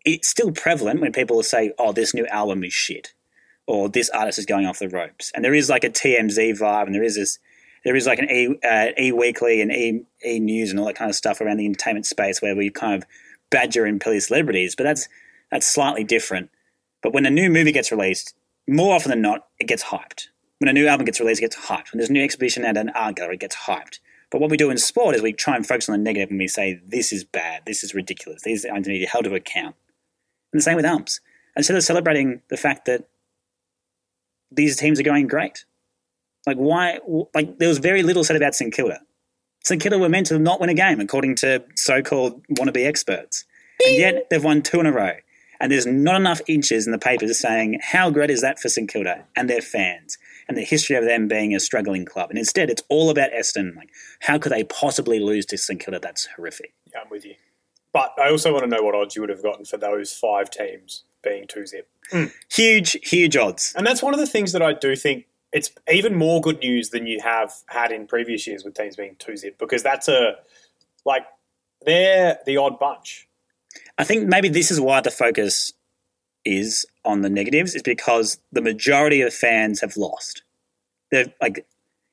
it's 0.05 0.29
still 0.29 0.50
prevalent 0.50 1.00
when 1.00 1.12
people 1.12 1.40
say, 1.44 1.72
"Oh, 1.79 1.92
this 1.92 2.12
new 2.14 2.26
album 2.29 2.64
is 2.64 2.72
shit," 2.72 3.12
or 3.68 3.88
"This 3.88 4.09
artist 4.11 4.38
is 4.38 4.46
going 4.46 4.66
off 4.66 4.79
the 4.81 4.88
ropes," 4.88 5.31
and 5.35 5.44
there 5.44 5.55
is 5.55 5.68
like 5.70 5.85
a 5.85 5.90
TMZ 5.90 6.59
vibe, 6.59 6.87
and 6.87 6.94
there 6.94 7.05
is 7.05 7.14
this. 7.16 7.38
There 7.84 7.96
is 7.96 8.06
like 8.06 8.18
an 8.18 8.30
E 8.30 8.56
uh, 8.62 8.86
E 8.98 9.12
Weekly 9.12 9.60
and 9.60 9.72
E 9.72 10.04
E 10.24 10.38
News 10.38 10.70
and 10.70 10.78
all 10.78 10.86
that 10.86 10.96
kind 10.96 11.08
of 11.08 11.14
stuff 11.16 11.40
around 11.40 11.56
the 11.56 11.66
entertainment 11.66 12.06
space 12.06 12.42
where 12.42 12.56
we 12.56 12.70
kind 12.70 13.02
of 13.02 13.08
badger 13.50 13.84
and 13.84 14.00
pilly 14.00 14.20
celebrities, 14.20 14.74
but 14.76 14.84
that's 14.84 15.08
that's 15.50 15.66
slightly 15.66 16.04
different. 16.04 16.50
But 17.02 17.14
when 17.14 17.26
a 17.26 17.30
new 17.30 17.50
movie 17.50 17.72
gets 17.72 17.90
released, 17.90 18.34
more 18.68 18.94
often 18.94 19.10
than 19.10 19.22
not, 19.22 19.46
it 19.58 19.66
gets 19.66 19.84
hyped. 19.84 20.28
When 20.58 20.68
a 20.68 20.72
new 20.72 20.86
album 20.86 21.06
gets 21.06 21.20
released, 21.20 21.40
it 21.40 21.44
gets 21.44 21.56
hyped. 21.56 21.92
When 21.92 21.98
there's 21.98 22.10
a 22.10 22.12
new 22.12 22.22
exhibition 22.22 22.64
at 22.64 22.76
an 22.76 22.90
art 22.90 23.16
gallery, 23.16 23.34
it 23.34 23.40
gets 23.40 23.56
hyped. 23.56 23.98
But 24.30 24.40
what 24.40 24.50
we 24.50 24.56
do 24.56 24.70
in 24.70 24.78
sport 24.78 25.16
is 25.16 25.22
we 25.22 25.32
try 25.32 25.56
and 25.56 25.66
focus 25.66 25.88
on 25.88 25.94
the 25.94 26.04
negative 26.04 26.30
and 26.30 26.38
we 26.38 26.46
say, 26.46 26.80
this 26.86 27.12
is 27.12 27.24
bad, 27.24 27.62
this 27.66 27.82
is 27.82 27.94
ridiculous, 27.94 28.42
these 28.42 28.64
are 28.64 28.74
need 28.74 28.84
to 28.84 28.90
be 28.90 29.04
held 29.06 29.24
to 29.24 29.34
account. 29.34 29.74
And 30.52 30.60
the 30.60 30.62
same 30.62 30.76
with 30.76 30.84
umps. 30.84 31.20
Instead 31.56 31.76
of 31.76 31.82
celebrating 31.82 32.42
the 32.48 32.56
fact 32.56 32.84
that 32.84 33.08
these 34.52 34.76
teams 34.76 35.00
are 35.00 35.04
going 35.04 35.26
great. 35.26 35.64
Like, 36.46 36.57
why? 36.57 36.98
Like, 37.35 37.59
there 37.59 37.68
was 37.68 37.79
very 37.79 38.03
little 38.03 38.24
said 38.24 38.37
about 38.37 38.55
St 38.55 38.72
Kilda. 38.72 39.00
St 39.62 39.81
Kilda 39.81 39.98
were 39.98 40.09
meant 40.09 40.26
to 40.29 40.38
not 40.38 40.61
win 40.61 40.70
a 40.70 40.74
game, 40.74 41.00
according 41.00 41.37
to 41.37 41.62
so 41.76 42.03
called 42.03 42.42
wannabe 42.48 42.87
experts. 42.87 43.44
And 43.87 43.96
yet 43.96 44.26
they've 44.31 44.42
won 44.42 44.62
two 44.62 44.81
in 44.81 44.87
a 44.87 44.92
row. 44.92 45.12
And 45.61 45.70
there's 45.70 45.87
not 45.87 46.16
enough 46.16 46.40
inches 46.48 46.87
in 46.87 46.92
the 46.92 46.98
papers 46.98 47.38
saying 47.38 47.81
how 47.83 48.11
great 48.11 48.31
is 48.31 48.40
that 48.40 48.59
for 48.59 48.70
St 48.70 48.90
Kilda 48.90 49.26
and 49.37 49.48
their 49.48 49.61
fans 49.61 50.16
and 50.48 50.57
the 50.57 50.62
history 50.62 50.96
of 50.96 51.05
them 51.05 51.29
being 51.29 51.55
a 51.55 51.61
struggling 51.61 52.07
club. 52.07 52.31
And 52.31 52.38
instead, 52.38 52.70
it's 52.70 52.83
all 52.88 53.11
about 53.11 53.31
Essendon. 53.33 53.76
Like, 53.76 53.90
how 54.20 54.38
could 54.38 54.53
they 54.53 54.64
possibly 54.64 55.20
lose 55.20 55.44
to 55.46 55.59
St 55.59 55.79
Kilda? 55.79 56.00
That's 56.00 56.29
horrific. 56.37 56.72
Yeah, 56.92 57.00
I'm 57.05 57.11
with 57.11 57.26
you. 57.26 57.35
But 57.92 58.14
I 58.18 58.31
also 58.31 58.53
want 58.53 58.64
to 58.64 58.70
know 58.70 58.83
what 58.83 58.94
odds 58.94 59.16
you 59.16 59.22
would 59.22 59.29
have 59.29 59.42
gotten 59.42 59.64
for 59.66 59.76
those 59.76 60.12
five 60.12 60.50
teams 60.50 61.05
being 61.22 61.46
two 61.46 61.66
zip. 61.66 61.88
Hmm. 62.11 62.26
Huge, 62.50 62.96
huge 63.03 63.37
odds. 63.37 63.74
And 63.76 63.87
that's 63.87 64.03
one 64.03 64.14
of 64.14 64.20
the 64.20 64.26
things 64.26 64.53
that 64.53 64.62
I 64.62 64.72
do 64.72 64.96
think 64.96 65.26
it's 65.52 65.70
even 65.90 66.14
more 66.14 66.40
good 66.40 66.60
news 66.60 66.90
than 66.90 67.06
you 67.06 67.20
have 67.22 67.52
had 67.66 67.90
in 67.92 68.06
previous 68.06 68.46
years 68.46 68.64
with 68.64 68.74
teams 68.74 68.96
being 68.96 69.16
two 69.18 69.36
zip 69.36 69.58
because 69.58 69.82
that's 69.82 70.08
a 70.08 70.36
like 71.04 71.24
they're 71.84 72.38
the 72.46 72.56
odd 72.56 72.78
bunch. 72.78 73.26
I 73.98 74.04
think 74.04 74.28
maybe 74.28 74.48
this 74.48 74.70
is 74.70 74.80
why 74.80 75.00
the 75.00 75.10
focus 75.10 75.72
is 76.44 76.86
on 77.04 77.20
the 77.22 77.30
negatives, 77.30 77.74
is 77.74 77.82
because 77.82 78.38
the 78.52 78.62
majority 78.62 79.20
of 79.20 79.32
fans 79.32 79.80
have 79.80 79.96
lost. 79.96 80.42
They're 81.10 81.32
like, 81.40 81.66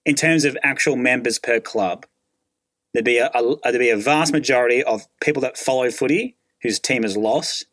in 0.05 0.15
terms 0.15 0.45
of 0.45 0.57
actual 0.63 0.95
members 0.95 1.39
per 1.39 1.59
club, 1.59 2.05
there'd 2.93 3.05
be 3.05 3.17
a, 3.17 3.27
a 3.27 3.55
there'd 3.63 3.79
be 3.79 3.89
a 3.89 3.97
vast 3.97 4.33
majority 4.33 4.83
of 4.83 5.07
people 5.21 5.41
that 5.41 5.57
follow 5.57 5.91
footy 5.91 6.35
whose 6.61 6.79
team 6.79 7.03
has 7.03 7.15
lost, 7.15 7.65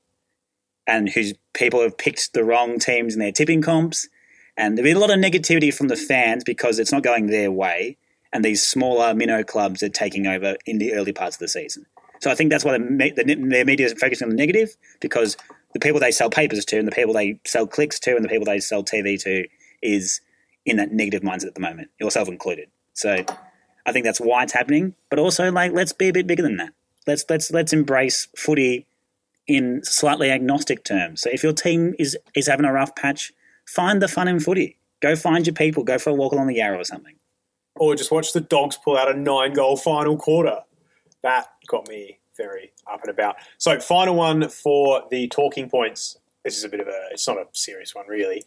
and 0.87 1.09
whose 1.09 1.35
people 1.55 1.81
have 1.81 1.96
picked 1.96 2.35
the 2.35 2.44
wrong 2.44 2.79
teams 2.79 3.14
in 3.14 3.20
their 3.20 3.33
tipping 3.33 3.62
comps, 3.62 4.09
and 4.57 4.77
there'd 4.77 4.85
be 4.85 4.93
a 4.93 4.99
lot 4.99 5.11
of 5.11 5.19
negativity 5.19 5.73
from 5.73 5.88
the 5.88 5.97
fans 5.97 6.45
because 6.45 6.79
it's 6.79 6.93
not 6.93 7.03
going 7.03 7.27
their 7.27 7.51
way, 7.51 7.97
and 8.33 8.45
these 8.45 8.62
smaller 8.62 9.14
minnow 9.14 9.43
clubs 9.43 9.83
are 9.83 9.88
taking 9.88 10.27
over 10.27 10.57
in 10.67 10.79
the 10.79 10.95
early 10.95 11.12
parts 11.12 11.37
of 11.37 11.40
the 11.40 11.49
season. 11.49 11.87
So 12.21 12.31
I 12.31 12.35
think 12.35 12.51
that's 12.51 12.64
why 12.64 12.73
the, 12.73 12.79
me- 12.79 13.11
the, 13.11 13.64
media 13.64 13.87
is 13.87 13.93
focusing 13.93 14.27
on 14.27 14.31
the 14.31 14.37
negative 14.37 14.77
because 15.01 15.37
the 15.75 15.81
people 15.81 16.01
they 16.01 16.11
sell 16.11 16.31
papers 16.31 16.64
to 16.64 16.79
and 16.79 16.87
the 16.87 16.93
people 16.93 17.12
they 17.12 17.38
sell 17.45 17.67
clicks 17.67 17.99
to 18.01 18.17
and 18.17 18.25
the 18.25 18.29
people 18.29 18.47
they 18.47 18.61
sell 18.61 18.83
TV 18.83 19.21
to 19.25 19.47
is 19.83 20.21
in 20.64 20.79
that 20.79 20.93
negative 20.93 21.23
mindset 21.23 21.49
at 21.49 21.55
the 21.55 21.61
moment, 21.61 21.90
yourself 22.01 22.29
included. 22.29 22.71
So 22.95 23.25
I 23.85 23.93
think 23.93 24.05
that's 24.05 24.21
why 24.21 24.45
it's 24.45 24.53
happening. 24.53 24.95
But 25.11 25.19
also, 25.19 25.51
like, 25.53 25.73
let's 25.73 25.93
be 25.93 26.09
a 26.09 26.12
bit 26.12 26.27
bigger 26.27 26.43
than 26.43 26.57
that. 26.57 26.73
Let's 27.07 27.25
let's 27.29 27.51
let's 27.51 27.73
embrace 27.73 28.29
footy 28.37 28.87
in 29.47 29.83
slightly 29.85 30.31
agnostic 30.31 30.85
terms. 30.85 31.21
So 31.21 31.31
if 31.31 31.43
your 31.43 31.53
team 31.53 31.95
is 31.99 32.17
is 32.35 32.46
having 32.46 32.65
a 32.65 32.73
rough 32.73 32.96
patch, 32.96 33.33
find 33.67 34.00
the 34.00 34.08
fun 34.08 34.29
in 34.29 34.40
footy. 34.40 34.79
Go 35.00 35.17
find 35.17 35.46
your 35.46 35.54
people. 35.54 35.85
Go 35.85 35.98
for 35.98 36.10
a 36.10 36.15
walk 36.15 36.33
along 36.33 36.46
the 36.46 36.56
Yarra 36.56 36.79
or 36.79 36.85
something. 36.85 37.17
Or 37.77 37.94
just 37.94 38.10
watch 38.10 38.33
the 38.33 38.40
dogs 38.40 38.77
pull 38.77 38.96
out 38.96 39.15
a 39.15 39.19
nine 39.19 39.52
goal 39.52 39.77
final 39.77 40.17
quarter. 40.17 40.60
That 41.23 41.48
got 41.67 41.88
me 41.88 42.21
very 42.37 42.73
up 42.90 43.00
and 43.02 43.10
about. 43.10 43.37
So 43.58 43.79
final 43.81 44.15
one 44.15 44.48
for 44.48 45.02
the 45.10 45.29
talking 45.29 45.69
points. 45.69 46.19
This 46.44 46.58
is 46.58 46.65
a 46.65 46.69
bit 46.69 46.81
of 46.81 46.88
a 46.88 47.08
it's 47.10 47.27
not 47.27 47.38
a 47.38 47.46
serious 47.52 47.94
one 47.94 48.06
really. 48.06 48.44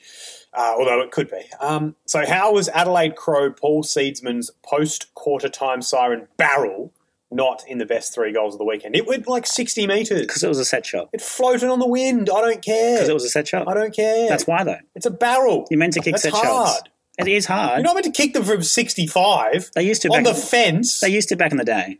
Uh, 0.53 0.75
although 0.77 1.01
it 1.01 1.11
could 1.11 1.29
be. 1.29 1.41
Um, 1.59 1.95
so 2.05 2.25
how 2.25 2.53
was 2.53 2.69
Adelaide 2.69 3.15
Crow 3.15 3.51
Paul 3.51 3.83
Seedsman's 3.83 4.51
post 4.63 5.13
quarter 5.15 5.49
time 5.49 5.81
siren 5.81 6.27
barrel 6.37 6.93
not 7.31 7.63
in 7.67 7.77
the 7.77 7.85
best 7.85 8.13
three 8.13 8.31
goals 8.31 8.53
of 8.53 8.59
the 8.59 8.65
weekend? 8.65 8.95
It 8.95 9.05
went 9.07 9.27
like 9.27 9.45
sixty 9.47 9.85
metres. 9.87 10.21
Because 10.21 10.43
it 10.43 10.47
was 10.47 10.59
a 10.59 10.65
set 10.65 10.85
shot. 10.85 11.09
It 11.13 11.21
floated 11.21 11.69
on 11.69 11.79
the 11.79 11.87
wind. 11.87 12.29
I 12.29 12.41
don't 12.41 12.61
care. 12.61 12.95
Because 12.95 13.09
it 13.09 13.13
was 13.13 13.25
a 13.25 13.29
set 13.29 13.47
shot. 13.47 13.67
I 13.67 13.73
don't 13.73 13.93
care. 13.93 14.29
That's 14.29 14.47
why, 14.47 14.63
though. 14.63 14.77
It's 14.95 15.05
a 15.05 15.11
barrel. 15.11 15.65
You're 15.69 15.79
meant 15.79 15.93
to 15.93 16.01
kick 16.01 16.13
That's 16.13 16.23
set 16.23 16.33
hard. 16.33 16.67
shots. 16.69 16.81
It 17.17 17.27
is 17.27 17.45
hard. 17.47 17.79
You're 17.79 17.83
not 17.83 17.95
meant 17.95 18.05
to 18.05 18.11
kick 18.11 18.33
them 18.33 18.43
from 18.43 18.61
65 18.61 19.71
they 19.73 19.81
used 19.83 20.03
to 20.03 20.09
on 20.09 20.23
the 20.23 20.35
fence. 20.35 20.99
they 20.99 21.09
used 21.09 21.29
to 21.29 21.35
back 21.35 21.51
in 21.51 21.57
the 21.57 21.65
day. 21.65 21.99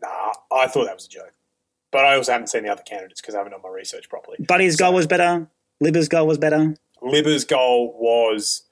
Nah, 0.00 0.32
I 0.52 0.66
thought 0.68 0.86
that 0.86 0.94
was 0.94 1.04
a 1.06 1.10
joke. 1.10 1.34
But 1.90 2.04
I 2.04 2.16
also 2.16 2.32
haven't 2.32 2.48
seen 2.48 2.62
the 2.64 2.70
other 2.70 2.82
candidates 2.82 3.20
because 3.20 3.34
I 3.34 3.38
haven't 3.38 3.52
done 3.52 3.60
my 3.62 3.68
research 3.70 4.08
properly. 4.08 4.38
Buddy's 4.40 4.76
goal 4.76 4.94
was 4.94 5.06
better. 5.06 5.48
Libba's 5.82 6.08
goal 6.08 6.26
was 6.26 6.38
better. 6.38 6.74
Libba's 7.02 7.44
goal 7.44 7.94
was 7.98 8.64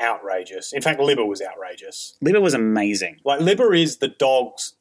outrageous. 0.00 0.72
In 0.72 0.82
fact, 0.82 1.00
Libba 1.00 1.26
was 1.26 1.40
outrageous. 1.42 2.16
Libba 2.24 2.40
was 2.40 2.54
amazing. 2.54 3.18
Like 3.24 3.40
Libba 3.40 3.80
is 3.80 3.98
the 3.98 4.08
dog's 4.08 4.74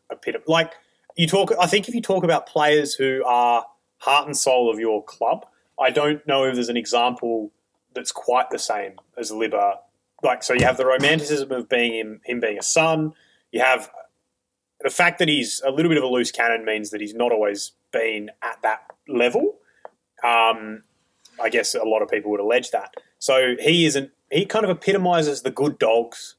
Like 0.47 0.73
you 1.15 1.27
talk, 1.27 1.51
I 1.59 1.67
think 1.67 1.87
if 1.87 1.95
you 1.95 2.01
talk 2.01 2.23
about 2.23 2.47
players 2.47 2.93
who 2.93 3.23
are 3.25 3.65
heart 3.97 4.27
and 4.27 4.35
soul 4.35 4.71
of 4.71 4.79
your 4.79 5.03
club, 5.03 5.45
I 5.79 5.89
don't 5.89 6.25
know 6.27 6.45
if 6.45 6.55
there's 6.55 6.69
an 6.69 6.77
example 6.77 7.51
that's 7.93 8.11
quite 8.11 8.49
the 8.49 8.59
same 8.59 8.93
as 9.17 9.31
Libba. 9.31 9.77
Like 10.21 10.43
so, 10.43 10.53
you 10.53 10.65
have 10.65 10.77
the 10.77 10.85
romanticism 10.85 11.51
of 11.51 11.67
being 11.67 11.93
him, 11.93 12.21
him 12.23 12.39
being 12.39 12.57
a 12.57 12.63
son. 12.63 13.13
You 13.51 13.61
have 13.61 13.89
the 14.81 14.89
fact 14.89 15.19
that 15.19 15.27
he's 15.27 15.61
a 15.65 15.71
little 15.71 15.89
bit 15.89 15.97
of 15.97 16.03
a 16.03 16.07
loose 16.07 16.31
cannon 16.31 16.65
means 16.65 16.91
that 16.91 17.01
he's 17.01 17.13
not 17.13 17.31
always 17.31 17.71
been 17.91 18.31
at 18.41 18.61
that 18.63 18.81
level. 19.07 19.55
Um, 20.23 20.83
I 21.41 21.49
guess 21.49 21.75
a 21.75 21.83
lot 21.83 22.01
of 22.01 22.09
people 22.09 22.31
would 22.31 22.39
allege 22.39 22.71
that. 22.71 22.95
So 23.19 23.55
he 23.59 23.85
isn't. 23.85 24.11
He 24.31 24.45
kind 24.45 24.65
of 24.65 24.71
epitomizes 24.71 25.41
the 25.41 25.51
good 25.51 25.77
dogs 25.77 26.35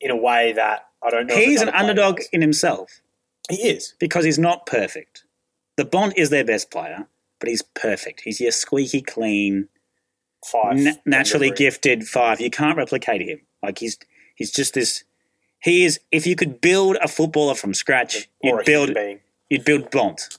in 0.00 0.10
a 0.10 0.16
way 0.16 0.52
that 0.52 0.86
I 1.06 1.10
don't 1.10 1.26
know. 1.28 1.36
He's 1.36 1.62
an 1.62 1.68
underdog 1.70 2.20
in 2.32 2.40
himself 2.40 3.00
He 3.48 3.56
is. 3.68 3.94
because 4.00 4.24
he's 4.24 4.38
not 4.38 4.66
perfect. 4.66 5.24
The 5.76 5.84
Bont 5.84 6.14
is 6.16 6.30
their 6.30 6.44
best 6.44 6.70
player, 6.70 7.06
but 7.38 7.48
he's 7.48 7.62
perfect. 7.62 8.22
He's 8.22 8.40
your 8.40 8.50
squeaky 8.50 9.02
clean, 9.02 9.68
Five. 10.44 10.76
na- 10.76 10.92
naturally 11.04 11.50
gifted 11.50 12.06
five. 12.08 12.40
You 12.40 12.50
can't 12.50 12.76
replicate 12.76 13.20
him. 13.22 13.40
Like 13.62 13.78
he's 13.78 13.98
he's 14.34 14.50
just 14.52 14.74
this. 14.74 15.04
He 15.60 15.84
is. 15.84 16.00
If 16.12 16.26
you 16.26 16.36
could 16.36 16.60
build 16.60 16.96
a 17.02 17.08
footballer 17.08 17.54
from 17.54 17.74
scratch, 17.74 18.28
or 18.40 18.58
you'd 18.58 18.64
build 18.66 18.96
you'd 19.50 19.64
build 19.64 19.90
Bont. 19.90 20.38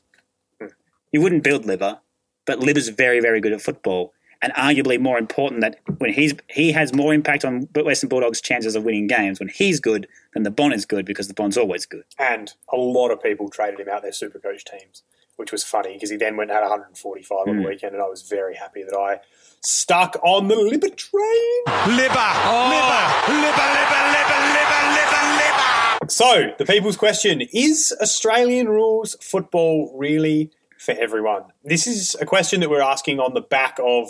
Hmm. 0.59 0.68
You 1.11 1.22
wouldn't 1.22 1.43
build 1.43 1.63
Libba, 1.65 1.99
but 2.45 2.59
Libba's 2.59 2.89
very 2.89 3.20
very 3.20 3.39
good 3.41 3.53
at 3.53 3.61
football, 3.61 4.13
and 4.42 4.54
arguably 4.54 5.00
more 5.00 5.18
important 5.18 5.62
that 5.62 5.80
when 5.98 6.14
he's 6.14 6.34
he 6.50 6.72
has 6.72 6.94
more 6.94 7.14
impact 7.14 7.44
on 7.46 7.68
Western 7.76 8.10
Bulldogs' 8.10 8.42
chances 8.42 8.76
of 8.76 8.84
winning 8.84 9.08
games 9.08 9.40
when 9.40 9.50
he's 9.50 9.80
good 9.80 10.08
than 10.34 10.44
the 10.44 10.52
Bont 10.52 10.74
is 10.74 10.86
good 10.86 11.06
because 11.06 11.28
the 11.28 11.34
Bont's 11.34 11.58
always 11.58 11.86
good. 11.86 12.04
And 12.20 12.54
a 12.72 12.78
lot 12.78 13.10
of 13.12 13.22
people 13.22 13.50
traded 13.50 13.80
him 13.80 13.90
out 13.90 14.02
their 14.04 14.12
super 14.12 14.40
coach 14.40 14.64
teams, 14.66 15.04
which 15.38 15.52
was 15.52 15.64
funny 15.64 15.94
because 15.94 16.10
he 16.10 16.18
then 16.18 16.38
went 16.38 16.52
and 16.52 16.58
had 16.58 16.64
145 16.70 17.38
on 17.40 17.48
Mm. 17.48 17.62
the 17.64 17.68
weekend, 17.68 17.94
and 17.94 18.04
I 18.04 18.08
was 18.08 18.22
very 18.24 18.56
happy 18.56 18.84
that 18.84 18.96
I 18.96 19.20
stuck 19.62 20.16
on 20.24 20.48
the 20.48 20.56
Libba 20.56 20.96
train. 20.96 21.64
Libba, 21.98 22.28
Libba, 22.68 23.08
Libba, 23.26 23.66
Libba, 23.76 24.00
Libba, 24.14 24.38
Libba, 24.54 24.80
Libba, 24.96 25.38
Libba. 25.40 26.12
So, 26.12 26.54
the 26.58 26.66
people's 26.66 26.96
question 26.98 27.42
is 27.54 27.96
Australian 28.02 28.70
rules 28.70 29.16
football 29.20 29.92
really 29.98 30.52
for 30.78 30.92
everyone? 30.94 31.44
This 31.66 31.88
is 31.88 32.16
a 32.22 32.26
question 32.26 32.60
that 32.62 32.70
we're 32.70 32.82
asking 32.82 33.20
on 33.20 33.34
the 33.34 33.42
back 33.42 33.80
of 33.84 34.10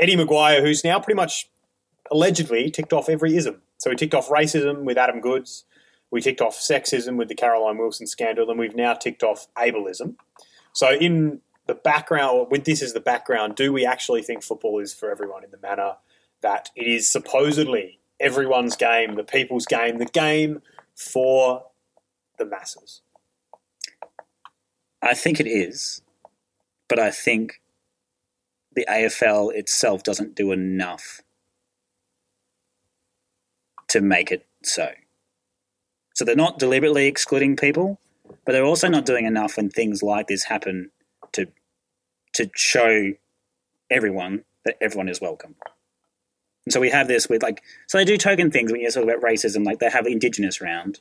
Eddie 0.00 0.16
McGuire, 0.16 0.62
who's 0.62 0.82
now 0.82 0.98
pretty 0.98 1.16
much 1.16 1.50
allegedly 2.10 2.70
ticked 2.70 2.92
off 2.92 3.08
every 3.08 3.36
ism. 3.36 3.60
So, 3.78 3.90
we 3.90 3.96
ticked 3.96 4.14
off 4.14 4.28
racism 4.28 4.82
with 4.82 4.98
Adam 4.98 5.20
Goodes, 5.20 5.64
we 6.10 6.20
ticked 6.20 6.40
off 6.40 6.58
sexism 6.58 7.16
with 7.16 7.28
the 7.28 7.34
Caroline 7.34 7.78
Wilson 7.78 8.06
scandal, 8.06 8.50
and 8.50 8.58
we've 8.58 8.74
now 8.74 8.94
ticked 8.94 9.22
off 9.22 9.46
ableism. 9.56 10.16
So, 10.72 10.90
in 10.90 11.40
the 11.66 11.74
background, 11.74 12.48
with 12.50 12.64
this 12.64 12.82
as 12.82 12.94
the 12.94 13.00
background, 13.00 13.54
do 13.54 13.72
we 13.72 13.86
actually 13.86 14.22
think 14.22 14.42
football 14.42 14.80
is 14.80 14.92
for 14.92 15.10
everyone 15.10 15.44
in 15.44 15.50
the 15.50 15.58
manner 15.58 15.96
that 16.40 16.70
it 16.74 16.86
is 16.86 17.08
supposedly 17.08 18.00
everyone's 18.18 18.76
game, 18.76 19.14
the 19.14 19.22
people's 19.22 19.66
game, 19.66 19.98
the 19.98 20.06
game 20.06 20.62
for 20.94 21.64
the 22.38 22.44
masses? 22.44 23.02
I 25.02 25.14
think 25.14 25.40
it 25.40 25.46
is, 25.46 26.02
but 26.88 26.98
I 26.98 27.10
think 27.10 27.59
the 28.74 28.86
AFL 28.88 29.52
itself 29.54 30.02
doesn't 30.02 30.34
do 30.34 30.52
enough 30.52 31.20
to 33.88 34.00
make 34.00 34.30
it 34.30 34.46
so. 34.62 34.90
So 36.14 36.24
they're 36.24 36.36
not 36.36 36.58
deliberately 36.58 37.06
excluding 37.06 37.56
people, 37.56 37.98
but 38.44 38.52
they're 38.52 38.64
also 38.64 38.88
not 38.88 39.06
doing 39.06 39.26
enough 39.26 39.56
when 39.56 39.70
things 39.70 40.02
like 40.02 40.28
this 40.28 40.44
happen 40.44 40.90
to 41.32 41.46
to 42.34 42.50
show 42.54 43.12
everyone 43.90 44.44
that 44.64 44.76
everyone 44.80 45.08
is 45.08 45.20
welcome. 45.20 45.56
And 46.66 46.72
so 46.72 46.78
we 46.80 46.90
have 46.90 47.08
this 47.08 47.28
with 47.28 47.42
like 47.42 47.62
so 47.88 47.98
they 47.98 48.04
do 48.04 48.16
token 48.16 48.50
things 48.50 48.70
when 48.70 48.80
you 48.80 48.90
talk 48.90 49.02
about 49.02 49.22
racism, 49.22 49.64
like 49.64 49.78
they 49.78 49.90
have 49.90 50.06
Indigenous 50.06 50.60
round, 50.60 51.00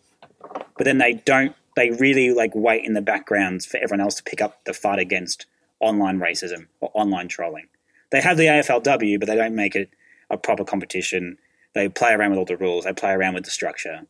but 0.78 0.86
then 0.86 0.98
they 0.98 1.14
don't 1.14 1.56
they 1.76 1.92
really 1.92 2.34
like 2.34 2.56
wait 2.56 2.84
in 2.84 2.94
the 2.94 3.02
background 3.02 3.64
for 3.64 3.78
everyone 3.78 4.02
else 4.02 4.16
to 4.16 4.24
pick 4.24 4.42
up 4.42 4.64
the 4.66 4.74
fight 4.74 5.00
against 5.00 5.46
online 5.80 6.20
racism 6.20 6.68
or 6.80 6.92
online 6.94 7.28
trolling. 7.28 7.68
They 8.12 8.22
have 8.22 8.38
the 8.38 8.46
AFLW, 8.46 9.20
but 9.20 9.28
they 9.28 9.36
don't 9.36 9.56
make 9.56 9.76
it 9.76 9.90
a 10.30 10.38
proper 10.38 10.64
competition. 10.64 11.38
They 11.74 11.90
play 11.90 12.14
around 12.14 12.32
with 12.32 12.40
all 12.40 12.46
the 12.46 12.58
rules. 12.58 12.86
They 12.86 12.94
play 12.94 13.12
around 13.12 13.36
with 13.36 13.46
the 13.46 13.52
structure. 13.52 14.02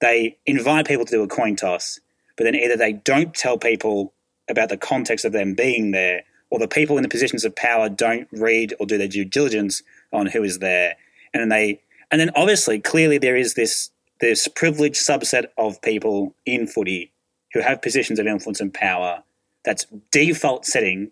They 0.00 0.36
invite 0.46 0.86
people 0.86 1.04
to 1.04 1.10
do 1.10 1.22
a 1.22 1.28
coin 1.28 1.56
toss, 1.56 2.00
but 2.36 2.44
then 2.44 2.54
either 2.54 2.76
they 2.76 2.92
don't 2.92 3.34
tell 3.34 3.56
people 3.56 4.12
about 4.48 4.68
the 4.68 4.76
context 4.76 5.24
of 5.24 5.32
them 5.32 5.54
being 5.54 5.90
there, 5.92 6.22
or 6.50 6.58
the 6.58 6.68
people 6.68 6.96
in 6.96 7.02
the 7.02 7.08
positions 7.08 7.44
of 7.44 7.56
power 7.56 7.88
don't 7.88 8.28
read 8.30 8.74
or 8.78 8.86
do 8.86 8.98
their 8.98 9.08
due 9.08 9.24
diligence 9.24 9.82
on 10.12 10.26
who 10.26 10.42
is 10.42 10.58
there, 10.58 10.96
and 11.32 11.40
then 11.40 11.48
they 11.48 11.80
and 12.10 12.20
then 12.20 12.30
obviously 12.36 12.78
clearly 12.78 13.18
there 13.18 13.36
is 13.36 13.54
this 13.54 13.90
this 14.20 14.48
privileged 14.48 14.96
subset 14.96 15.46
of 15.58 15.80
people 15.82 16.34
in 16.46 16.66
footy 16.66 17.12
who 17.52 17.60
have 17.60 17.82
positions 17.82 18.18
of 18.18 18.26
influence 18.26 18.60
and 18.60 18.72
power 18.72 19.22
that's 19.66 19.86
default 20.10 20.64
setting 20.64 21.10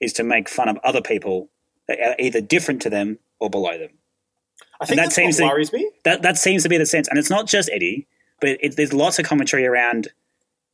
is 0.00 0.12
to 0.12 0.22
make 0.22 0.48
fun 0.48 0.68
of 0.68 0.78
other 0.84 1.00
people 1.00 1.48
that 1.88 1.98
are 1.98 2.14
either 2.20 2.40
different 2.40 2.82
to 2.82 2.90
them 2.90 3.18
or 3.40 3.50
below 3.50 3.76
them. 3.78 3.90
I 4.80 4.84
think 4.86 5.00
that 5.00 5.12
seems 5.12 5.40
what 5.40 5.56
to- 5.66 5.76
me. 5.76 5.90
That 6.04 6.22
that 6.22 6.36
seems 6.36 6.62
to 6.62 6.68
be 6.68 6.76
the 6.76 6.86
sense, 6.86 7.08
and 7.08 7.18
it's 7.18 7.30
not 7.30 7.46
just 7.46 7.70
Eddie, 7.72 8.06
but 8.40 8.58
it, 8.60 8.76
there's 8.76 8.92
lots 8.92 9.18
of 9.18 9.24
commentary 9.24 9.66
around. 9.66 10.08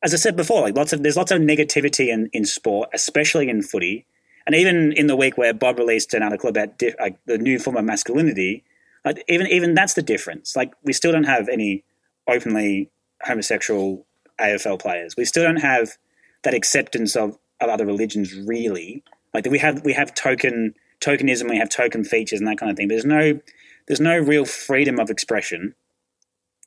As 0.03 0.12
I 0.12 0.16
said 0.16 0.35
before, 0.37 0.61
like 0.62 0.77
lots 0.77 0.93
of 0.93 1.03
there's 1.03 1.16
lots 1.16 1.31
of 1.31 1.41
negativity 1.41 2.09
in, 2.09 2.29
in 2.33 2.45
sport, 2.45 2.91
especially 2.93 3.49
in 3.49 3.62
footy, 3.62 4.05
and 4.47 4.57
even 4.57 4.93
in 4.93 5.07
the 5.07 5.14
week 5.14 5.39
where 5.39 5.55
Bob 5.55 5.79
released 5.79 6.12
an 6.14 6.23
article 6.25 6.49
about 6.49 6.79
di- 6.79 6.95
like 6.99 7.18
the 7.27 7.39
new 7.39 7.61
form 7.61 7.77
of 7.77 7.85
masculinity, 7.85 8.64
like 9.05 9.23
even 9.29 9.47
even 9.47 9.75
that's 9.75 9.95
the 9.95 10.03
difference. 10.03 10.57
Like 10.57 10.73
we 10.83 10.93
still 10.93 11.12
don't 11.12 11.25
have 11.25 11.49
any 11.49 11.85
openly 12.27 12.91
homosexual 13.23 14.05
AFL 14.41 14.81
players. 14.81 15.14
We 15.16 15.25
still 15.25 15.45
don't 15.45 15.61
have 15.61 15.97
that 16.43 16.55
acceptance 16.55 17.16
of, 17.16 17.38
of 17.61 17.68
other 17.68 17.86
religions 17.86 18.34
really. 18.34 19.03
Like 19.34 19.47
we 19.47 19.59
have 19.59 19.84
we 19.84 19.93
have 19.93 20.14
token 20.14 20.74
tokenism, 21.01 21.49
we 21.49 21.59
have 21.59 21.68
token 21.68 22.05
features 22.05 22.38
and 22.40 22.49
that 22.49 22.59
kind 22.59 22.70
of 22.70 22.76
thing. 22.76 22.88
But 22.88 22.95
there's 22.95 23.05
no 23.05 23.40
there's 23.86 24.01
no 24.01 24.18
real 24.18 24.45
freedom 24.45 24.99
of 24.99 25.11
expression. 25.11 25.74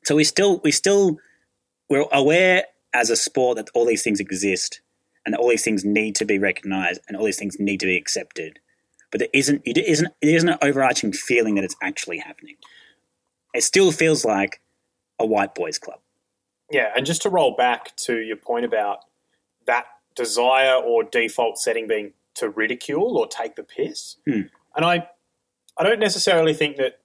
So 0.03 0.15
we 0.15 0.23
still 0.23 0.59
we 0.63 0.71
still 0.71 1.17
we're 1.89 2.05
aware 2.11 2.65
as 2.93 3.09
a 3.09 3.15
sport 3.15 3.57
that 3.57 3.69
all 3.73 3.86
these 3.86 4.03
things 4.03 4.19
exist 4.19 4.82
and 5.26 5.36
all 5.36 5.49
these 5.49 5.63
things 5.63 5.84
need 5.84 6.15
to 6.15 6.26
be 6.26 6.39
recognized 6.39 7.01
and 7.07 7.17
all 7.17 7.26
these 7.26 7.38
things 7.38 7.59
need 7.59 7.80
to 7.80 7.86
be 7.86 7.97
accepted. 7.97 8.59
But 9.11 9.19
there 9.19 9.30
isn't 9.34 9.61
it 9.65 9.78
isn't 9.78 10.13
there 10.21 10.36
isn't 10.36 10.49
an 10.49 10.57
overarching 10.61 11.11
feeling 11.11 11.55
that 11.55 11.63
it's 11.63 11.76
actually 11.82 12.19
happening. 12.19 12.55
It 13.53 13.63
still 13.63 13.91
feels 13.91 14.26
like 14.26 14.61
a 15.19 15.26
white 15.26 15.55
boys 15.55 15.80
club. 15.80 15.99
Yeah, 16.71 16.91
and 16.95 17.05
just 17.05 17.21
to 17.21 17.30
roll 17.30 17.55
back 17.55 17.95
to 17.97 18.17
your 18.17 18.38
point 18.38 18.65
about 18.65 18.99
that 19.68 19.86
desire 20.16 20.76
or 20.76 21.03
default 21.03 21.57
setting 21.57 21.88
being 21.88 22.13
to 22.36 22.49
ridicule 22.49 23.18
or 23.18 23.28
take 23.28 23.55
the 23.55 23.63
piss, 23.63 24.18
Hmm. 24.26 24.41
and 24.76 24.86
I, 24.86 25.07
I 25.78 25.84
don't 25.84 25.99
necessarily 25.99 26.53
think 26.53 26.78
that 26.78 26.99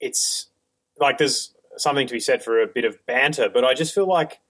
it's 0.00 0.48
like 0.98 1.18
there's 1.18 1.54
something 1.76 2.06
to 2.06 2.12
be 2.12 2.20
said 2.20 2.42
for 2.42 2.60
a 2.62 2.66
bit 2.66 2.84
of 2.84 3.04
banter, 3.06 3.48
but 3.48 3.64
I 3.64 3.74
just 3.74 3.94
feel 3.94 4.06
like, 4.06 4.40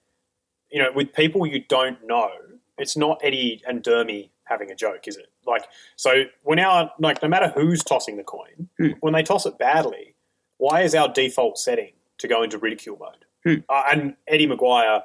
you 0.69 0.81
know, 0.81 0.91
with 0.93 1.13
people 1.13 1.45
you 1.45 1.63
don't 1.67 2.05
know, 2.05 2.29
it's 2.77 2.95
not 2.97 3.19
Eddie 3.23 3.61
and 3.67 3.83
Dermy 3.83 4.29
having 4.45 4.71
a 4.71 4.75
joke, 4.75 5.07
is 5.07 5.17
it? 5.17 5.27
Like, 5.45 5.65
so 5.97 6.23
we're 6.43 6.55
now 6.55 6.91
like, 6.99 7.21
no 7.21 7.27
matter 7.27 7.49
who's 7.55 7.83
tossing 7.83 8.15
the 8.17 8.23
coin, 8.23 8.69
Hmm. 8.77 8.91
when 9.01 9.13
they 9.13 9.23
toss 9.23 9.45
it 9.45 9.57
badly, 9.57 10.15
why 10.57 10.81
is 10.81 10.95
our 10.95 11.07
default 11.09 11.57
setting 11.57 11.91
to 12.19 12.27
go 12.27 12.43
into 12.43 12.57
ridicule 12.57 12.97
mode? 12.97 13.25
Hmm. 13.43 13.61
Uh, 13.69 13.83
and 13.91 14.15
Eddie 14.27 14.47
McGuire 14.47 15.03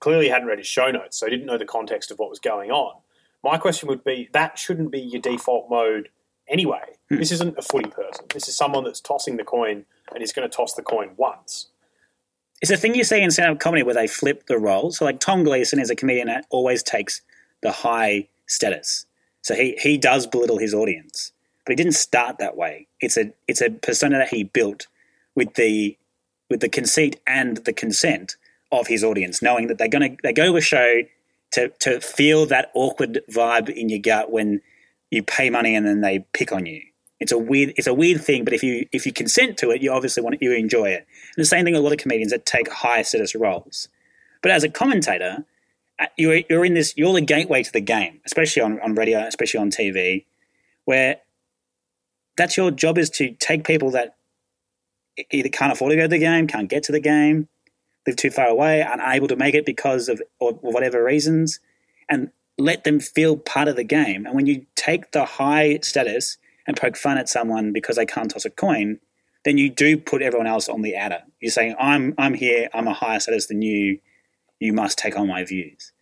clearly 0.00 0.28
hadn't 0.28 0.48
read 0.48 0.58
his 0.58 0.66
show 0.66 0.90
notes, 0.90 1.18
so 1.18 1.26
he 1.26 1.30
didn't 1.30 1.46
know 1.46 1.58
the 1.58 1.64
context 1.64 2.10
of 2.10 2.18
what 2.18 2.30
was 2.30 2.38
going 2.38 2.70
on. 2.70 2.96
My 3.42 3.58
question 3.58 3.88
would 3.88 4.04
be 4.04 4.28
that 4.32 4.58
shouldn't 4.58 4.90
be 4.90 5.00
your 5.00 5.20
default 5.20 5.68
mode 5.68 6.08
anyway. 6.48 6.96
Hmm. 7.08 7.16
This 7.16 7.32
isn't 7.32 7.58
a 7.58 7.62
footy 7.62 7.90
person. 7.90 8.26
This 8.32 8.48
is 8.48 8.56
someone 8.56 8.84
that's 8.84 9.00
tossing 9.00 9.36
the 9.36 9.44
coin 9.44 9.84
and 10.12 10.22
is 10.22 10.32
going 10.32 10.48
to 10.48 10.54
toss 10.54 10.74
the 10.74 10.82
coin 10.82 11.10
once. 11.16 11.68
It's 12.62 12.70
a 12.70 12.76
thing 12.76 12.94
you 12.94 13.04
see 13.04 13.20
in 13.20 13.30
stand-up 13.30 13.60
comedy 13.60 13.82
where 13.82 13.94
they 13.94 14.06
flip 14.06 14.46
the 14.46 14.58
roles. 14.58 14.98
So 14.98 15.04
like 15.04 15.20
Tom 15.20 15.44
Gleeson 15.44 15.78
is 15.78 15.90
a 15.90 15.96
comedian 15.96 16.28
that 16.28 16.46
always 16.50 16.82
takes 16.82 17.20
the 17.62 17.72
high 17.72 18.28
status. 18.46 19.06
So 19.42 19.54
he, 19.54 19.76
he 19.80 19.98
does 19.98 20.26
belittle 20.26 20.58
his 20.58 20.72
audience. 20.72 21.32
But 21.64 21.72
he 21.72 21.76
didn't 21.76 21.92
start 21.92 22.38
that 22.38 22.56
way. 22.56 22.86
It's 23.00 23.16
a 23.16 23.32
it's 23.48 23.62
a 23.62 23.70
persona 23.70 24.18
that 24.18 24.28
he 24.28 24.44
built 24.44 24.86
with 25.34 25.54
the 25.54 25.96
with 26.50 26.60
the 26.60 26.68
conceit 26.68 27.20
and 27.26 27.58
the 27.58 27.72
consent 27.72 28.36
of 28.72 28.86
his 28.86 29.04
audience, 29.04 29.42
knowing 29.42 29.68
that 29.68 29.78
they're 29.78 29.88
gonna 29.88 30.16
they 30.22 30.32
go 30.32 30.46
to 30.46 30.56
a 30.56 30.60
show 30.60 31.02
to 31.52 31.68
to 31.80 32.00
feel 32.00 32.46
that 32.46 32.70
awkward 32.74 33.20
vibe 33.30 33.68
in 33.68 33.88
your 33.88 34.00
gut 34.00 34.30
when 34.30 34.60
you 35.10 35.22
pay 35.22 35.50
money 35.50 35.74
and 35.74 35.86
then 35.86 36.00
they 36.00 36.26
pick 36.32 36.52
on 36.52 36.66
you. 36.66 36.82
It's 37.20 37.32
a 37.32 37.38
weird 37.38 37.72
it's 37.76 37.86
a 37.86 37.94
weird 37.94 38.22
thing, 38.22 38.44
but 38.44 38.52
if 38.52 38.62
you 38.62 38.86
if 38.92 39.06
you 39.06 39.12
consent 39.12 39.56
to 39.58 39.70
it, 39.70 39.82
you 39.82 39.92
obviously 39.92 40.22
want 40.22 40.42
you 40.42 40.52
enjoy 40.52 40.86
it. 40.90 41.06
And 41.36 41.42
the 41.42 41.46
same 41.46 41.64
thing 41.64 41.74
with 41.74 41.80
a 41.80 41.84
lot 41.84 41.92
of 41.92 41.98
comedians 41.98 42.32
that 42.32 42.44
take 42.44 42.70
high 42.70 43.02
status 43.02 43.34
roles. 43.34 43.88
But 44.42 44.50
as 44.50 44.64
a 44.64 44.68
commentator, 44.68 45.44
uh, 45.98 46.06
you're 46.18 46.42
you're 46.50 46.64
in 46.64 46.74
this 46.74 46.92
you're 46.96 47.14
the 47.14 47.20
gateway 47.20 47.62
to 47.62 47.72
the 47.72 47.80
game, 47.80 48.20
especially 48.26 48.62
on, 48.62 48.80
on 48.80 48.94
radio, 48.94 49.20
especially 49.20 49.60
on 49.60 49.70
TV, 49.70 50.24
where 50.84 51.18
that's 52.36 52.56
your 52.56 52.72
job 52.72 52.98
is 52.98 53.10
to 53.10 53.32
take 53.38 53.64
people 53.64 53.90
that 53.92 54.16
either 55.30 55.48
can't 55.48 55.72
afford 55.72 55.90
to 55.90 55.96
go 55.96 56.02
to 56.02 56.08
the 56.08 56.18
game, 56.18 56.48
can't 56.48 56.68
get 56.68 56.82
to 56.84 56.92
the 56.92 57.00
game, 57.00 57.48
live 58.06 58.16
too 58.16 58.30
far 58.30 58.46
away, 58.46 58.80
unable 58.80 59.28
to 59.28 59.36
make 59.36 59.54
it 59.54 59.66
because 59.66 60.08
of 60.08 60.22
or 60.38 60.52
whatever 60.52 61.02
reasons, 61.02 61.60
and 62.08 62.30
let 62.58 62.84
them 62.84 63.00
feel 63.00 63.36
part 63.36 63.68
of 63.68 63.76
the 63.76 63.84
game. 63.84 64.26
And 64.26 64.34
when 64.34 64.46
you 64.46 64.66
take 64.76 65.12
the 65.12 65.24
high 65.24 65.78
status 65.82 66.38
and 66.66 66.76
poke 66.76 66.96
fun 66.96 67.18
at 67.18 67.28
someone 67.28 67.72
because 67.72 67.96
they 67.96 68.06
can't 68.06 68.30
toss 68.30 68.44
a 68.44 68.50
coin, 68.50 68.98
then 69.44 69.58
you 69.58 69.70
do 69.70 69.96
put 69.96 70.22
everyone 70.22 70.46
else 70.46 70.68
on 70.68 70.82
the 70.82 70.94
adder. 70.94 71.22
You're 71.40 71.50
saying, 71.50 71.76
"I'm 71.78 72.14
I'm 72.18 72.34
here. 72.34 72.68
I'm 72.72 72.88
a 72.88 72.94
higher 72.94 73.20
status 73.20 73.46
than 73.46 73.62
you. 73.62 74.00
You 74.60 74.72
must 74.72 74.98
take 74.98 75.16
on 75.16 75.28
my 75.28 75.44
views." 75.44 75.92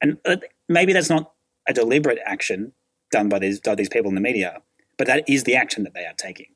And 0.00 0.18
uh, 0.24 0.36
maybe 0.68 0.92
that's 0.92 1.10
not 1.10 1.32
a 1.68 1.72
deliberate 1.72 2.18
action 2.24 2.72
done 3.10 3.28
by 3.28 3.38
these 3.38 3.60
by 3.60 3.74
these 3.74 3.88
people 3.88 4.08
in 4.08 4.14
the 4.14 4.20
media, 4.20 4.62
but 4.96 5.06
that 5.06 5.28
is 5.28 5.44
the 5.44 5.54
action 5.54 5.84
that 5.84 5.94
they 5.94 6.04
are 6.04 6.14
taking. 6.16 6.46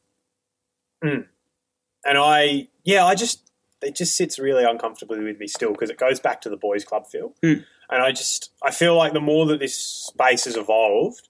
And 2.04 2.18
I, 2.18 2.68
yeah, 2.84 3.04
I 3.04 3.14
just, 3.16 3.45
it 3.86 3.94
just 3.96 4.16
sits 4.16 4.38
really 4.38 4.64
uncomfortably 4.64 5.20
with 5.20 5.38
me 5.38 5.46
still 5.46 5.72
because 5.72 5.90
it 5.90 5.98
goes 5.98 6.20
back 6.20 6.40
to 6.42 6.50
the 6.50 6.56
boys' 6.56 6.84
club 6.84 7.06
feel. 7.06 7.32
Hmm. 7.42 7.54
And 7.88 8.02
I 8.02 8.10
just, 8.12 8.50
I 8.62 8.70
feel 8.72 8.96
like 8.96 9.12
the 9.12 9.20
more 9.20 9.46
that 9.46 9.60
this 9.60 9.76
space 9.76 10.44
has 10.44 10.56
evolved, 10.56 11.26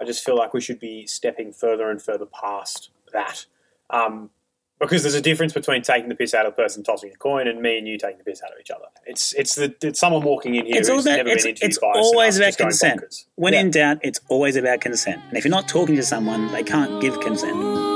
I 0.00 0.04
just 0.04 0.24
feel 0.24 0.36
like 0.36 0.54
we 0.54 0.60
should 0.60 0.78
be 0.78 1.06
stepping 1.06 1.52
further 1.52 1.90
and 1.90 2.00
further 2.00 2.26
past 2.26 2.90
that. 3.12 3.46
Um, 3.90 4.30
because 4.78 5.02
there's 5.02 5.14
a 5.14 5.22
difference 5.22 5.54
between 5.54 5.80
taking 5.80 6.10
the 6.10 6.14
piss 6.14 6.34
out 6.34 6.44
of 6.44 6.54
the 6.54 6.62
person 6.62 6.82
tossing 6.82 7.10
a 7.10 7.16
coin 7.16 7.48
and 7.48 7.62
me 7.62 7.78
and 7.78 7.88
you 7.88 7.96
taking 7.96 8.18
the 8.18 8.24
piss 8.24 8.42
out 8.42 8.52
of 8.52 8.58
each 8.60 8.70
other. 8.70 8.84
It's 9.06 9.32
it's 9.32 9.54
the 9.54 9.74
it's 9.82 9.98
someone 9.98 10.22
walking 10.22 10.54
in 10.54 10.66
here 10.66 10.76
It's 10.76 10.88
who's 10.88 11.06
about 11.06 11.16
never 11.16 11.30
it's, 11.30 11.44
been 11.44 11.50
interviewed 11.52 11.70
it's 11.70 11.78
by 11.78 11.92
always 11.96 12.36
about 12.36 12.48
us 12.48 12.56
just 12.56 12.58
going 12.58 12.70
consent. 12.70 13.00
bonkers. 13.00 13.24
When 13.36 13.54
Yeah. 13.54 13.60
in 13.60 13.70
doubt, 13.70 13.98
it's 14.02 14.20
always 14.28 14.54
about 14.56 14.82
consent. 14.82 15.22
And 15.28 15.38
if 15.38 15.44
you're 15.44 15.50
not 15.50 15.66
talking 15.66 15.96
to 15.96 16.02
someone, 16.02 16.52
they 16.52 16.62
can't 16.62 17.00
give 17.00 17.18
consent. 17.20 17.95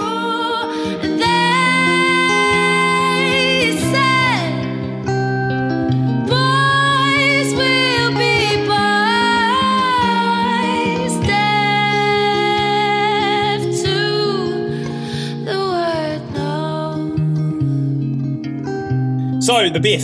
The 19.72 19.78
Biff, 19.80 20.02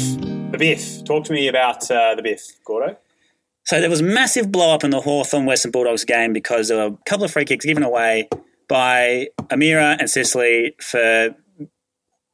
the 0.52 0.58
Biff. 0.58 1.04
Talk 1.04 1.24
to 1.24 1.32
me 1.32 1.48
about 1.48 1.90
uh, 1.90 2.14
the 2.14 2.22
Biff, 2.22 2.40
Gordo. 2.64 2.96
So 3.64 3.80
there 3.80 3.90
was 3.90 4.00
massive 4.00 4.52
blow 4.52 4.72
up 4.72 4.84
in 4.84 4.90
the 4.90 5.00
Hawthorn 5.00 5.44
Western 5.44 5.72
Bulldogs 5.72 6.04
game 6.04 6.32
because 6.32 6.68
there 6.68 6.78
were 6.78 6.94
a 6.96 6.98
couple 7.04 7.24
of 7.24 7.32
free 7.32 7.44
kicks 7.44 7.64
given 7.64 7.82
away 7.82 8.28
by 8.68 9.28
O'Meara 9.52 9.96
and 9.98 10.08
Sicily 10.08 10.76
for 10.80 11.34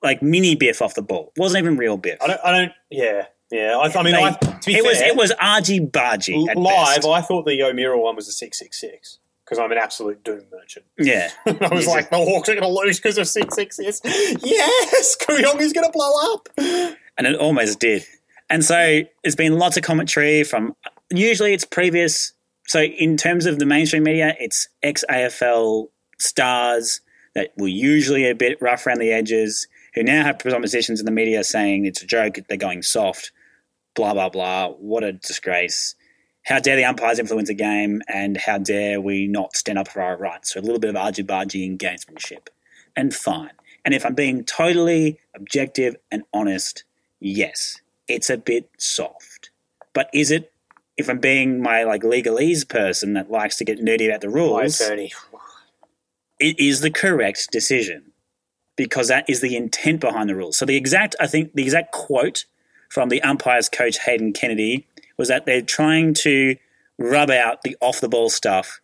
like 0.03 0.22
mini 0.22 0.55
biff 0.57 0.83
off 0.83 0.95
the 0.95 1.01
ball. 1.03 1.33
wasn't 1.39 1.64
even 1.64 1.78
real 1.78 1.97
biff. 1.97 2.18
I 2.20 2.26
don't, 2.26 2.41
I 2.45 2.51
don't. 2.53 2.72
Yeah, 2.91 3.26
yeah. 3.51 3.76
I, 3.78 3.87
I 3.99 4.03
mean, 4.03 4.12
They- 4.14 4.22
I, 4.24 4.33
to 4.33 4.66
be 4.66 4.74
it 4.74 4.83
fair, 4.83 4.83
was 4.85 5.01
it 5.01 5.16
was 5.16 5.33
argy 5.41 5.80
bargy 5.80 6.55
live. 6.55 6.97
best. 6.97 7.07
I 7.09 7.22
thought 7.22 7.47
the 7.47 7.62
O'Meara 7.62 7.99
one 7.99 8.14
was 8.14 8.28
a 8.28 8.33
six 8.33 8.59
six 8.59 8.78
six 8.78 9.18
because 9.45 9.59
I'm 9.59 9.72
an 9.72 9.78
absolute 9.78 10.22
doom 10.22 10.43
merchant. 10.53 10.85
Yeah, 10.99 11.30
I 11.47 11.68
was 11.74 11.87
like, 11.87 12.11
the 12.11 12.18
Hawks 12.18 12.49
are 12.51 12.55
going 12.55 12.62
to 12.62 12.68
lose 12.68 12.99
because 12.99 13.16
of 13.16 13.26
six 13.26 13.55
six 13.55 13.76
six. 13.78 14.01
Yes, 14.45 15.16
Kooyong 15.16 15.61
is 15.61 15.72
going 15.72 15.87
to 15.87 15.93
blow 15.93 16.35
up. 16.35 16.49
And 17.18 17.26
it 17.26 17.36
almost 17.36 17.80
did. 17.80 18.04
And 18.50 18.64
so 18.64 19.02
there's 19.22 19.36
been 19.36 19.58
lots 19.58 19.76
of 19.76 19.82
commentary 19.82 20.44
from 20.44 20.74
usually 21.10 21.54
it's 21.54 21.64
previous. 21.64 22.32
So 22.66 22.82
in 22.82 23.16
terms 23.16 23.46
of 23.46 23.58
the 23.58 23.66
mainstream 23.66 24.02
media, 24.02 24.34
it's 24.38 24.68
ex 24.82 25.04
AFL 25.10 25.88
stars 26.18 27.00
that 27.34 27.52
were 27.56 27.68
usually 27.68 28.28
a 28.28 28.34
bit 28.34 28.60
rough 28.60 28.86
around 28.86 28.98
the 28.98 29.10
edges, 29.10 29.66
who 29.94 30.02
now 30.02 30.24
have 30.24 30.38
positions 30.38 31.00
in 31.00 31.06
the 31.06 31.12
media 31.12 31.42
saying 31.44 31.86
it's 31.86 32.02
a 32.02 32.06
joke, 32.06 32.38
they're 32.48 32.56
going 32.56 32.82
soft, 32.82 33.32
blah 33.94 34.12
blah 34.12 34.28
blah. 34.28 34.68
What 34.68 35.04
a 35.04 35.12
disgrace! 35.12 35.94
How 36.44 36.58
dare 36.58 36.76
the 36.76 36.84
umpires 36.84 37.18
influence 37.18 37.48
a 37.48 37.54
game, 37.54 38.02
and 38.08 38.36
how 38.36 38.58
dare 38.58 39.00
we 39.00 39.26
not 39.28 39.56
stand 39.56 39.78
up 39.78 39.88
for 39.88 40.02
our 40.02 40.16
rights? 40.16 40.52
So 40.52 40.60
a 40.60 40.62
little 40.62 40.80
bit 40.80 40.90
of 40.90 40.96
argy 40.96 41.22
bargy 41.22 41.66
and 41.66 41.78
gamesmanship, 41.78 42.48
and 42.96 43.14
fine. 43.14 43.52
And 43.84 43.94
if 43.94 44.04
I'm 44.06 44.14
being 44.14 44.44
totally 44.44 45.18
objective 45.34 45.96
and 46.10 46.22
honest, 46.32 46.84
yes, 47.23 47.81
it's 48.09 48.31
a 48.31 48.37
bit 48.37 48.68
soft. 48.79 49.51
But 49.95 50.11
is 50.12 50.31
it? 50.31 50.53
If 50.97 51.09
I'm 51.09 51.18
being 51.18 51.62
my 51.62 51.85
like 51.85 52.03
legalese 52.03 52.68
person 52.68 53.14
that 53.14 53.31
likes 53.31 53.57
to 53.57 53.64
get 53.64 53.79
nerdy 53.81 54.09
about 54.09 54.20
the 54.20 54.29
rules, 54.29 54.79
it 56.39 56.59
is 56.61 56.81
the 56.81 56.91
correct 56.91 57.49
decision 57.51 58.12
because 58.77 59.09
that 59.09 59.25
is 59.29 59.41
the 59.41 59.57
intent 59.57 60.01
behind 60.01 60.29
the 60.29 60.35
rules. 60.35 60.59
So 60.59 60.66
the 60.66 60.77
exact, 60.77 61.14
I 61.20 61.27
think, 61.27 61.55
the 61.55 61.62
exact 61.62 61.93
quote 61.93 62.45
from 62.91 63.09
the 63.09 63.23
umpires 63.23 63.68
coach 63.68 63.99
Hayden 64.01 64.33
Kennedy 64.33 64.87
was 65.16 65.29
that 65.29 65.47
they're 65.47 65.62
trying 65.62 66.14
to 66.14 66.57
rub 66.99 67.31
out 67.31 67.62
the 67.62 67.77
off 67.81 68.01
the 68.01 68.09
ball 68.09 68.29
stuff. 68.29 68.81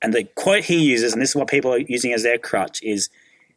And 0.00 0.12
the 0.12 0.24
quote 0.24 0.64
he 0.64 0.82
uses, 0.82 1.12
and 1.12 1.22
this 1.22 1.30
is 1.30 1.36
what 1.36 1.48
people 1.48 1.72
are 1.72 1.78
using 1.78 2.12
as 2.12 2.24
their 2.24 2.38
crutch, 2.38 2.82
is 2.82 3.08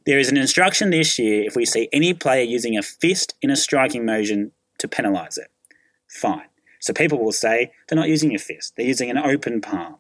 there 0.06 0.20
is 0.20 0.30
an 0.30 0.38
instruction 0.38 0.90
this 0.90 1.18
year 1.18 1.44
if 1.44 1.56
we 1.56 1.66
see 1.66 1.90
any 1.92 2.14
player 2.14 2.44
using 2.44 2.78
a 2.78 2.84
fist 2.84 3.34
in 3.42 3.50
a 3.50 3.56
striking 3.56 4.06
motion 4.06 4.52
to 4.78 4.88
penalise 4.88 5.38
it. 5.38 5.52
Fine. 6.08 6.48
So 6.80 6.94
people 6.94 7.24
will 7.24 7.32
say 7.32 7.72
they're 7.88 7.98
not 7.98 8.10
using 8.10 8.36
a 8.36 8.40
fist, 8.40 8.74
they're 8.76 8.86
using 8.86 9.10
an 9.10 9.18
open 9.18 9.62
palm. 9.62 9.98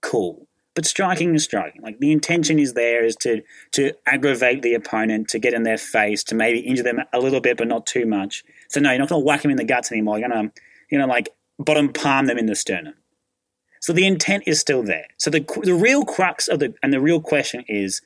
Cool. 0.00 0.46
But 0.74 0.86
striking 0.86 1.34
is 1.34 1.44
striking. 1.44 1.82
Like 1.82 1.98
the 1.98 2.12
intention 2.12 2.58
is 2.58 2.74
there 2.74 3.04
is 3.04 3.16
to 3.16 3.42
to 3.72 3.92
aggravate 4.06 4.62
the 4.62 4.74
opponent, 4.74 5.28
to 5.28 5.38
get 5.38 5.52
in 5.52 5.64
their 5.64 5.76
face, 5.76 6.22
to 6.24 6.34
maybe 6.34 6.60
injure 6.60 6.84
them 6.84 7.00
a 7.12 7.18
little 7.18 7.40
bit, 7.40 7.58
but 7.58 7.68
not 7.68 7.86
too 7.86 8.06
much. 8.06 8.44
So 8.68 8.80
no, 8.80 8.90
you're 8.90 9.00
not 9.00 9.08
going 9.08 9.20
to 9.20 9.26
whack 9.26 9.42
them 9.42 9.50
in 9.50 9.56
the 9.56 9.64
guts 9.64 9.90
anymore. 9.90 10.18
You're 10.18 10.28
going 10.28 10.48
to, 10.48 10.60
you 10.90 10.98
know, 10.98 11.06
like 11.06 11.28
bottom 11.58 11.92
palm 11.92 12.26
them 12.26 12.38
in 12.38 12.46
the 12.46 12.54
sternum. 12.54 12.94
So 13.80 13.92
the 13.92 14.06
intent 14.06 14.44
is 14.46 14.60
still 14.60 14.82
there. 14.82 15.08
So 15.18 15.28
the 15.28 15.44
the 15.62 15.74
real 15.74 16.04
crux 16.04 16.48
of 16.48 16.60
the 16.60 16.72
and 16.82 16.92
the 16.92 17.00
real 17.00 17.20
question 17.20 17.64
is, 17.68 18.00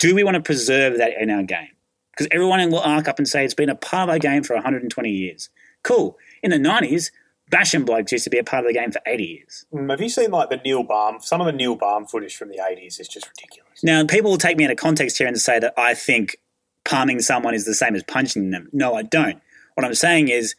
do 0.00 0.14
we 0.14 0.24
want 0.24 0.34
to 0.34 0.42
preserve 0.42 0.98
that 0.98 1.12
in 1.20 1.30
our 1.30 1.44
game? 1.44 1.68
Because 2.10 2.26
everyone 2.32 2.68
will 2.70 2.80
arc 2.80 3.06
up 3.06 3.18
and 3.18 3.28
say 3.28 3.44
it's 3.44 3.54
been 3.54 3.68
a 3.70 3.76
part 3.76 4.08
of 4.08 4.12
our 4.12 4.18
game 4.18 4.42
for 4.42 4.54
120 4.54 5.08
years. 5.10 5.48
Cool. 5.84 6.18
In 6.42 6.50
the 6.50 6.56
90s, 6.56 7.10
bashing 7.50 7.84
blokes 7.84 8.12
used 8.12 8.24
to 8.24 8.30
be 8.30 8.38
a 8.38 8.44
part 8.44 8.64
of 8.64 8.68
the 8.68 8.78
game 8.78 8.90
for 8.90 9.00
80 9.06 9.24
years. 9.24 9.66
Mm, 9.72 9.90
Have 9.90 10.00
you 10.00 10.08
seen 10.08 10.30
like 10.30 10.50
the 10.50 10.56
Neil 10.56 10.82
Balme? 10.82 11.20
Some 11.20 11.40
of 11.40 11.46
the 11.46 11.52
Neil 11.52 11.76
Balme 11.76 12.06
footage 12.06 12.36
from 12.36 12.48
the 12.48 12.60
eighties 12.68 12.98
is 12.98 13.08
just 13.08 13.28
ridiculous. 13.28 13.82
Now, 13.84 14.04
people 14.04 14.30
will 14.30 14.38
take 14.38 14.56
me 14.56 14.64
out 14.64 14.70
of 14.70 14.76
context 14.76 15.18
here 15.18 15.26
and 15.26 15.38
say 15.38 15.58
that 15.58 15.74
I 15.76 15.94
think 15.94 16.36
palming 16.84 17.20
someone 17.20 17.54
is 17.54 17.64
the 17.64 17.74
same 17.74 17.94
as 17.94 18.02
punching 18.02 18.50
them. 18.50 18.68
No, 18.72 18.94
I 18.94 19.02
don't. 19.02 19.40
What 19.74 19.84
I'm 19.84 19.94
saying 19.94 20.28
is, 20.28 20.54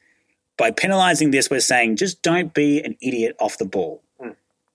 by 0.58 0.72
penalising 0.72 1.32
this, 1.32 1.50
we're 1.50 1.60
saying 1.60 1.96
just 1.96 2.22
don't 2.22 2.54
be 2.54 2.80
an 2.80 2.96
idiot 3.02 3.36
off 3.40 3.58
the 3.58 3.66
ball. 3.66 4.04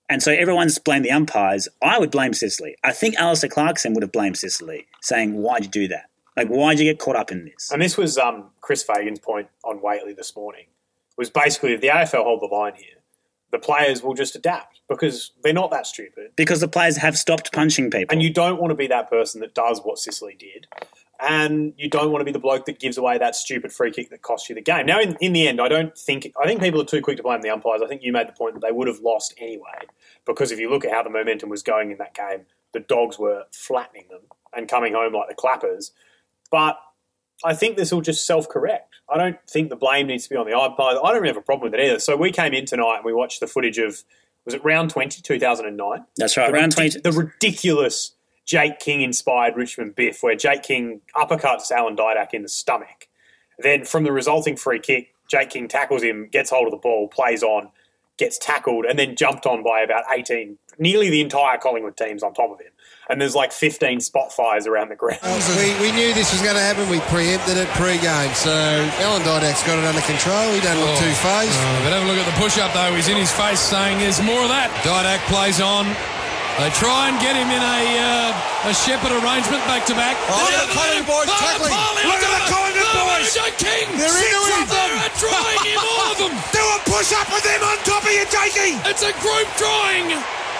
And 0.09 0.23
so 0.23 0.31
everyone's 0.31 0.79
blamed 0.79 1.05
the 1.05 1.11
umpires. 1.11 1.67
I 1.81 1.99
would 1.99 2.11
blame 2.11 2.33
Sicily. 2.33 2.75
I 2.83 2.93
think 2.93 3.15
Alistair 3.15 3.49
Clarkson 3.49 3.93
would 3.93 4.03
have 4.03 4.11
blamed 4.11 4.37
Sicily, 4.37 4.87
saying, 5.01 5.33
Why'd 5.33 5.65
you 5.65 5.69
do 5.69 5.87
that? 5.89 6.09
Like, 6.37 6.47
why'd 6.47 6.79
you 6.79 6.85
get 6.85 6.99
caught 6.99 7.15
up 7.15 7.31
in 7.31 7.45
this? 7.45 7.71
And 7.71 7.81
this 7.81 7.97
was 7.97 8.17
um, 8.17 8.51
Chris 8.61 8.83
Fagan's 8.83 9.19
point 9.19 9.47
on 9.63 9.77
Whateley 9.77 10.13
this 10.13 10.35
morning. 10.35 10.67
Was 11.17 11.31
basically 11.31 11.73
if 11.73 11.81
the 11.81 11.87
AFL 11.87 12.23
hold 12.23 12.41
the 12.41 12.55
line 12.55 12.75
here, 12.75 12.97
the 13.51 13.57
players 13.57 14.03
will 14.03 14.13
just 14.13 14.35
adapt 14.35 14.81
because 14.87 15.31
they're 15.41 15.51
not 15.51 15.71
that 15.71 15.87
stupid. 15.87 16.31
Because 16.35 16.59
the 16.59 16.67
players 16.67 16.97
have 16.97 17.17
stopped 17.17 17.51
punching 17.51 17.89
people. 17.89 18.13
And 18.13 18.21
you 18.21 18.31
don't 18.31 18.61
want 18.61 18.71
to 18.71 18.75
be 18.75 18.87
that 18.87 19.09
person 19.09 19.41
that 19.41 19.55
does 19.55 19.81
what 19.83 19.97
Sicily 19.97 20.35
did. 20.37 20.67
And 21.19 21.73
you 21.77 21.89
don't 21.89 22.11
want 22.11 22.21
to 22.21 22.25
be 22.25 22.31
the 22.31 22.39
bloke 22.39 22.65
that 22.65 22.79
gives 22.79 22.97
away 22.97 23.17
that 23.17 23.35
stupid 23.35 23.71
free 23.71 23.91
kick 23.91 24.11
that 24.11 24.21
costs 24.21 24.49
you 24.49 24.55
the 24.55 24.61
game. 24.61 24.85
Now, 24.85 24.99
in, 24.99 25.17
in 25.19 25.33
the 25.33 25.47
end, 25.47 25.59
I 25.59 25.67
don't 25.67 25.97
think 25.97 26.31
I 26.41 26.45
think 26.45 26.61
people 26.61 26.79
are 26.81 26.85
too 26.85 27.01
quick 27.01 27.17
to 27.17 27.23
blame 27.23 27.41
the 27.41 27.49
umpires. 27.49 27.81
I 27.83 27.87
think 27.87 28.03
you 28.03 28.11
made 28.11 28.27
the 28.27 28.33
point 28.33 28.53
that 28.53 28.61
they 28.61 28.71
would 28.71 28.87
have 28.87 28.99
lost 28.99 29.33
anyway, 29.39 29.87
because 30.25 30.51
if 30.51 30.59
you 30.59 30.69
look 30.69 30.85
at 30.85 30.91
how 30.91 31.01
the 31.01 31.09
momentum 31.09 31.49
was 31.49 31.63
going 31.63 31.91
in 31.91 31.97
that 31.97 32.13
game, 32.13 32.45
the 32.73 32.79
dogs 32.79 33.17
were 33.17 33.45
flattening 33.51 34.05
them 34.09 34.21
and 34.55 34.67
coming 34.67 34.93
home 34.93 35.13
like 35.13 35.27
the 35.27 35.35
clappers. 35.35 35.91
But 36.51 36.77
I 37.43 37.53
think 37.53 37.77
this 37.77 37.91
will 37.91 38.01
just 38.01 38.25
self 38.25 38.47
correct. 38.47 38.95
I 39.09 39.17
don't 39.17 39.37
think 39.47 39.69
the 39.69 39.75
blame 39.75 40.07
needs 40.07 40.25
to 40.25 40.29
be 40.29 40.35
on 40.35 40.45
the 40.47 40.57
umpires. 40.57 40.99
I 41.03 41.11
don't 41.11 41.21
really 41.21 41.29
have 41.29 41.37
a 41.37 41.41
problem 41.41 41.71
with 41.71 41.79
it 41.79 41.83
either. 41.83 41.99
So 41.99 42.15
we 42.15 42.31
came 42.31 42.53
in 42.53 42.65
tonight 42.65 42.97
and 42.97 43.05
we 43.05 43.13
watched 43.13 43.39
the 43.39 43.47
footage 43.47 43.77
of 43.77 44.03
was 44.45 44.53
it 44.53 44.63
round 44.63 44.89
20, 44.91 45.21
2009? 45.21 46.05
That's 46.15 46.37
right. 46.37 46.47
The 46.47 46.53
Round 46.53 46.73
ridic- 46.73 46.93
20. 46.93 46.99
The 47.01 47.11
ridiculous 47.11 48.13
Jake 48.47 48.79
King 48.79 49.01
inspired 49.01 49.55
Richmond 49.57 49.93
biff, 49.95 50.23
where 50.23 50.35
Jake 50.35 50.63
King 50.63 51.01
uppercuts 51.13 51.69
Alan 51.69 51.97
Didak 51.97 52.33
in 52.33 52.43
the 52.43 52.49
stomach. 52.49 53.09
Then 53.59 53.83
from 53.83 54.05
the 54.05 54.13
resulting 54.13 54.55
free 54.55 54.79
kick, 54.79 55.13
Jake 55.29 55.49
King 55.49 55.67
tackles 55.67 56.01
him, 56.01 56.29
gets 56.31 56.49
hold 56.49 56.65
of 56.65 56.71
the 56.71 56.77
ball, 56.77 57.09
plays 57.09 57.43
on, 57.43 57.69
gets 58.17 58.37
tackled, 58.37 58.85
and 58.85 58.97
then 58.97 59.17
jumped 59.17 59.45
on 59.45 59.63
by 59.63 59.81
about 59.81 60.05
18, 60.09 60.57
nearly 60.79 61.09
the 61.09 61.19
entire 61.19 61.57
Collingwood 61.57 61.97
team's 61.97 62.23
on 62.23 62.33
top 62.33 62.51
of 62.51 62.59
him. 62.59 62.71
And 63.09 63.19
there's 63.19 63.35
like 63.35 63.51
15 63.51 63.99
spot 63.99 64.31
fires 64.31 64.65
around 64.65 64.89
the 64.89 64.95
ground. 64.95 65.19
We, 65.23 65.75
we 65.79 65.91
knew 65.91 66.13
this 66.13 66.31
was 66.31 66.41
going 66.41 66.55
to 66.55 66.61
happen. 66.61 66.89
We 66.89 66.99
preempted 67.11 67.57
it 67.57 67.67
pre-game. 67.75 68.33
So 68.33 68.51
Alan 69.03 69.23
Didak's 69.23 69.63
got 69.67 69.79
it 69.79 69.85
under 69.85 70.01
control. 70.01 70.51
He 70.51 70.59
don't 70.59 70.79
look 70.79 70.95
oh. 70.95 71.03
too 71.03 71.15
phased. 71.19 71.55
Oh, 71.55 71.81
but 71.83 71.91
have 71.91 72.03
a 72.03 72.07
look 72.07 72.19
at 72.19 72.27
the 72.27 72.39
push-up, 72.39 72.71
though. 72.73 72.95
He's 72.95 73.07
in 73.07 73.17
his 73.17 73.31
face 73.31 73.59
saying 73.59 73.99
there's 73.99 74.21
more 74.21 74.41
of 74.43 74.49
that. 74.49 74.71
Didak 74.83 75.19
plays 75.27 75.59
on. 75.59 75.87
They 76.57 76.73
try 76.73 77.13
and 77.13 77.21
get 77.21 77.37
him 77.37 77.53
in 77.53 77.61
a 77.61 77.81
uh, 78.01 78.69
a 78.69 78.73
shepherd 78.73 79.13
arrangement 79.13 79.61
back 79.69 79.85
to 79.85 79.93
back. 79.93 80.17
Oh, 80.25 80.41
look 80.41 80.57
at 80.57 80.65
the 80.65 80.73
Collingwood 80.73 81.29
boys 81.29 81.37
tackling. 81.37 81.69
Look 82.01 82.17
at 82.17 82.33
the 82.33 82.43
Collingwood 82.49 82.97
boys. 82.97 83.29
King. 83.61 83.85
They're 83.93 84.09
Six 84.09 84.25
into 84.25 84.57
of 84.57 84.65
him. 84.65 84.73
them 84.73 84.91
are 85.05 85.13
drawing 85.21 85.61
him, 85.69 85.77
all 85.77 86.01
of 86.09 86.17
them. 86.17 86.33
Do 86.57 86.63
a 86.65 86.77
push 86.89 87.13
up 87.13 87.29
with 87.29 87.45
them 87.45 87.61
on 87.61 87.77
top 87.85 88.01
of 88.01 88.09
you, 88.09 88.25
Jakey. 88.25 88.73
It's 88.89 89.05
a 89.05 89.13
group 89.21 89.45
drawing, 89.61 90.17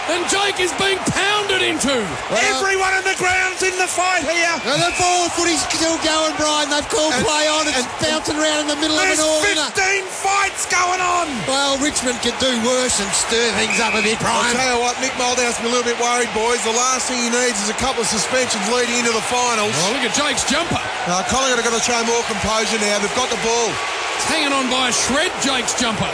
and 0.09 0.23
Jake 0.31 0.59
is 0.63 0.71
being 0.79 0.97
pounded 1.11 1.61
into. 1.61 1.93
Everyone 2.31 2.93
on 2.95 3.03
the 3.03 3.15
ground's 3.19 3.61
in 3.63 3.75
the 3.75 3.87
fight 3.89 4.23
here. 4.23 4.53
Now 4.63 4.79
the 4.79 4.91
forward 4.95 5.31
footy's 5.35 5.61
still 5.67 5.97
going, 6.03 6.33
Brian. 6.39 6.69
They've 6.71 6.87
called 6.89 7.13
And- 7.13 7.25
play 7.27 7.45
on. 7.47 7.67
It's 7.67 7.77
and- 7.83 7.89
bouncing 7.99 8.39
around 8.39 8.67
in 8.67 8.67
the 8.71 8.79
middle 8.79 8.95
of 8.97 9.03
There's 9.03 9.19
an 9.19 9.25
all. 9.27 9.43
isn't 9.43 9.73
15 9.75 10.05
fights 10.07 10.63
going 10.71 11.01
on. 11.03 11.27
Well, 11.47 11.77
Richmond 11.83 12.19
could 12.23 12.37
do 12.39 12.51
worse 12.63 12.99
and 12.99 13.09
stir 13.13 13.51
things 13.59 13.79
up 13.79 13.93
a 13.95 14.01
bit, 14.01 14.19
Brian. 14.19 14.55
I'll 14.55 14.55
tell 14.55 14.75
you 14.77 14.81
what, 14.83 14.95
Mick 15.03 15.11
Malthouse 15.19 15.57
been 15.59 15.67
a 15.67 15.73
little 15.75 15.87
bit 15.87 15.99
worried, 15.99 16.31
boys. 16.33 16.63
The 16.63 16.71
last 16.75 17.07
thing 17.11 17.19
he 17.23 17.29
needs 17.29 17.59
is 17.63 17.69
a 17.69 17.77
couple 17.81 18.01
of 18.03 18.07
suspensions 18.07 18.63
leading 18.71 18.95
into 19.03 19.11
the 19.11 19.23
finals. 19.27 19.75
Oh, 19.75 19.91
look 19.91 20.03
at 20.07 20.15
Jake's 20.15 20.43
jumper. 20.47 20.79
Uh, 21.07 21.23
Collingwood 21.27 21.59
have 21.63 21.67
got 21.67 21.77
to 21.77 21.83
show 21.83 21.99
more 22.07 22.23
composure 22.31 22.79
now. 22.79 22.99
They've 22.99 23.15
got 23.15 23.29
the 23.29 23.39
ball. 23.43 23.69
It's 24.15 24.25
hanging 24.31 24.51
on 24.53 24.69
by 24.69 24.89
a 24.89 24.93
shred, 24.93 25.31
Jake's 25.43 25.75
jumper. 25.79 26.09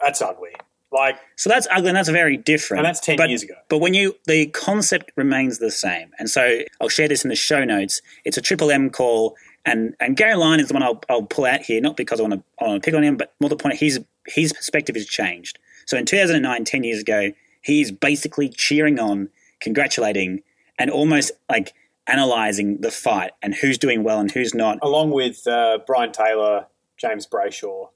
That's 0.00 0.22
ugly. 0.22 0.52
Like, 0.90 1.18
So 1.36 1.50
that's 1.50 1.68
ugly, 1.70 1.88
and 1.88 1.96
that's 1.96 2.08
very 2.08 2.36
different. 2.36 2.80
And 2.80 2.86
that's 2.86 3.00
10 3.00 3.16
but, 3.16 3.28
years 3.28 3.42
ago. 3.42 3.54
But 3.68 3.78
when 3.78 3.94
you 3.94 4.16
the 4.26 4.46
concept 4.46 5.12
remains 5.16 5.58
the 5.58 5.70
same, 5.70 6.12
and 6.18 6.30
so 6.30 6.60
I'll 6.80 6.88
share 6.88 7.08
this 7.08 7.24
in 7.24 7.28
the 7.28 7.36
show 7.36 7.64
notes. 7.64 8.00
It's 8.24 8.38
a 8.38 8.40
triple 8.40 8.70
M 8.70 8.88
call, 8.90 9.36
and 9.66 9.94
and 10.00 10.16
Gary 10.16 10.34
Lyon 10.34 10.60
is 10.60 10.68
the 10.68 10.74
one 10.74 10.82
I'll, 10.82 11.02
I'll 11.10 11.22
pull 11.24 11.44
out 11.44 11.60
here, 11.60 11.80
not 11.80 11.96
because 11.96 12.20
I 12.20 12.22
want 12.22 12.34
to 12.34 12.42
I 12.64 12.68
want 12.68 12.82
to 12.82 12.86
pick 12.86 12.96
on 12.96 13.02
him, 13.02 13.16
but 13.16 13.34
more 13.40 13.50
the 13.50 13.56
point 13.56 13.78
his 13.78 14.00
his 14.26 14.52
perspective 14.52 14.96
has 14.96 15.06
changed. 15.06 15.58
So 15.86 15.96
in 15.96 16.04
2009, 16.04 16.64
10 16.64 16.84
years 16.84 17.00
ago, 17.00 17.32
he's 17.62 17.90
basically 17.90 18.50
cheering 18.50 18.98
on, 18.98 19.30
congratulating, 19.60 20.42
and 20.78 20.90
almost 20.90 21.32
like 21.50 21.72
analyzing 22.06 22.80
the 22.80 22.90
fight 22.90 23.32
and 23.42 23.54
who's 23.54 23.78
doing 23.78 24.02
well 24.04 24.20
and 24.20 24.30
who's 24.30 24.54
not, 24.54 24.78
along 24.82 25.10
with 25.10 25.46
uh, 25.46 25.78
Brian 25.86 26.12
Taylor, 26.12 26.66
James 26.96 27.26
Brayshaw, 27.26 27.88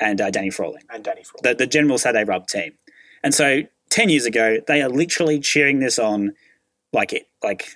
and 0.00 0.20
uh, 0.20 0.30
Danny 0.30 0.50
Frawley. 0.50 0.80
and 0.90 1.02
Danny 1.04 1.22
Frawley. 1.24 1.40
the, 1.42 1.54
the 1.54 1.66
general 1.66 1.98
they 1.98 2.24
rub 2.24 2.46
team. 2.46 2.72
And 3.22 3.34
so 3.34 3.62
ten 3.90 4.08
years 4.08 4.26
ago, 4.26 4.58
they 4.66 4.82
are 4.82 4.88
literally 4.88 5.40
cheering 5.40 5.78
this 5.80 5.98
on 5.98 6.32
like 6.92 7.12
it 7.12 7.28
like 7.42 7.66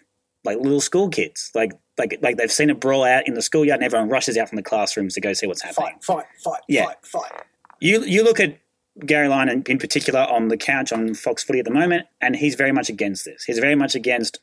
like 0.44 0.58
little 0.58 0.80
school 0.80 1.08
kids. 1.08 1.50
Like 1.54 1.72
like 1.98 2.18
like 2.22 2.36
they've 2.36 2.52
seen 2.52 2.70
a 2.70 2.74
brawl 2.74 3.04
out 3.04 3.26
in 3.28 3.34
the 3.34 3.42
schoolyard 3.42 3.78
and 3.78 3.84
everyone 3.84 4.08
rushes 4.08 4.36
out 4.38 4.48
from 4.48 4.56
the 4.56 4.62
classrooms 4.62 5.14
to 5.14 5.20
go 5.20 5.32
see 5.32 5.46
what's 5.46 5.62
happening. 5.62 5.94
fight, 6.00 6.02
fight, 6.02 6.26
fight, 6.44 6.60
Yeah. 6.68 6.86
fight, 6.86 7.06
fight. 7.06 7.32
You 7.80 8.02
you 8.04 8.22
look 8.22 8.40
at 8.40 8.58
Gary 9.06 9.28
Lyon 9.28 9.48
in, 9.48 9.62
in 9.68 9.78
particular 9.78 10.20
on 10.20 10.48
the 10.48 10.56
couch 10.56 10.92
on 10.92 11.14
Fox 11.14 11.42
Footy 11.44 11.60
at 11.60 11.64
the 11.64 11.70
moment, 11.70 12.06
and 12.20 12.36
he's 12.36 12.54
very 12.54 12.72
much 12.72 12.88
against 12.90 13.24
this. 13.24 13.44
He's 13.44 13.58
very 13.58 13.74
much 13.74 13.94
against 13.94 14.40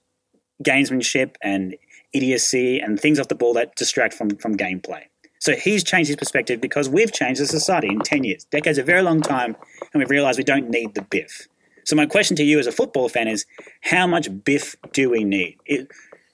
gamesmanship 0.63 1.36
and 1.41 1.75
idiocy 2.13 2.80
and 2.80 2.99
things 2.99 3.19
off 3.19 3.28
the 3.28 3.36
ball 3.36 3.53
that 3.53 3.75
distract 3.75 4.13
from 4.13 4.32
from 4.38 4.55
gameplay. 4.57 5.03
So 5.39 5.55
he's 5.55 5.83
changed 5.83 6.07
his 6.07 6.15
perspective 6.15 6.61
because 6.61 6.89
we've 6.89 7.11
changed 7.11 7.41
a 7.41 7.45
society 7.45 7.88
in 7.88 7.99
10 7.99 8.23
years. 8.23 8.45
Decade's 8.45 8.77
a 8.77 8.83
very 8.83 9.01
long 9.01 9.21
time, 9.21 9.55
and 9.93 9.99
we've 9.99 10.09
realised 10.09 10.38
we 10.38 10.43
don't 10.43 10.69
need 10.69 10.95
the 10.95 11.01
biff. 11.01 11.47
So 11.85 11.95
my 11.95 12.05
question 12.05 12.35
to 12.38 12.43
you 12.43 12.59
as 12.59 12.67
a 12.67 12.71
football 12.71 13.07
fan 13.07 13.27
is, 13.27 13.45
how 13.81 14.07
much 14.07 14.29
biff 14.43 14.75
do 14.93 15.09
we 15.09 15.23
need? 15.23 15.57
It, 15.65 15.88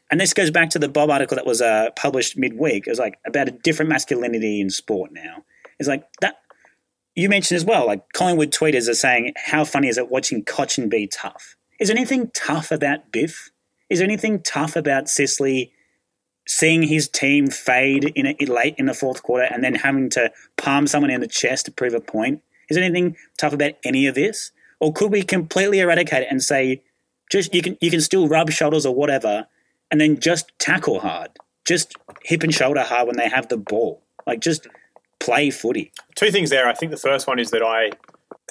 and 0.10 0.20
this 0.20 0.34
goes 0.34 0.52
back 0.52 0.70
to 0.72 0.80
the 0.80 0.90
Bob 0.90 1.10
article 1.10 1.36
that 1.36 1.46
was 1.46 1.62
uh, 1.62 1.90
published 1.96 2.38
midweek. 2.38 2.88
It 2.88 2.90
was 2.90 3.00
like 3.00 3.20
about 3.26 3.48
a 3.48 3.52
different 3.52 3.90
masculinity 3.90 4.62
in 4.62 4.70
sport 4.70 5.12
now. 5.12 5.44
It's 5.80 5.90
like 5.90 6.06
that. 6.22 6.36
You 7.16 7.30
mentioned 7.30 7.58
as 7.58 7.66
well, 7.66 7.86
like 7.86 8.02
Collingwood 8.14 8.52
tweeters 8.52 8.90
are 8.90 8.96
saying, 8.96 9.34
how 9.36 9.66
funny 9.66 9.88
is 9.88 10.00
it 10.00 10.10
watching 10.10 10.44
Cotchin 10.44 10.90
be 10.90 11.06
tough? 11.06 11.56
Is 11.80 11.90
there 11.90 11.98
anything 11.98 12.32
tough 12.34 12.72
about 12.72 13.12
Biff? 13.12 13.52
Is 13.90 14.00
there 14.00 14.08
anything 14.08 14.42
tough 14.42 14.76
about 14.76 15.10
Sicily 15.10 15.72
seeing 16.46 16.84
his 16.84 17.08
team 17.08 17.48
fade 17.48 18.06
in, 18.16 18.28
a, 18.28 18.46
late 18.46 18.76
in 18.78 18.86
the 18.86 18.94
fourth 18.94 19.24
quarter 19.24 19.46
and 19.46 19.64
then 19.64 19.76
having 19.76 20.10
to 20.12 20.32
palm 20.58 20.88
someone 20.88 21.10
in 21.10 21.22
the 21.22 21.28
chest 21.28 21.66
to 21.66 21.72
prove 21.72 21.94
a 21.94 22.00
point? 22.00 22.42
Is 22.70 22.76
there 22.76 22.84
anything 22.84 23.16
tough 23.38 23.54
about 23.54 23.74
any 23.84 24.08
of 24.08 24.16
this? 24.16 24.52
Or 24.80 24.92
could 24.92 25.12
we 25.12 25.24
completely 25.24 25.80
eradicate 25.80 26.24
it 26.24 26.28
and 26.30 26.44
say, 26.44 26.82
just 27.32 27.54
you 27.56 27.62
can 27.62 27.78
you 27.82 27.90
can 27.90 28.02
still 28.02 28.28
rub 28.28 28.52
shoulders 28.52 28.86
or 28.86 28.94
whatever, 28.94 29.48
and 29.90 30.00
then 30.00 30.20
just 30.20 30.52
tackle 30.60 31.00
hard, 31.00 31.32
just 31.66 31.96
hip 32.24 32.44
and 32.44 32.54
shoulder 32.54 32.84
hard 32.84 33.08
when 33.08 33.18
they 33.18 33.30
have 33.30 33.48
the 33.48 33.58
ball, 33.58 34.04
like 34.28 34.40
just 34.40 34.68
play 35.20 35.50
footy. 35.50 35.92
Two 36.16 36.32
things 36.32 36.50
there. 36.50 36.68
I 36.68 36.74
think 36.74 36.92
the 36.92 36.98
first 36.98 37.28
one 37.28 37.40
is 37.40 37.52
that 37.52 37.64
I 37.64 37.92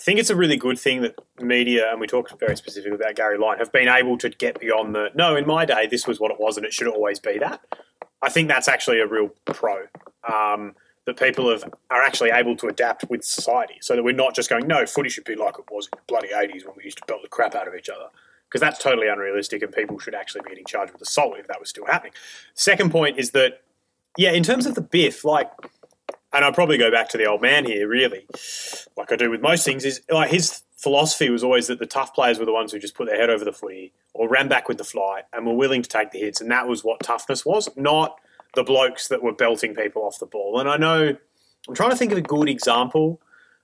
think 0.02 0.18
it's 0.18 0.30
a 0.30 0.36
really 0.36 0.56
good 0.56 0.78
thing 0.78 1.02
that 1.02 1.14
media, 1.40 1.90
and 1.90 2.00
we 2.00 2.06
talked 2.06 2.38
very 2.38 2.56
specifically 2.56 2.96
about 2.96 3.14
Gary 3.14 3.38
Lyon, 3.38 3.58
have 3.58 3.72
been 3.72 3.88
able 3.88 4.18
to 4.18 4.28
get 4.28 4.60
beyond 4.60 4.94
the 4.94 5.10
no, 5.14 5.36
in 5.36 5.46
my 5.46 5.64
day, 5.64 5.86
this 5.86 6.06
was 6.06 6.18
what 6.18 6.30
it 6.30 6.40
was 6.40 6.56
and 6.56 6.66
it 6.66 6.72
should 6.72 6.88
always 6.88 7.18
be 7.18 7.38
that. 7.38 7.60
I 8.20 8.28
think 8.28 8.48
that's 8.48 8.68
actually 8.68 9.00
a 9.00 9.06
real 9.06 9.30
pro. 9.44 9.86
Um, 10.30 10.74
that 11.04 11.18
people 11.18 11.50
have, 11.50 11.64
are 11.90 12.02
actually 12.02 12.30
able 12.30 12.56
to 12.56 12.68
adapt 12.68 13.10
with 13.10 13.24
society 13.24 13.74
so 13.80 13.96
that 13.96 14.04
we're 14.04 14.14
not 14.14 14.34
just 14.34 14.48
going, 14.48 14.66
no, 14.66 14.86
footy 14.86 15.08
should 15.08 15.24
be 15.24 15.34
like 15.34 15.58
it 15.58 15.64
was 15.70 15.86
in 15.86 15.98
the 15.98 16.02
bloody 16.06 16.28
80s 16.28 16.64
when 16.64 16.76
we 16.76 16.84
used 16.84 16.98
to 16.98 17.04
belt 17.06 17.22
the 17.22 17.28
crap 17.28 17.54
out 17.54 17.66
of 17.66 17.74
each 17.74 17.88
other. 17.88 18.06
Because 18.48 18.60
that's 18.60 18.78
totally 18.78 19.08
unrealistic 19.08 19.62
and 19.62 19.72
people 19.72 19.98
should 19.98 20.14
actually 20.14 20.42
be 20.42 20.50
getting 20.50 20.64
charged 20.64 20.92
with 20.92 21.02
assault 21.02 21.38
if 21.38 21.48
that 21.48 21.58
was 21.58 21.70
still 21.70 21.86
happening. 21.86 22.12
Second 22.54 22.92
point 22.92 23.18
is 23.18 23.32
that, 23.32 23.62
yeah, 24.16 24.30
in 24.30 24.42
terms 24.42 24.66
of 24.66 24.74
the 24.74 24.80
biff, 24.80 25.24
like, 25.24 25.50
and 26.32 26.44
I'll 26.44 26.52
probably 26.52 26.78
go 26.78 26.90
back 26.90 27.08
to 27.10 27.18
the 27.18 27.26
old 27.26 27.42
man 27.42 27.64
here, 27.64 27.86
really, 27.86 28.26
like 28.96 29.12
I 29.12 29.16
do 29.16 29.30
with 29.30 29.40
most 29.40 29.64
things, 29.64 29.84
is 29.84 30.00
like 30.10 30.30
his 30.30 30.62
philosophy 30.76 31.30
was 31.30 31.44
always 31.44 31.66
that 31.68 31.78
the 31.78 31.86
tough 31.86 32.14
players 32.14 32.38
were 32.38 32.44
the 32.44 32.52
ones 32.52 32.72
who 32.72 32.78
just 32.78 32.94
put 32.94 33.06
their 33.06 33.16
head 33.16 33.30
over 33.30 33.44
the 33.44 33.52
footy 33.52 33.92
or 34.14 34.28
ran 34.28 34.48
back 34.48 34.68
with 34.68 34.78
the 34.78 34.84
flight 34.84 35.24
and 35.32 35.46
were 35.46 35.54
willing 35.54 35.82
to 35.82 35.88
take 35.88 36.10
the 36.10 36.18
hits, 36.18 36.40
and 36.40 36.50
that 36.50 36.66
was 36.66 36.82
what 36.82 37.00
toughness 37.00 37.44
was, 37.44 37.68
not 37.76 38.18
the 38.54 38.62
blokes 38.62 39.08
that 39.08 39.22
were 39.22 39.32
belting 39.32 39.74
people 39.74 40.02
off 40.02 40.18
the 40.18 40.26
ball. 40.26 40.58
And 40.58 40.68
I 40.68 40.76
know 40.76 41.16
I'm 41.68 41.74
trying 41.74 41.90
to 41.90 41.96
think 41.96 42.12
of 42.12 42.18
a 42.18 42.22
good 42.22 42.48
example 42.48 43.20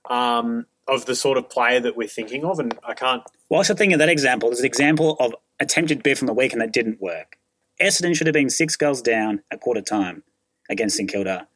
um, 0.08 0.66
of 0.86 1.06
the 1.06 1.14
sort 1.14 1.38
of 1.38 1.48
player 1.50 1.80
that 1.80 1.96
we're 1.96 2.08
thinking 2.08 2.44
of, 2.44 2.58
and 2.58 2.78
I 2.84 2.94
can't. 2.94 3.22
Well, 3.48 3.60
I 3.60 3.62
should 3.64 3.78
think 3.78 3.92
of 3.92 3.98
that 3.98 4.08
example 4.08 4.50
as 4.50 4.60
an 4.60 4.66
example 4.66 5.16
of 5.20 5.34
attempted 5.58 6.02
biff 6.02 6.18
from 6.18 6.26
the 6.26 6.34
weekend 6.34 6.60
that 6.60 6.72
didn't 6.72 7.00
work. 7.00 7.36
Essendon 7.80 8.16
should 8.16 8.26
have 8.26 8.34
been 8.34 8.50
six 8.50 8.76
goals 8.76 9.00
down 9.00 9.42
at 9.50 9.60
quarter 9.60 9.80
time 9.80 10.22
against 10.68 10.96
St 10.96 11.10
Kilda 11.10 11.46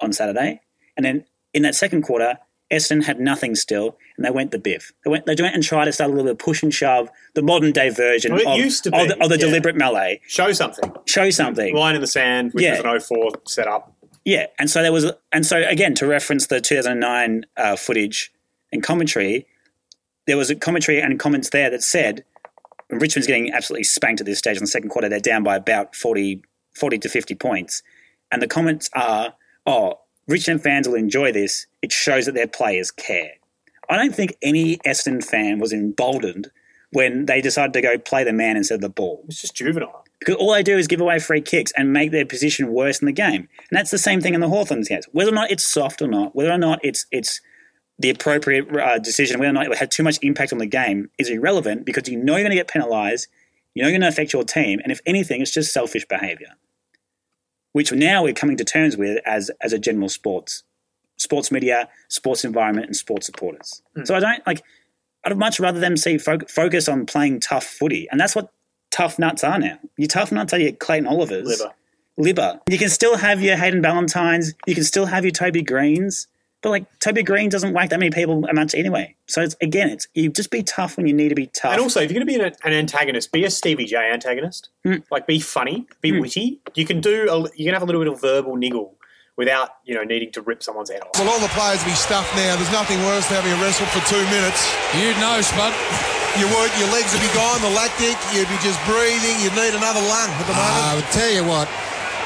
on 0.00 0.12
Saturday, 0.12 0.60
and 0.96 1.04
then 1.04 1.24
in 1.54 1.62
that 1.62 1.74
second 1.74 2.02
quarter, 2.02 2.38
Essendon 2.70 3.04
had 3.04 3.20
nothing 3.20 3.54
still, 3.54 3.96
and 4.16 4.26
they 4.26 4.30
went 4.30 4.50
the 4.50 4.58
biff. 4.58 4.92
They 5.04 5.10
went, 5.10 5.26
they 5.26 5.36
went 5.40 5.54
and 5.54 5.62
tried 5.62 5.84
to 5.84 5.92
start 5.92 6.10
a 6.10 6.12
little 6.12 6.24
bit 6.24 6.32
of 6.32 6.38
push 6.38 6.62
and 6.62 6.74
shove, 6.74 7.08
the 7.34 7.42
modern 7.42 7.70
day 7.72 7.90
version 7.90 8.32
Well, 8.32 8.40
it 8.40 8.46
of, 8.48 8.58
used 8.58 8.84
to 8.84 8.96
of 8.96 9.08
the, 9.08 9.22
of 9.22 9.28
the 9.28 9.36
yeah. 9.38 9.46
deliberate 9.46 9.76
melee. 9.76 10.20
Show 10.26 10.52
something. 10.52 10.92
Show 11.06 11.30
something. 11.30 11.74
Line 11.74 11.94
in 11.94 12.00
the 12.00 12.06
sand, 12.08 12.52
which 12.52 12.64
Yeah. 12.64 12.72
was 12.72 12.80
an 12.80 13.16
04 13.18 13.30
setup. 13.46 13.92
Yeah, 14.24 14.46
and 14.58 14.68
so 14.68 14.82
there 14.82 14.92
was, 14.92 15.12
and 15.30 15.46
so 15.46 15.62
again 15.68 15.94
to 15.94 16.06
reference 16.06 16.48
the 16.48 16.60
2009 16.60 17.46
uh, 17.56 17.76
footage 17.76 18.32
and 18.72 18.82
commentary, 18.82 19.46
there 20.26 20.36
was 20.36 20.50
a 20.50 20.56
commentary 20.56 21.00
and 21.00 21.20
comments 21.20 21.50
there 21.50 21.70
that 21.70 21.84
said 21.84 22.24
Richmond's 22.90 23.28
getting 23.28 23.52
absolutely 23.52 23.84
spanked 23.84 24.20
at 24.20 24.26
this 24.26 24.38
stage 24.38 24.56
in 24.56 24.64
the 24.64 24.66
second 24.68 24.88
quarter. 24.90 25.08
They're 25.08 25.20
down 25.20 25.44
by 25.44 25.54
about 25.54 25.94
40, 25.94 26.42
40 26.74 26.98
to 26.98 27.08
50 27.08 27.36
points, 27.36 27.84
and 28.32 28.42
the 28.42 28.48
comments 28.48 28.90
are, 28.94 29.34
"Oh, 29.66 30.00
Richmond 30.28 30.62
fans 30.62 30.88
will 30.88 30.94
enjoy 30.96 31.32
this. 31.32 31.66
It 31.82 31.92
shows 31.92 32.26
that 32.26 32.34
their 32.34 32.48
players 32.48 32.90
care." 32.90 33.32
I 33.88 33.96
don't 33.96 34.14
think 34.14 34.36
any 34.42 34.78
Essendon 34.78 35.24
fan 35.24 35.58
was 35.60 35.72
emboldened 35.72 36.50
when 36.90 37.26
they 37.26 37.40
decided 37.40 37.72
to 37.74 37.80
go 37.80 37.98
play 37.98 38.24
the 38.24 38.32
man 38.32 38.56
instead 38.56 38.76
of 38.76 38.80
the 38.80 38.88
ball 38.88 39.24
It's 39.28 39.40
just 39.40 39.54
juvenile. 39.54 40.04
because 40.18 40.36
all 40.36 40.52
they 40.52 40.62
do 40.62 40.76
is 40.78 40.86
give 40.86 41.00
away 41.00 41.18
free 41.18 41.40
kicks 41.40 41.72
and 41.76 41.92
make 41.92 42.10
their 42.10 42.24
position 42.26 42.72
worse 42.72 43.00
in 43.00 43.06
the 43.06 43.12
game. 43.12 43.48
And 43.70 43.78
that's 43.78 43.90
the 43.90 43.98
same 43.98 44.20
thing 44.20 44.34
in 44.34 44.40
the 44.40 44.48
Hawthorns 44.48 44.88
case. 44.88 45.04
Whether 45.12 45.30
or 45.30 45.34
not 45.34 45.50
it's 45.50 45.64
soft 45.64 46.00
or 46.02 46.08
not, 46.08 46.34
whether 46.34 46.50
or 46.50 46.58
not 46.58 46.80
it's 46.82 47.06
it's 47.12 47.40
the 47.98 48.10
appropriate 48.10 48.74
uh, 48.76 48.98
decision, 48.98 49.38
whether 49.38 49.50
or 49.50 49.54
not 49.54 49.66
it 49.66 49.78
had 49.78 49.90
too 49.90 50.02
much 50.02 50.18
impact 50.22 50.52
on 50.52 50.58
the 50.58 50.66
game 50.66 51.10
is 51.18 51.30
irrelevant 51.30 51.84
because 51.86 52.08
you 52.08 52.16
know 52.16 52.34
you're 52.34 52.42
going 52.42 52.50
to 52.50 52.56
get 52.56 52.68
penalised, 52.68 53.28
you 53.74 53.82
know 53.82 53.88
you're 53.88 53.98
going 53.98 54.08
to 54.08 54.08
affect 54.08 54.32
your 54.32 54.44
team, 54.44 54.80
and 54.82 54.90
if 54.92 55.00
anything, 55.06 55.40
it's 55.42 55.50
just 55.52 55.72
selfish 55.72 56.04
behaviour, 56.06 56.54
which 57.76 57.92
now 57.92 58.22
we're 58.22 58.32
coming 58.32 58.56
to 58.56 58.64
terms 58.64 58.96
with 58.96 59.18
as 59.26 59.50
as 59.60 59.74
a 59.74 59.78
general 59.78 60.08
sports 60.08 60.62
sports 61.18 61.52
media, 61.52 61.90
sports 62.08 62.42
environment, 62.42 62.86
and 62.86 62.96
sports 62.96 63.26
supporters. 63.26 63.82
Hmm. 63.94 64.04
So 64.06 64.14
I 64.14 64.20
don't 64.20 64.46
like. 64.46 64.62
I'd 65.26 65.36
much 65.36 65.60
rather 65.60 65.78
them 65.78 65.98
see 65.98 66.16
fo- 66.16 66.46
focus 66.48 66.88
on 66.88 67.04
playing 67.04 67.40
tough 67.40 67.64
footy, 67.64 68.08
and 68.10 68.18
that's 68.18 68.34
what 68.34 68.50
tough 68.90 69.18
nuts 69.18 69.44
are 69.44 69.58
now. 69.58 69.78
Your 69.98 70.08
tough 70.08 70.32
nuts 70.32 70.54
are 70.54 70.58
your 70.58 70.72
Clayton 70.72 71.06
Olivers. 71.06 71.46
Liver. 71.46 71.74
Liver. 72.16 72.60
You 72.66 72.78
can 72.78 72.88
still 72.88 73.18
have 73.18 73.42
your 73.42 73.58
Hayden 73.58 73.82
Valentines. 73.82 74.54
You 74.66 74.74
can 74.74 74.84
still 74.84 75.04
have 75.04 75.26
your 75.26 75.32
Toby 75.32 75.60
Greens. 75.60 76.28
But 76.66 76.70
like 76.70 76.98
Toby 76.98 77.22
Green 77.22 77.48
doesn't 77.48 77.74
whack 77.74 77.90
that 77.90 78.00
many 78.00 78.10
people 78.10 78.42
much 78.42 78.74
anyway. 78.74 79.14
So 79.30 79.38
it's 79.38 79.54
again, 79.62 79.86
it's 79.86 80.10
you 80.18 80.34
just 80.34 80.50
be 80.50 80.66
tough 80.66 80.96
when 80.96 81.06
you 81.06 81.14
need 81.14 81.28
to 81.28 81.38
be 81.38 81.46
tough. 81.46 81.70
And 81.70 81.80
also, 81.80 82.02
if 82.02 82.10
you're 82.10 82.18
going 82.18 82.26
to 82.26 82.32
be 82.38 82.42
an, 82.42 82.50
an 82.66 82.72
antagonist, 82.74 83.30
be 83.30 83.44
a 83.44 83.54
Stevie 83.54 83.86
J 83.86 84.10
antagonist. 84.10 84.70
Hmm. 84.82 85.06
Like, 85.08 85.28
be 85.28 85.38
funny, 85.38 85.86
be 86.02 86.18
witty. 86.18 86.58
You 86.74 86.84
can 86.84 86.98
do. 86.98 87.30
A, 87.30 87.46
you 87.54 87.70
can 87.70 87.72
have 87.78 87.84
a 87.84 87.86
little 87.86 88.02
bit 88.02 88.10
of 88.10 88.20
verbal 88.20 88.56
niggle 88.56 88.98
without 89.36 89.78
you 89.84 89.94
know 89.94 90.02
needing 90.02 90.32
to 90.32 90.42
rip 90.42 90.60
someone's 90.60 90.90
head 90.90 91.02
off. 91.02 91.14
Well, 91.14 91.30
all 91.30 91.38
the 91.38 91.54
players 91.54 91.84
be 91.84 91.94
stuffed 91.94 92.34
now. 92.34 92.58
There's 92.58 92.74
nothing 92.74 92.98
worse 93.06 93.30
than 93.30 93.38
having 93.38 93.54
a 93.54 93.62
wrestle 93.62 93.86
for 93.94 94.02
two 94.10 94.26
minutes. 94.34 94.66
You'd 94.98 95.14
know, 95.22 95.38
Spud. 95.46 95.70
You 96.34 96.50
would, 96.50 96.74
your 96.82 96.90
legs 96.90 97.14
would 97.14 97.22
be 97.22 97.30
gone, 97.30 97.62
the 97.62 97.70
lactic, 97.78 98.18
you'd 98.34 98.50
be 98.50 98.58
just 98.58 98.82
breathing, 98.90 99.38
you'd 99.40 99.54
need 99.54 99.72
another 99.72 100.02
lung 100.02 100.28
at 100.34 100.44
the 100.44 100.52
moment. 100.52 100.82
I 100.84 100.92
would 100.98 101.10
tell 101.14 101.32
you 101.32 101.46
what, 101.46 101.64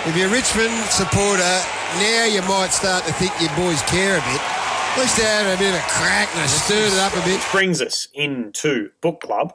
if 0.08 0.16
you're 0.16 0.26
a 0.26 0.32
Richmond 0.32 0.74
supporter, 0.90 1.62
now 1.98 2.24
you 2.26 2.42
might 2.42 2.70
start 2.72 3.04
to 3.04 3.12
think 3.14 3.32
your 3.40 3.50
boys 3.56 3.82
care 3.82 4.16
a 4.18 4.20
bit. 4.20 4.40
At 4.40 4.98
least 4.98 5.16
they 5.16 5.22
had 5.22 5.46
a 5.54 5.58
bit 5.58 5.70
of 5.74 5.80
a 5.80 5.84
crack 5.88 6.28
and 6.34 6.42
they 6.42 6.46
stirred 6.48 6.92
it 6.92 6.98
up 6.98 7.12
a 7.12 7.24
bit. 7.24 7.34
Which 7.36 7.52
brings 7.52 7.80
us 7.82 8.08
into 8.14 8.90
book 9.00 9.20
club. 9.20 9.54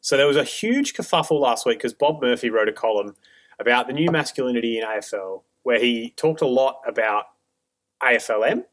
So 0.00 0.16
there 0.16 0.26
was 0.26 0.36
a 0.36 0.44
huge 0.44 0.94
kerfuffle 0.94 1.38
last 1.40 1.66
week 1.66 1.78
because 1.78 1.92
Bob 1.92 2.22
Murphy 2.22 2.48
wrote 2.50 2.68
a 2.68 2.72
column 2.72 3.16
about 3.58 3.86
the 3.86 3.92
new 3.92 4.10
masculinity 4.10 4.78
in 4.78 4.84
AFL, 4.84 5.42
where 5.62 5.78
he 5.78 6.14
talked 6.16 6.40
a 6.40 6.46
lot 6.46 6.80
about 6.86 7.24
AFLM 8.02 8.64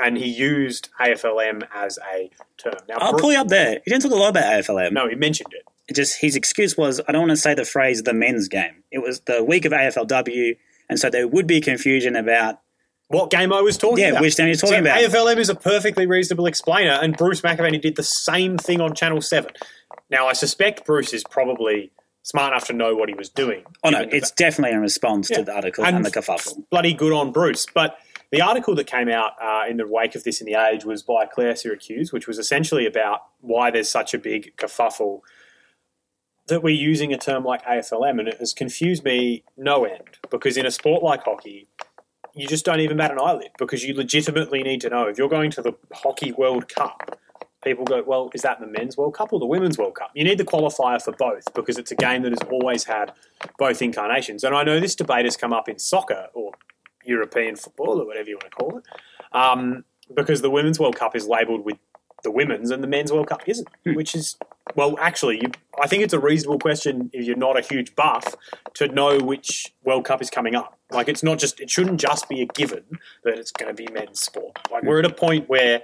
and 0.00 0.16
he 0.16 0.28
used 0.28 0.88
AFLM 1.00 1.66
as 1.74 1.98
a 2.12 2.30
term. 2.58 2.74
Now, 2.88 2.96
I'll 3.00 3.12
Bro- 3.12 3.20
pull 3.20 3.32
you 3.32 3.38
up 3.40 3.48
there. 3.48 3.80
He 3.84 3.90
didn't 3.90 4.02
talk 4.02 4.12
a 4.12 4.16
lot 4.16 4.28
about 4.30 4.44
AFLM. 4.44 4.92
no, 4.92 5.08
he 5.08 5.16
mentioned 5.16 5.52
it. 5.52 5.64
It 5.88 5.94
just 5.96 6.20
his 6.20 6.36
excuse 6.36 6.76
was 6.76 7.00
I 7.08 7.12
don't 7.12 7.22
want 7.22 7.30
to 7.30 7.36
say 7.36 7.54
the 7.54 7.64
phrase 7.64 8.02
the 8.02 8.12
men's 8.14 8.48
game. 8.48 8.82
It 8.90 8.98
was 9.02 9.20
the 9.20 9.42
week 9.42 9.64
of 9.64 9.72
AFLW, 9.72 10.56
and 10.88 10.98
so 10.98 11.10
there 11.10 11.26
would 11.28 11.46
be 11.46 11.60
confusion 11.60 12.16
about 12.16 12.60
What 13.08 13.30
game 13.30 13.52
I 13.52 13.60
was 13.60 13.78
talking 13.78 13.98
Yeah, 13.98 14.10
about? 14.10 14.14
Yeah, 14.16 14.20
which 14.22 14.36
game 14.36 14.46
you're 14.48 14.56
talking 14.56 14.76
so 14.76 14.80
about. 14.80 14.98
AFLM 14.98 15.36
is 15.38 15.48
a 15.48 15.54
perfectly 15.54 16.06
reasonable 16.06 16.46
explainer, 16.46 16.90
and 16.90 17.16
Bruce 17.16 17.40
McAvaney 17.40 17.80
did 17.80 17.94
the 17.94 18.02
same 18.02 18.58
thing 18.58 18.80
on 18.80 18.94
Channel 18.96 19.20
Seven. 19.20 19.52
Now, 20.10 20.26
I 20.26 20.32
suspect 20.32 20.84
Bruce 20.84 21.12
is 21.12 21.22
probably 21.22 21.92
smart 22.22 22.52
enough 22.52 22.66
to 22.66 22.72
know 22.72 22.96
what 22.96 23.08
he 23.08 23.14
was 23.14 23.28
doing. 23.28 23.62
Oh 23.84 23.90
no, 23.90 23.98
given 23.98 24.10
the 24.10 24.16
it's 24.16 24.32
definitely 24.32 24.74
in 24.74 24.80
response 24.80 25.30
Yeah. 25.30 25.36
to 25.38 25.42
the 25.44 25.52
article 25.54 25.84
And- 25.84 25.94
and, 25.96 26.04
the 26.04 26.10
kerfuffle. 26.10 26.64
bloody 26.70 26.94
good 26.94 27.12
on 27.12 27.30
Bruce. 27.30 27.66
But 27.72 27.96
the 28.32 28.40
article 28.40 28.74
that 28.74 28.88
came 28.88 29.08
out 29.08 29.34
uh, 29.40 29.66
in 29.70 29.76
the 29.76 29.86
wake 29.86 30.16
of 30.16 30.24
this 30.24 30.40
in 30.40 30.46
the 30.48 30.54
Age 30.60 30.84
was 30.84 31.04
by 31.04 31.26
Claire 31.26 31.54
Syracuse, 31.54 32.12
which 32.12 32.26
was 32.26 32.40
essentially 32.40 32.84
about 32.86 33.20
why 33.40 33.70
there's 33.70 33.88
such 33.88 34.14
a 34.14 34.18
big 34.18 34.56
kerfuffle 34.56 35.20
that 36.48 36.62
we're 36.62 36.74
using 36.74 37.12
a 37.12 37.18
term 37.18 37.44
like 37.44 37.64
AFLM, 37.64 38.18
and 38.20 38.28
it 38.28 38.38
has 38.38 38.52
confused 38.52 39.04
me 39.04 39.42
no 39.56 39.84
end. 39.84 40.18
Because 40.30 40.56
in 40.56 40.66
a 40.66 40.70
sport 40.70 41.02
like 41.02 41.24
hockey, 41.24 41.68
you 42.34 42.46
just 42.46 42.64
don't 42.64 42.80
even 42.80 42.96
bat 42.98 43.10
an 43.10 43.18
eyelid 43.18 43.50
because 43.58 43.82
you 43.82 43.94
legitimately 43.94 44.62
need 44.62 44.80
to 44.82 44.90
know 44.90 45.08
if 45.08 45.18
you're 45.18 45.28
going 45.28 45.50
to 45.52 45.62
the 45.62 45.72
Hockey 45.92 46.32
World 46.32 46.68
Cup. 46.68 47.18
People 47.64 47.84
go, 47.84 48.02
well, 48.06 48.30
is 48.32 48.42
that 48.42 48.60
the 48.60 48.66
men's 48.66 48.96
World 48.96 49.14
Cup 49.14 49.32
or 49.32 49.40
the 49.40 49.46
women's 49.46 49.76
World 49.76 49.96
Cup? 49.96 50.10
You 50.14 50.22
need 50.22 50.38
the 50.38 50.44
qualifier 50.44 51.02
for 51.02 51.12
both 51.12 51.52
because 51.54 51.78
it's 51.78 51.90
a 51.90 51.96
game 51.96 52.22
that 52.22 52.30
has 52.30 52.48
always 52.48 52.84
had 52.84 53.12
both 53.58 53.82
incarnations. 53.82 54.44
And 54.44 54.54
I 54.54 54.62
know 54.62 54.78
this 54.78 54.94
debate 54.94 55.24
has 55.24 55.36
come 55.36 55.52
up 55.52 55.68
in 55.68 55.78
soccer 55.78 56.26
or 56.34 56.52
European 57.04 57.56
football 57.56 58.00
or 58.00 58.06
whatever 58.06 58.28
you 58.28 58.36
want 58.36 58.50
to 58.52 58.56
call 58.56 58.78
it, 58.78 58.84
um, 59.32 59.84
because 60.14 60.42
the 60.42 60.50
Women's 60.50 60.78
World 60.78 60.94
Cup 60.94 61.16
is 61.16 61.26
labelled 61.26 61.64
with 61.64 61.78
the 62.22 62.30
women's 62.30 62.70
and 62.70 62.82
the 62.82 62.88
men's 62.88 63.12
World 63.12 63.28
Cup 63.28 63.42
isn't, 63.46 63.68
which 63.84 64.14
is, 64.14 64.36
well, 64.74 64.96
actually, 64.98 65.36
you, 65.36 65.52
I 65.80 65.86
think 65.86 66.02
it's 66.02 66.12
a 66.12 66.18
reasonable 66.18 66.58
question 66.58 67.10
if 67.12 67.24
you're 67.24 67.36
not 67.36 67.58
a 67.58 67.62
huge 67.62 67.94
buff 67.94 68.34
to 68.74 68.88
know 68.88 69.18
which 69.18 69.72
World 69.84 70.04
Cup 70.04 70.20
is 70.20 70.30
coming 70.30 70.54
up. 70.54 70.78
Like, 70.90 71.08
it's 71.08 71.22
not 71.22 71.38
just, 71.38 71.60
it 71.60 71.70
shouldn't 71.70 72.00
just 72.00 72.28
be 72.28 72.42
a 72.42 72.46
given 72.46 72.84
that 73.24 73.38
it's 73.38 73.52
going 73.52 73.74
to 73.74 73.74
be 73.74 73.90
men's 73.92 74.20
sport. 74.20 74.58
Like, 74.70 74.82
we're 74.82 74.98
at 74.98 75.04
a 75.04 75.12
point 75.12 75.48
where 75.48 75.82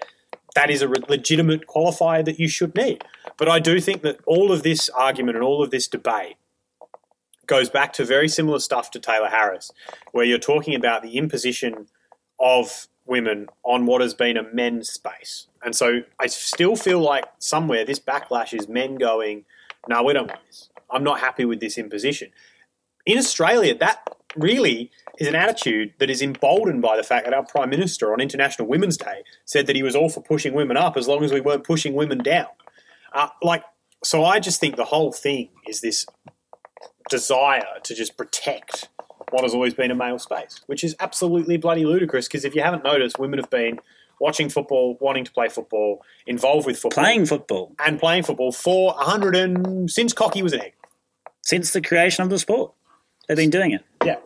that 0.55 0.70
is 0.70 0.83
a 0.83 0.89
re- 0.89 1.03
legitimate 1.09 1.66
qualifier 1.66 2.24
that 2.24 2.39
you 2.39 2.49
should 2.49 2.74
need. 2.76 3.05
But 3.39 3.49
I 3.49 3.59
do 3.59 3.80
think 3.80 4.03
that 4.03 4.18
all 4.26 4.53
of 4.53 4.62
this 4.62 4.89
argument 4.91 5.37
and 5.37 5.45
all 5.45 5.62
of 5.62 5.70
this 5.70 5.89
debate 5.89 6.37
goes 7.47 7.70
back 7.70 7.93
to 7.95 8.05
very 8.05 8.28
similar 8.28 8.59
stuff 8.59 8.91
to 8.93 9.01
Tayla 9.01 9.30
Harris, 9.30 9.70
where 10.12 10.24
you're 10.24 10.39
talking 10.39 10.74
about 10.74 11.03
the 11.03 11.16
imposition 11.16 11.87
of 12.39 12.89
women 13.07 13.48
on 13.64 13.86
what 13.86 14.00
has 14.00 14.14
been 14.14 14.36
a 14.36 14.42
men's 14.55 14.90
space. 14.90 15.48
And 15.62 15.74
so 15.74 16.00
I 16.18 16.26
still 16.26 16.76
feel 16.76 17.00
like 17.00 17.24
somewhere 17.38 17.84
this 17.84 18.00
backlash 18.00 18.59
is 18.59 18.68
men 18.68 18.96
going, 18.96 19.44
no, 19.88 20.03
we 20.03 20.12
don't 20.12 20.28
want 20.28 20.40
this. 20.46 20.70
I'm 20.90 21.05
not 21.05 21.20
happy 21.20 21.44
with 21.44 21.61
this 21.61 21.78
imposition. 21.78 22.30
In 23.07 23.18
Australia, 23.18 23.76
that 23.78 24.09
really 24.36 24.90
is 25.18 25.26
an 25.26 25.34
attitude 25.34 25.94
that 25.98 26.11
is 26.11 26.22
emboldened 26.22 26.82
by 26.82 26.96
the 26.96 27.03
fact 27.03 27.24
that 27.24 27.34
our 27.34 27.44
Prime 27.44 27.70
Minister 27.70 28.12
on 28.12 28.20
International 28.20 28.68
Women's 28.68 28.96
Day 28.96 29.22
said 29.44 29.66
that 29.66 29.76
he 29.76 29.82
was 29.82 29.96
all 29.96 30.09
for 30.09 30.22
pushing 30.22 30.55
women 30.55 30.76
up 30.76 30.96
as 30.96 31.09
long 31.09 31.24
as 31.24 31.32
we 31.32 31.40
weren't 31.40 31.64
pushing 31.64 31.94
women 31.94 32.18
down. 32.18 32.46
Uh, 33.12 33.28
like, 33.42 33.64
so 34.05 34.24
I 34.24 34.40
just 34.40 34.61
think 34.61 34.76
the 34.76 34.84
whole 34.84 35.12
thing 35.12 35.50
is 35.68 35.80
this 35.80 36.07
desire 37.11 37.78
to 37.82 37.94
just 37.94 38.16
protect 38.16 38.88
what 39.33 39.43
has 39.43 39.55
always 39.55 39.74
been 39.74 39.91
a 39.91 39.95
male 39.95 40.18
space, 40.18 40.61
which 40.66 40.85
is 40.85 40.95
absolutely 41.01 41.57
bloody 41.57 41.85
ludicrous. 41.85 42.28
Because 42.28 42.45
if 42.45 42.55
you 42.55 42.62
haven't 42.62 42.85
noticed, 42.85 43.18
women 43.18 43.39
have 43.39 43.51
been 43.51 43.78
watching 44.20 44.49
football, 44.49 44.97
wanting 45.01 45.24
to 45.24 45.33
play 45.33 45.49
football, 45.49 46.05
involved 46.26 46.66
with 46.66 46.78
football, 46.78 47.03
Playing 47.03 47.26
football 47.26 47.74
and 47.85 47.99
playing 47.99 48.22
football 48.22 48.53
for 48.53 48.95
a 48.99 49.05
hundred 49.05 49.35
and 49.35 49.91
since 49.91 50.12
Cocky 50.12 50.43
was 50.43 50.53
an 50.53 50.61
egg. 50.61 50.74
since 51.43 51.72
the 51.72 51.80
creation 51.80 52.22
of 52.22 52.30
the 52.30 52.39
sport. 52.39 52.72
They've 53.26 53.37
been 53.37 53.51
doing 53.51 53.72
it. 53.72 53.83
Yeah, 54.05 54.16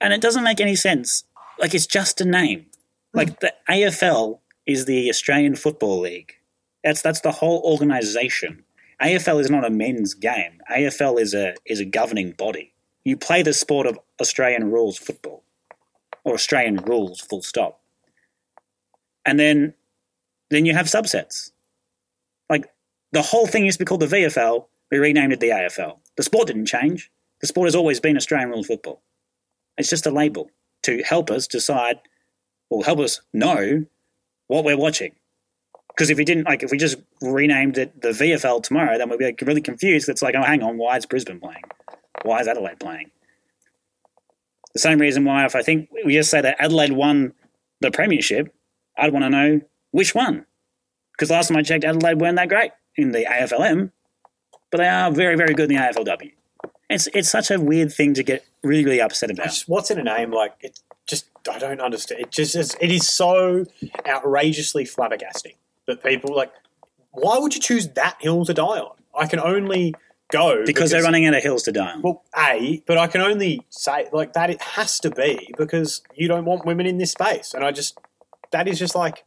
And 0.00 0.12
it 0.12 0.20
doesn't 0.20 0.42
make 0.44 0.60
any 0.60 0.74
sense. 0.76 1.24
Like 1.60 1.74
it's 1.74 1.86
just 1.86 2.20
a 2.20 2.24
name. 2.24 2.66
Like 3.12 3.40
the 3.40 3.52
AFL 3.68 4.38
is 4.66 4.84
the 4.86 5.08
Australian 5.10 5.56
Football 5.56 6.00
League. 6.00 6.34
That's 6.82 7.02
that's 7.02 7.20
the 7.20 7.32
whole 7.32 7.60
organisation. 7.64 8.64
AFL 9.02 9.40
is 9.40 9.50
not 9.50 9.64
a 9.64 9.70
men's 9.70 10.14
game. 10.14 10.60
AFL 10.70 11.20
is 11.20 11.34
a 11.34 11.54
is 11.64 11.80
a 11.80 11.84
governing 11.84 12.32
body. 12.32 12.69
You 13.04 13.16
play 13.16 13.42
the 13.42 13.52
sport 13.52 13.86
of 13.86 13.98
Australian 14.20 14.70
rules 14.70 14.98
football, 14.98 15.42
or 16.24 16.34
Australian 16.34 16.76
rules. 16.76 17.20
Full 17.20 17.42
stop. 17.42 17.80
And 19.24 19.38
then, 19.38 19.74
then 20.50 20.66
you 20.66 20.74
have 20.74 20.86
subsets. 20.86 21.52
Like 22.48 22.66
the 23.12 23.22
whole 23.22 23.46
thing 23.46 23.64
used 23.64 23.78
to 23.78 23.84
be 23.84 23.88
called 23.88 24.00
the 24.00 24.06
VFL. 24.06 24.66
We 24.90 24.98
renamed 24.98 25.32
it 25.32 25.40
the 25.40 25.50
AFL. 25.50 25.98
The 26.16 26.22
sport 26.22 26.48
didn't 26.48 26.66
change. 26.66 27.10
The 27.40 27.46
sport 27.46 27.66
has 27.66 27.76
always 27.76 28.00
been 28.00 28.16
Australian 28.16 28.50
rules 28.50 28.66
football. 28.66 29.02
It's 29.78 29.88
just 29.88 30.06
a 30.06 30.10
label 30.10 30.50
to 30.82 31.02
help 31.02 31.30
us 31.30 31.46
decide, 31.46 32.00
or 32.70 32.84
help 32.84 32.98
us 32.98 33.20
know 33.32 33.84
what 34.46 34.64
we're 34.64 34.76
watching. 34.76 35.12
Because 35.88 36.10
if 36.10 36.18
we 36.18 36.24
didn't, 36.24 36.44
like, 36.44 36.62
if 36.62 36.70
we 36.70 36.78
just 36.78 36.96
renamed 37.20 37.78
it 37.78 38.00
the 38.00 38.10
VFL 38.10 38.62
tomorrow, 38.62 38.96
then 38.96 39.08
we'd 39.08 39.18
be 39.18 39.26
like, 39.26 39.42
really 39.42 39.60
confused. 39.60 40.08
It's 40.08 40.22
like, 40.22 40.34
oh, 40.34 40.42
hang 40.42 40.62
on, 40.62 40.78
why 40.78 40.96
is 40.96 41.06
Brisbane 41.06 41.40
playing? 41.40 41.62
Why 42.22 42.40
is 42.40 42.48
Adelaide 42.48 42.80
playing? 42.80 43.10
The 44.74 44.80
same 44.80 45.00
reason 45.00 45.24
why, 45.24 45.44
if 45.44 45.56
I 45.56 45.62
think 45.62 45.88
we 46.04 46.14
just 46.14 46.30
say 46.30 46.40
that 46.40 46.56
Adelaide 46.60 46.92
won 46.92 47.32
the 47.80 47.90
premiership, 47.90 48.54
I'd 48.96 49.12
want 49.12 49.24
to 49.24 49.30
know 49.30 49.60
which 49.90 50.14
one. 50.14 50.46
Because 51.12 51.30
last 51.30 51.48
time 51.48 51.56
I 51.56 51.62
checked, 51.62 51.84
Adelaide 51.84 52.20
weren't 52.20 52.36
that 52.36 52.48
great 52.48 52.70
in 52.96 53.12
the 53.12 53.24
AFLM, 53.24 53.90
but 54.70 54.78
they 54.78 54.88
are 54.88 55.10
very, 55.10 55.36
very 55.36 55.54
good 55.54 55.70
in 55.70 55.76
the 55.76 55.82
AFLW. 55.82 56.32
It's 56.88 57.08
it's 57.14 57.28
such 57.28 57.50
a 57.50 57.60
weird 57.60 57.92
thing 57.92 58.14
to 58.14 58.22
get 58.22 58.44
really, 58.62 58.84
really 58.84 59.00
upset 59.00 59.30
about. 59.30 59.44
Just 59.44 59.68
what's 59.68 59.90
in 59.90 59.98
a 59.98 60.02
name? 60.02 60.32
Like 60.32 60.54
it 60.60 60.80
just 61.06 61.26
I 61.50 61.58
don't 61.58 61.80
understand. 61.80 62.20
It 62.20 62.32
just 62.32 62.56
is, 62.56 62.76
it 62.80 62.90
is 62.90 63.08
so 63.08 63.64
outrageously 64.06 64.84
flabbergasting 64.84 65.54
that 65.86 66.02
people 66.02 66.34
like. 66.34 66.52
Why 67.12 67.38
would 67.38 67.54
you 67.54 67.60
choose 67.60 67.88
that 67.90 68.16
hill 68.20 68.44
to 68.44 68.54
die 68.54 68.62
on? 68.64 68.96
I 69.18 69.26
can 69.26 69.40
only 69.40 69.94
go 70.30 70.64
because 70.64 70.90
they're 70.90 71.02
running 71.02 71.26
out 71.26 71.34
of 71.34 71.42
hills 71.42 71.62
to 71.64 71.72
die 71.72 71.92
on. 71.92 72.02
Well, 72.02 72.22
a, 72.36 72.82
but 72.86 72.98
I 72.98 73.06
can 73.06 73.20
only 73.20 73.66
say 73.70 74.08
like 74.12 74.32
that. 74.34 74.50
It 74.50 74.60
has 74.62 74.98
to 75.00 75.10
be 75.10 75.52
because 75.56 76.02
you 76.14 76.28
don't 76.28 76.44
want 76.44 76.64
women 76.64 76.86
in 76.86 76.98
this 76.98 77.12
space, 77.12 77.54
and 77.54 77.64
I 77.64 77.72
just 77.72 77.98
that 78.52 78.68
is 78.68 78.78
just 78.78 78.94
like, 78.94 79.24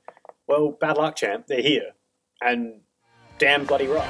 well, 0.48 0.72
bad 0.72 0.98
luck, 0.98 1.16
champ. 1.16 1.48
They're 1.48 1.62
here, 1.62 1.92
and 2.42 2.82
damn 3.38 3.66
bloody 3.66 3.88
right. 3.88 4.10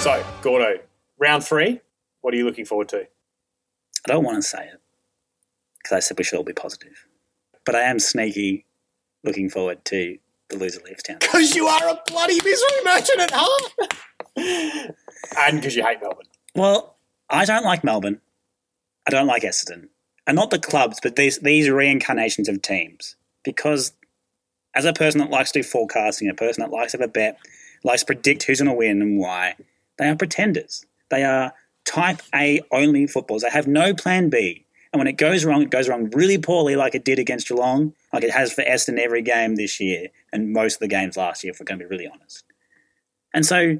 So, 0.00 0.24
Gordo, 0.40 0.78
round 1.18 1.44
three. 1.44 1.80
What 2.20 2.32
are 2.32 2.36
you 2.36 2.44
looking 2.44 2.64
forward 2.64 2.88
to? 2.90 3.08
I 4.06 4.12
don't 4.12 4.24
want 4.24 4.36
to 4.40 4.48
say 4.48 4.64
it 4.64 4.80
because 5.78 5.96
I 5.96 6.00
said 6.00 6.18
we 6.18 6.24
should 6.24 6.36
all 6.36 6.44
be 6.44 6.52
positive, 6.52 7.06
but 7.64 7.74
I 7.74 7.82
am 7.82 7.98
sneaky 7.98 8.64
looking 9.24 9.50
forward 9.50 9.84
to 9.86 10.18
the 10.48 10.56
loser 10.56 10.80
leaves 10.84 11.02
town. 11.02 11.18
Because 11.20 11.54
you 11.56 11.66
are 11.66 11.88
a 11.88 12.00
bloody 12.06 12.36
misery 12.42 12.84
merchant 12.84 13.20
at 13.20 13.30
heart. 13.32 13.94
and 15.38 15.60
because 15.60 15.74
you 15.74 15.84
hate 15.84 16.00
Melbourne. 16.00 16.26
Well, 16.54 16.96
I 17.28 17.44
don't 17.44 17.64
like 17.64 17.82
Melbourne. 17.82 18.20
I 19.06 19.10
don't 19.10 19.26
like 19.26 19.42
Essendon. 19.42 19.88
and 20.26 20.36
not 20.36 20.50
the 20.50 20.58
clubs, 20.58 20.98
but 21.02 21.16
these 21.16 21.38
these 21.40 21.68
reincarnations 21.70 22.48
of 22.48 22.62
teams. 22.62 23.16
Because 23.44 23.92
as 24.74 24.84
a 24.84 24.92
person 24.92 25.20
that 25.20 25.30
likes 25.30 25.52
to 25.52 25.60
do 25.60 25.62
forecasting, 25.64 26.28
a 26.28 26.34
person 26.34 26.62
that 26.62 26.70
likes 26.70 26.92
to 26.92 26.98
have 26.98 27.08
a 27.08 27.12
bet, 27.12 27.38
likes 27.84 28.02
to 28.02 28.06
predict 28.06 28.44
who's 28.44 28.60
going 28.60 28.70
to 28.70 28.76
win 28.76 29.02
and 29.02 29.18
why, 29.18 29.54
they 29.98 30.08
are 30.08 30.16
pretenders. 30.16 30.84
They 31.10 31.24
are 31.24 31.52
type 31.86 32.20
A 32.34 32.60
only 32.70 33.06
footballs. 33.06 33.42
They 33.42 33.50
have 33.50 33.66
no 33.66 33.94
plan 33.94 34.28
B. 34.28 34.66
And 34.92 35.00
when 35.00 35.06
it 35.06 35.16
goes 35.16 35.44
wrong, 35.44 35.62
it 35.62 35.70
goes 35.70 35.88
wrong 35.88 36.10
really 36.10 36.38
poorly, 36.38 36.76
like 36.76 36.94
it 36.94 37.04
did 37.04 37.18
against 37.18 37.48
Geelong, 37.48 37.92
like 38.12 38.22
it 38.22 38.30
has 38.30 38.52
for 38.52 38.62
Essendon 38.62 38.98
every 38.98 39.22
game 39.22 39.56
this 39.56 39.80
year, 39.80 40.08
and 40.32 40.52
most 40.52 40.74
of 40.74 40.80
the 40.80 40.88
games 40.88 41.16
last 41.16 41.44
year, 41.44 41.52
if 41.52 41.60
we're 41.60 41.64
going 41.64 41.78
to 41.78 41.84
be 41.84 41.88
really 41.88 42.08
honest. 42.08 42.44
And 43.34 43.44
so 43.44 43.78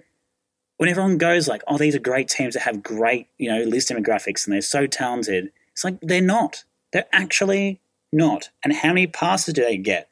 when 0.76 0.88
everyone 0.88 1.16
goes 1.16 1.48
like, 1.48 1.62
"Oh, 1.68 1.78
these 1.78 1.94
are 1.94 2.00
great 2.00 2.28
teams 2.28 2.54
that 2.54 2.64
have 2.64 2.82
great, 2.82 3.28
you 3.38 3.48
know, 3.48 3.62
list 3.62 3.90
demographics 3.90 4.44
and 4.44 4.52
they're 4.52 4.60
so 4.60 4.86
talented," 4.86 5.52
it's 5.72 5.84
like 5.84 5.98
they're 6.02 6.20
not. 6.20 6.64
They're 6.92 7.06
actually 7.12 7.80
not. 8.12 8.50
And 8.62 8.72
how 8.74 8.88
many 8.88 9.06
passes 9.06 9.54
do 9.54 9.64
they 9.64 9.78
get? 9.78 10.10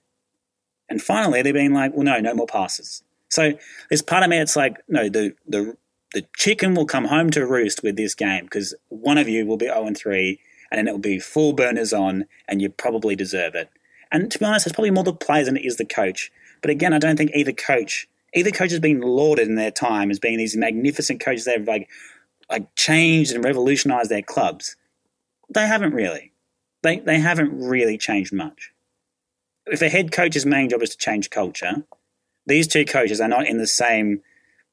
And 0.88 1.02
finally, 1.02 1.42
they're 1.42 1.52
being 1.52 1.74
like, 1.74 1.92
"Well, 1.92 2.04
no, 2.04 2.18
no 2.20 2.34
more 2.34 2.46
passes." 2.46 3.02
So 3.28 3.52
there's 3.90 4.02
part 4.02 4.22
of 4.22 4.30
me 4.30 4.38
that's 4.38 4.56
like, 4.56 4.76
no, 4.88 5.08
the 5.08 5.34
the 5.46 5.76
the 6.14 6.24
chicken 6.36 6.74
will 6.74 6.86
come 6.86 7.06
home 7.06 7.30
to 7.30 7.44
roost 7.44 7.82
with 7.82 7.96
this 7.96 8.14
game 8.14 8.44
because 8.44 8.72
one 8.88 9.18
of 9.18 9.28
you 9.28 9.44
will 9.44 9.56
be 9.56 9.66
0 9.66 9.88
and 9.88 9.98
3, 9.98 10.40
and 10.70 10.78
then 10.78 10.88
it 10.88 10.92
will 10.92 10.98
be 10.98 11.18
full 11.18 11.52
burners 11.52 11.92
on, 11.92 12.26
and 12.48 12.62
you 12.62 12.70
probably 12.70 13.16
deserve 13.16 13.56
it. 13.56 13.68
And 14.12 14.30
to 14.30 14.38
be 14.38 14.44
honest, 14.44 14.66
it's 14.66 14.74
probably 14.74 14.92
more 14.92 15.02
the 15.02 15.12
players 15.12 15.46
than 15.46 15.56
it 15.56 15.64
is 15.64 15.76
the 15.76 15.84
coach. 15.84 16.30
But 16.62 16.70
again, 16.70 16.92
I 16.92 16.98
don't 16.98 17.16
think 17.16 17.32
either 17.34 17.52
coach, 17.52 18.08
either 18.32 18.52
coach 18.52 18.70
has 18.70 18.78
been 18.78 19.00
lauded 19.00 19.48
in 19.48 19.56
their 19.56 19.72
time 19.72 20.10
as 20.10 20.20
being 20.20 20.38
these 20.38 20.56
magnificent 20.56 21.20
coaches 21.20 21.46
that 21.46 21.58
have 21.58 21.66
like, 21.66 21.90
like 22.48 22.72
changed 22.76 23.32
and 23.32 23.44
revolutionized 23.44 24.10
their 24.10 24.22
clubs. 24.22 24.76
They 25.52 25.66
haven't 25.66 25.94
really. 25.94 26.32
They, 26.82 27.00
they 27.00 27.18
haven't 27.18 27.58
really 27.58 27.98
changed 27.98 28.32
much. 28.32 28.72
If 29.66 29.82
a 29.82 29.88
head 29.88 30.12
coach's 30.12 30.46
main 30.46 30.68
job 30.68 30.82
is 30.82 30.90
to 30.90 30.96
change 30.96 31.30
culture, 31.30 31.84
these 32.46 32.68
two 32.68 32.84
coaches 32.84 33.20
are 33.20 33.28
not 33.28 33.48
in 33.48 33.58
the 33.58 33.66
same 33.66 34.22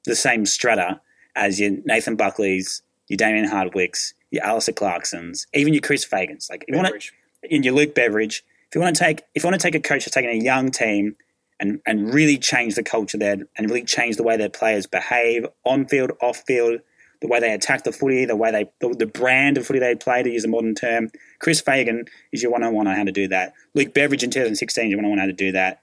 the 0.06 0.16
same 0.16 0.48
strata 0.48 1.00
as 1.36 1.60
your 1.60 1.72
Nathan 1.86 2.16
Buckley's, 2.16 2.82
your 3.08 3.18
Damien 3.18 3.50
Hardwicks, 3.50 4.14
your 4.32 4.44
Alistair 4.44 4.74
Clarksons, 4.74 5.46
even 5.54 5.74
your 5.74 5.82
Chris 5.82 6.06
Fagans. 6.08 6.50
Like 6.50 6.66
if 6.68 6.76
you 6.76 6.82
want 6.82 7.02
to, 7.02 7.12
in 7.44 7.64
your 7.64 7.74
Luke 7.74 7.94
Beveridge, 7.94 8.44
if 8.70 8.76
you 8.76 8.82
want 8.82 8.96
to 8.96 9.04
take 9.04 9.24
if 9.36 9.44
you 9.44 9.50
want 9.50 9.60
to 9.60 9.66
take 9.66 9.76
a 9.76 9.80
coach 9.80 10.06
that's 10.06 10.16
taking 10.16 10.30
a 10.30 10.44
young 10.44 10.72
team 10.72 11.16
and 11.60 11.82
and 11.86 12.14
really 12.14 12.38
change 12.38 12.76
the 12.76 12.84
culture 12.84 13.18
there 13.18 13.38
and 13.58 13.70
really 13.70 13.84
change 13.84 14.16
the 14.16 14.24
way 14.24 14.38
their 14.38 14.50
players 14.50 14.88
behave 14.88 15.46
on 15.66 15.86
field, 15.88 16.12
off 16.22 16.44
field, 16.48 16.80
the 17.22 17.28
way 17.28 17.40
they 17.40 17.54
attack 17.54 17.84
the 17.84 17.92
footy, 17.92 18.26
the 18.26 18.36
way 18.36 18.52
they 18.52 18.70
the, 18.80 18.96
the 18.96 19.06
brand 19.06 19.58
of 19.58 19.66
footy 19.66 19.80
they 19.80 19.96
play, 19.96 20.24
to 20.24 20.30
use 20.30 20.46
a 20.46 20.48
modern 20.48 20.76
term. 20.76 21.10
Chris 21.40 21.62
Fagan 21.62 22.06
is 22.32 22.42
your 22.42 22.52
one 22.52 22.64
on 22.64 22.74
one 22.74 22.88
on 22.88 22.96
how 22.96 23.04
to 23.04 23.12
do 23.12 23.28
that. 23.28 23.54
Luke 23.74 23.94
Beveridge 23.94 24.24
in 24.24 24.32
2016 24.32 24.86
is 24.86 24.90
your 24.92 24.98
one 24.98 25.06
on 25.06 25.12
one 25.12 25.20
how 25.20 25.26
to 25.26 25.34
do 25.34 25.52
that. 25.52 25.82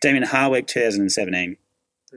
Damien 0.00 0.24
Hardwick 0.24 0.66
2017. 0.66 1.56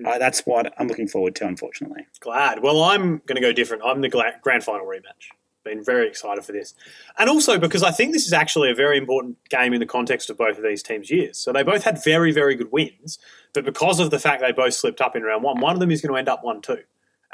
Uh, 0.05 0.17
that's 0.17 0.41
what 0.45 0.73
I'm 0.77 0.87
looking 0.87 1.07
forward 1.07 1.35
to, 1.35 1.47
unfortunately. 1.47 2.05
Glad. 2.19 2.61
Well, 2.61 2.83
I'm 2.83 3.21
going 3.25 3.35
to 3.35 3.41
go 3.41 3.51
different. 3.51 3.83
I'm 3.85 4.01
the 4.01 4.09
grand 4.41 4.63
final 4.63 4.85
rematch. 4.85 5.31
Been 5.63 5.83
very 5.83 6.07
excited 6.07 6.45
for 6.45 6.53
this. 6.53 6.73
And 7.17 7.29
also 7.29 7.57
because 7.57 7.83
I 7.83 7.91
think 7.91 8.13
this 8.13 8.25
is 8.25 8.33
actually 8.33 8.71
a 8.71 8.75
very 8.75 8.97
important 8.97 9.37
game 9.49 9.73
in 9.73 9.79
the 9.79 9.85
context 9.85 10.29
of 10.29 10.37
both 10.37 10.57
of 10.57 10.63
these 10.63 10.81
teams' 10.81 11.11
years. 11.11 11.37
So 11.37 11.51
they 11.51 11.63
both 11.63 11.83
had 11.83 12.01
very, 12.03 12.31
very 12.31 12.55
good 12.55 12.71
wins, 12.71 13.19
but 13.53 13.65
because 13.65 13.99
of 13.99 14.09
the 14.09 14.19
fact 14.19 14.41
they 14.41 14.53
both 14.53 14.75
slipped 14.75 15.01
up 15.01 15.15
in 15.15 15.23
round 15.23 15.43
one, 15.43 15.59
one 15.59 15.73
of 15.73 15.79
them 15.79 15.91
is 15.91 16.01
going 16.01 16.13
to 16.13 16.19
end 16.19 16.29
up 16.29 16.43
1 16.43 16.61
2. 16.61 16.77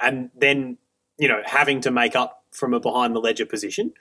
And 0.01 0.31
then, 0.35 0.77
you 1.19 1.27
know, 1.27 1.41
having 1.45 1.79
to 1.81 1.91
make 1.91 2.15
up 2.15 2.43
from 2.51 2.73
a 2.73 2.79
behind 2.79 3.15
the 3.15 3.19
ledger 3.19 3.45
position. 3.45 3.93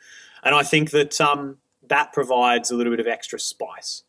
And 0.42 0.54
I 0.54 0.62
think 0.62 0.90
that 0.92 1.20
um, 1.20 1.58
that 1.88 2.12
provides 2.12 2.70
a 2.70 2.76
little 2.76 2.92
bit 2.92 3.00
of 3.00 3.06
extra 3.06 3.38
spice. 3.38 4.02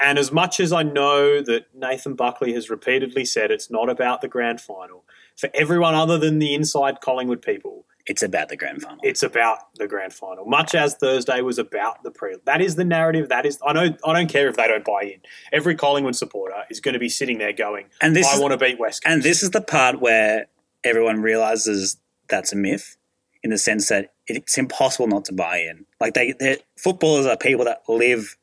And 0.00 0.18
as 0.18 0.32
much 0.32 0.60
as 0.60 0.72
I 0.72 0.82
know 0.82 1.42
that 1.42 1.66
Nathan 1.74 2.14
Buckley 2.14 2.52
has 2.54 2.70
repeatedly 2.70 3.24
said 3.24 3.50
it's 3.50 3.70
not 3.70 3.88
about 3.90 4.20
the 4.22 4.28
grand 4.28 4.60
final, 4.60 5.04
for 5.36 5.50
everyone 5.54 5.94
other 5.94 6.16
than 6.18 6.38
the 6.38 6.54
inside 6.54 7.00
Collingwood 7.00 7.42
people, 7.42 7.84
It's 8.06 8.22
about 8.22 8.48
the 8.48 8.56
grand 8.56 8.82
final. 8.82 8.98
it's 9.02 9.22
about 9.22 9.74
the 9.76 9.86
grand 9.86 10.12
final. 10.14 10.46
Much 10.46 10.74
as 10.74 10.94
Thursday 10.94 11.42
was 11.42 11.58
about 11.58 12.02
the 12.02 12.10
pre. 12.10 12.36
That 12.46 12.60
is 12.62 12.76
the 12.76 12.84
narrative. 12.84 13.28
That 13.28 13.44
is. 13.46 13.58
I 13.64 13.72
know. 13.74 13.94
I 14.04 14.12
don't 14.14 14.28
care 14.28 14.48
if 14.48 14.56
they 14.56 14.66
don't 14.66 14.84
buy 14.84 15.02
in. 15.02 15.20
Every 15.52 15.74
Collingwood 15.74 16.16
supporter 16.16 16.64
is 16.70 16.80
going 16.80 16.94
to 16.94 16.98
be 16.98 17.08
sitting 17.10 17.38
there 17.38 17.52
going, 17.52 17.86
And 18.00 18.16
this 18.16 18.26
"I 18.26 18.34
is- 18.34 18.40
want 18.40 18.52
to 18.52 18.58
beat 18.58 18.78
West 18.78 19.04
Coast." 19.04 19.12
And 19.12 19.22
this 19.22 19.42
is 19.42 19.50
the 19.50 19.60
part 19.60 20.00
where 20.00 20.46
everyone 20.82 21.20
realizes 21.20 21.98
that's 22.28 22.52
a 22.52 22.56
myth, 22.56 22.96
in 23.42 23.50
the 23.50 23.58
sense 23.58 23.88
that 23.88 24.12
it's 24.26 24.56
impossible 24.58 25.06
not 25.06 25.24
to 25.26 25.32
buy 25.34 25.58
in. 25.58 25.84
Like 26.00 26.14
they, 26.14 26.34
footballers 26.78 27.26
are 27.26 27.36
people 27.36 27.64
that 27.66 27.82
live 27.88 28.36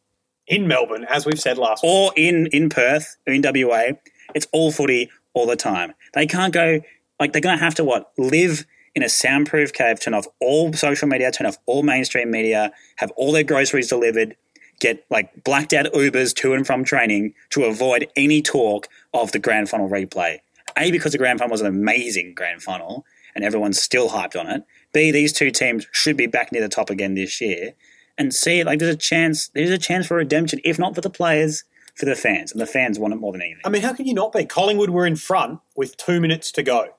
in 0.48 0.68
Melbourne, 0.68 1.06
as 1.10 1.26
we've 1.26 1.40
said 1.40 1.58
last 1.58 1.84
or 1.84 2.12
in 2.16 2.48
in 2.48 2.70
Perth 2.70 3.18
in 3.26 3.42
WA. 3.44 3.94
It's 4.34 4.48
all 4.52 4.72
footy 4.72 5.10
all 5.34 5.46
the 5.46 5.56
time. 5.56 5.94
They 6.14 6.26
can't 6.26 6.54
go 6.54 6.82
like 7.20 7.34
they're 7.34 7.42
going 7.42 7.58
to 7.58 7.64
have 7.64 7.76
to 7.76 7.84
what 7.84 8.12
live 8.18 8.66
in 8.96 9.04
a 9.04 9.10
soundproof 9.10 9.74
cave, 9.74 10.00
turn 10.00 10.14
off 10.14 10.26
all 10.42 10.74
social 10.74 11.08
media, 11.08 11.32
turn 11.32 11.46
off 11.46 11.58
all 11.66 11.84
mainstream 11.84 12.32
media, 12.32 12.72
have 12.96 13.12
all 13.12 13.32
their 13.32 13.44
groceries 13.44 13.88
delivered, 13.88 14.36
get 14.80 15.06
like 15.10 15.44
blacked 15.44 15.74
out 15.74 15.86
Ubers 15.94 16.34
to 16.36 16.54
and 16.54 16.66
from 16.66 16.84
training 16.84 17.34
to 17.52 17.66
avoid 17.66 18.08
any 18.16 18.42
talk 18.42 18.88
of 19.14 19.32
the 19.32 19.40
grand 19.40 19.70
final 19.70 19.90
replay. 19.90 20.40
A 20.78 20.92
because 20.92 21.12
the 21.12 21.18
grand 21.18 21.40
final 21.40 21.52
was 21.52 21.62
an 21.62 21.68
amazing 21.68 22.34
grand 22.36 22.62
final 22.62 23.06
and 23.36 23.44
everyone's 23.44 23.80
still 23.80 24.10
hyped 24.10 24.40
on 24.40 24.48
it. 24.48 24.64
B 24.94 25.12
these 25.12 25.32
two 25.32 25.52
teams 25.52 25.86
should 25.92 26.18
be 26.18 26.28
back 26.28 26.52
near 26.52 26.62
the 26.62 26.70
top 26.70 26.90
again 26.90 27.14
this 27.14 27.40
year. 27.40 27.74
And 28.18 28.34
see 28.34 28.64
like 28.64 28.80
there's 28.80 28.96
a 28.96 28.98
chance 28.98 29.50
there's 29.50 29.70
a 29.70 29.78
chance 29.78 30.08
for 30.08 30.18
redemption, 30.18 30.60
if 30.64 30.80
not 30.80 30.96
for 30.96 31.02
the 31.02 31.10
players, 31.10 31.64
for 31.96 32.06
the 32.06 32.16
fans, 32.16 32.52
and 32.52 32.62
the 32.62 32.66
fans 32.66 33.00
want 33.00 33.14
it 33.14 33.18
more 33.18 33.32
than 33.32 33.42
anything. 33.42 33.62
I 33.66 33.70
mean, 33.70 33.82
how 33.82 33.94
can 33.94 34.06
you 34.06 34.14
not 34.14 34.34
be? 34.34 34.46
Collingwood 34.46 34.90
were 34.90 35.06
in 35.06 35.16
front 35.16 35.60
with 35.76 35.98
two 35.98 36.20
minutes 36.20 36.52
to 36.54 36.64
go. 36.64 36.90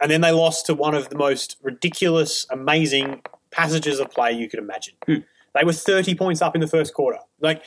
And 0.00 0.10
then 0.10 0.20
they 0.20 0.32
lost 0.32 0.66
to 0.66 0.74
one 0.74 0.94
of 0.94 1.08
the 1.08 1.16
most 1.16 1.56
ridiculous, 1.62 2.46
amazing 2.50 3.22
passages 3.50 3.98
of 3.98 4.10
play 4.10 4.32
you 4.32 4.48
could 4.48 4.58
imagine. 4.58 4.94
Hmm. 5.06 5.18
They 5.54 5.64
were 5.64 5.72
30 5.72 6.14
points 6.16 6.42
up 6.42 6.54
in 6.54 6.60
the 6.60 6.66
first 6.66 6.92
quarter. 6.92 7.18
Like, 7.40 7.62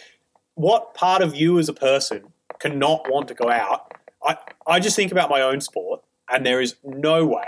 what 0.53 0.93
part 0.93 1.21
of 1.21 1.35
you 1.35 1.57
as 1.57 1.69
a 1.69 1.73
person 1.73 2.33
cannot 2.59 3.09
want 3.09 3.27
to 3.29 3.33
go 3.33 3.49
out? 3.49 3.93
I, 4.23 4.37
I 4.67 4.79
just 4.79 4.95
think 4.95 5.11
about 5.11 5.29
my 5.29 5.41
own 5.41 5.61
sport, 5.61 6.01
and 6.29 6.45
there 6.45 6.61
is 6.61 6.75
no 6.83 7.25
way, 7.25 7.47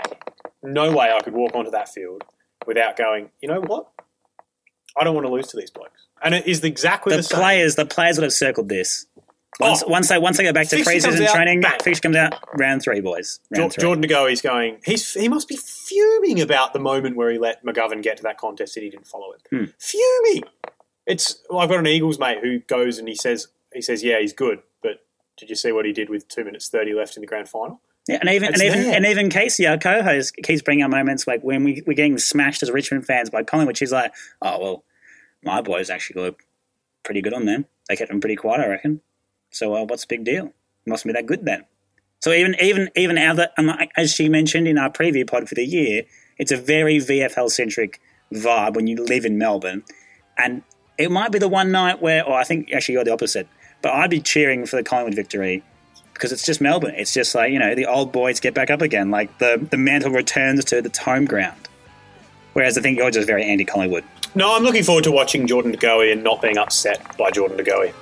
no 0.62 0.90
way 0.90 1.12
I 1.12 1.20
could 1.20 1.34
walk 1.34 1.54
onto 1.54 1.70
that 1.70 1.90
field 1.90 2.24
without 2.66 2.96
going, 2.96 3.30
you 3.40 3.48
know 3.48 3.60
what? 3.60 3.88
I 4.96 5.04
don't 5.04 5.14
want 5.14 5.26
to 5.26 5.32
lose 5.32 5.48
to 5.48 5.56
these 5.56 5.70
blokes. 5.70 6.06
And 6.22 6.34
it 6.34 6.46
is 6.46 6.62
exactly 6.64 7.16
the, 7.16 7.22
the 7.22 7.28
players, 7.34 7.74
the 7.76 7.86
players 7.86 8.16
would 8.18 8.24
have 8.24 8.32
circled 8.32 8.68
this. 8.68 9.06
Once, 9.60 9.82
Oh. 9.82 9.88
once 9.88 10.08
they 10.08 10.18
once 10.18 10.38
they 10.38 10.44
go 10.44 10.52
back 10.52 10.68
to 10.68 10.76
preseason 10.76 11.30
training, 11.30 11.60
bang. 11.60 11.78
fixture 11.82 12.00
comes 12.00 12.16
out 12.16 12.34
round 12.58 12.80
three, 12.82 13.00
boys. 13.00 13.38
Round 13.50 13.70
Jo- 13.70 13.74
three. 13.74 13.82
Jordan 13.82 14.04
Goey's 14.08 14.40
going. 14.40 14.78
He's 14.84 15.12
he 15.12 15.28
must 15.28 15.46
be 15.46 15.56
fuming 15.56 16.40
about 16.40 16.72
the 16.72 16.78
moment 16.78 17.16
where 17.16 17.30
he 17.30 17.38
let 17.38 17.62
McGovern 17.64 18.02
get 18.02 18.16
to 18.16 18.22
that 18.22 18.38
contest 18.38 18.76
and 18.78 18.84
he 18.84 18.90
didn't 18.90 19.06
follow 19.06 19.32
it. 19.32 19.42
Hmm. 19.50 19.64
Fuming. 19.78 20.44
It's 21.06 21.42
well, 21.50 21.60
I've 21.60 21.68
got 21.68 21.80
an 21.80 21.86
Eagles 21.86 22.18
mate 22.18 22.38
who 22.42 22.60
goes 22.60 22.98
and 22.98 23.06
he 23.08 23.14
says 23.14 23.48
he 23.74 23.82
says 23.82 24.02
yeah 24.02 24.20
he's 24.20 24.32
good, 24.32 24.60
but 24.82 25.04
did 25.36 25.50
you 25.50 25.56
see 25.56 25.70
what 25.72 25.84
he 25.84 25.92
did 25.92 26.08
with 26.08 26.28
two 26.28 26.44
minutes 26.44 26.68
thirty 26.68 26.94
left 26.94 27.16
in 27.16 27.20
the 27.20 27.26
grand 27.26 27.48
final? 27.48 27.80
Yeah, 28.08 28.18
and 28.20 28.28
even 28.30 28.50
It's 28.50 28.60
and 28.60 28.66
even 28.68 28.82
there. 28.84 28.96
and 28.96 29.06
even 29.06 29.28
Casey, 29.30 29.66
our 29.66 29.78
co-host, 29.78 30.34
keeps 30.42 30.62
bringing 30.62 30.84
up 30.84 30.90
moments 30.90 31.26
like 31.26 31.42
when 31.42 31.62
we 31.62 31.82
we're 31.86 31.94
getting 31.94 32.18
smashed 32.18 32.62
as 32.62 32.70
Richmond 32.70 33.06
fans 33.06 33.30
by 33.30 33.42
Collingwood. 33.44 33.76
She's 33.76 33.92
like, 33.92 34.12
"Oh 34.40 34.58
well, 34.60 34.84
my 35.44 35.60
boys 35.62 35.88
actually 35.88 36.22
look 36.22 36.42
pretty 37.04 37.20
good 37.22 37.32
on 37.32 37.44
them. 37.44 37.66
They 37.88 37.96
kept 37.96 38.10
them 38.10 38.20
pretty 38.20 38.36
quiet, 38.36 38.60
I 38.60 38.68
reckon. 38.68 39.00
So 39.50 39.74
uh, 39.74 39.84
what's 39.84 40.02
the 40.02 40.08
big 40.16 40.24
deal? 40.24 40.52
Mustn't 40.86 41.08
be 41.08 41.12
that 41.12 41.26
good 41.26 41.44
then." 41.44 41.64
So 42.20 42.32
even 42.32 42.56
even 42.60 42.90
even 42.96 43.18
other, 43.18 43.50
as 43.96 44.12
she 44.12 44.28
mentioned 44.28 44.66
in 44.66 44.78
our 44.78 44.90
preview 44.90 45.24
pod 45.28 45.48
for 45.48 45.54
the 45.54 45.64
year, 45.64 46.02
it's 46.38 46.50
a 46.50 46.56
very 46.56 46.98
VFL 46.98 47.50
centric 47.50 48.00
vibe 48.32 48.74
when 48.74 48.88
you 48.88 48.96
live 49.04 49.24
in 49.24 49.38
Melbourne, 49.38 49.84
and 50.36 50.62
it 50.98 51.10
might 51.12 51.30
be 51.30 51.38
the 51.38 51.48
one 51.48 51.70
night 51.70 52.02
where, 52.02 52.24
or 52.24 52.34
I 52.36 52.42
think 52.44 52.72
actually 52.72 52.94
you're 52.94 53.04
the 53.04 53.12
opposite, 53.12 53.46
but 53.80 53.92
I'd 53.92 54.10
be 54.10 54.20
cheering 54.20 54.66
for 54.66 54.74
the 54.76 54.82
Collingwood 54.82 55.14
victory 55.14 55.62
because 56.22 56.30
it's 56.30 56.46
just 56.46 56.60
Melbourne. 56.60 56.94
It's 56.96 57.12
just 57.12 57.34
like 57.34 57.52
you 57.52 57.58
know 57.58 57.74
the 57.74 57.86
old 57.86 58.12
boys 58.12 58.38
get 58.38 58.54
back 58.54 58.70
up 58.70 58.80
again. 58.80 59.10
Like 59.10 59.36
the 59.38 59.66
the 59.70 59.76
mantle 59.76 60.12
returns 60.12 60.64
to 60.66 60.78
its 60.78 60.98
home 60.98 61.24
ground. 61.24 61.68
Whereas 62.52 62.78
I 62.78 62.80
think 62.80 62.98
you're 62.98 63.10
just 63.10 63.26
very 63.26 63.42
Andy 63.42 63.64
Collingwood. 63.64 64.04
No, 64.36 64.54
I'm 64.54 64.62
looking 64.62 64.84
forward 64.84 65.02
to 65.04 65.10
watching 65.10 65.48
Jordan 65.48 65.72
De 65.72 65.78
Goey 65.78 66.12
and 66.12 66.22
not 66.22 66.40
being 66.40 66.58
upset 66.58 67.16
by 67.16 67.32
Jordan 67.32 67.56
De 67.56 67.64
Goey. 67.64 67.92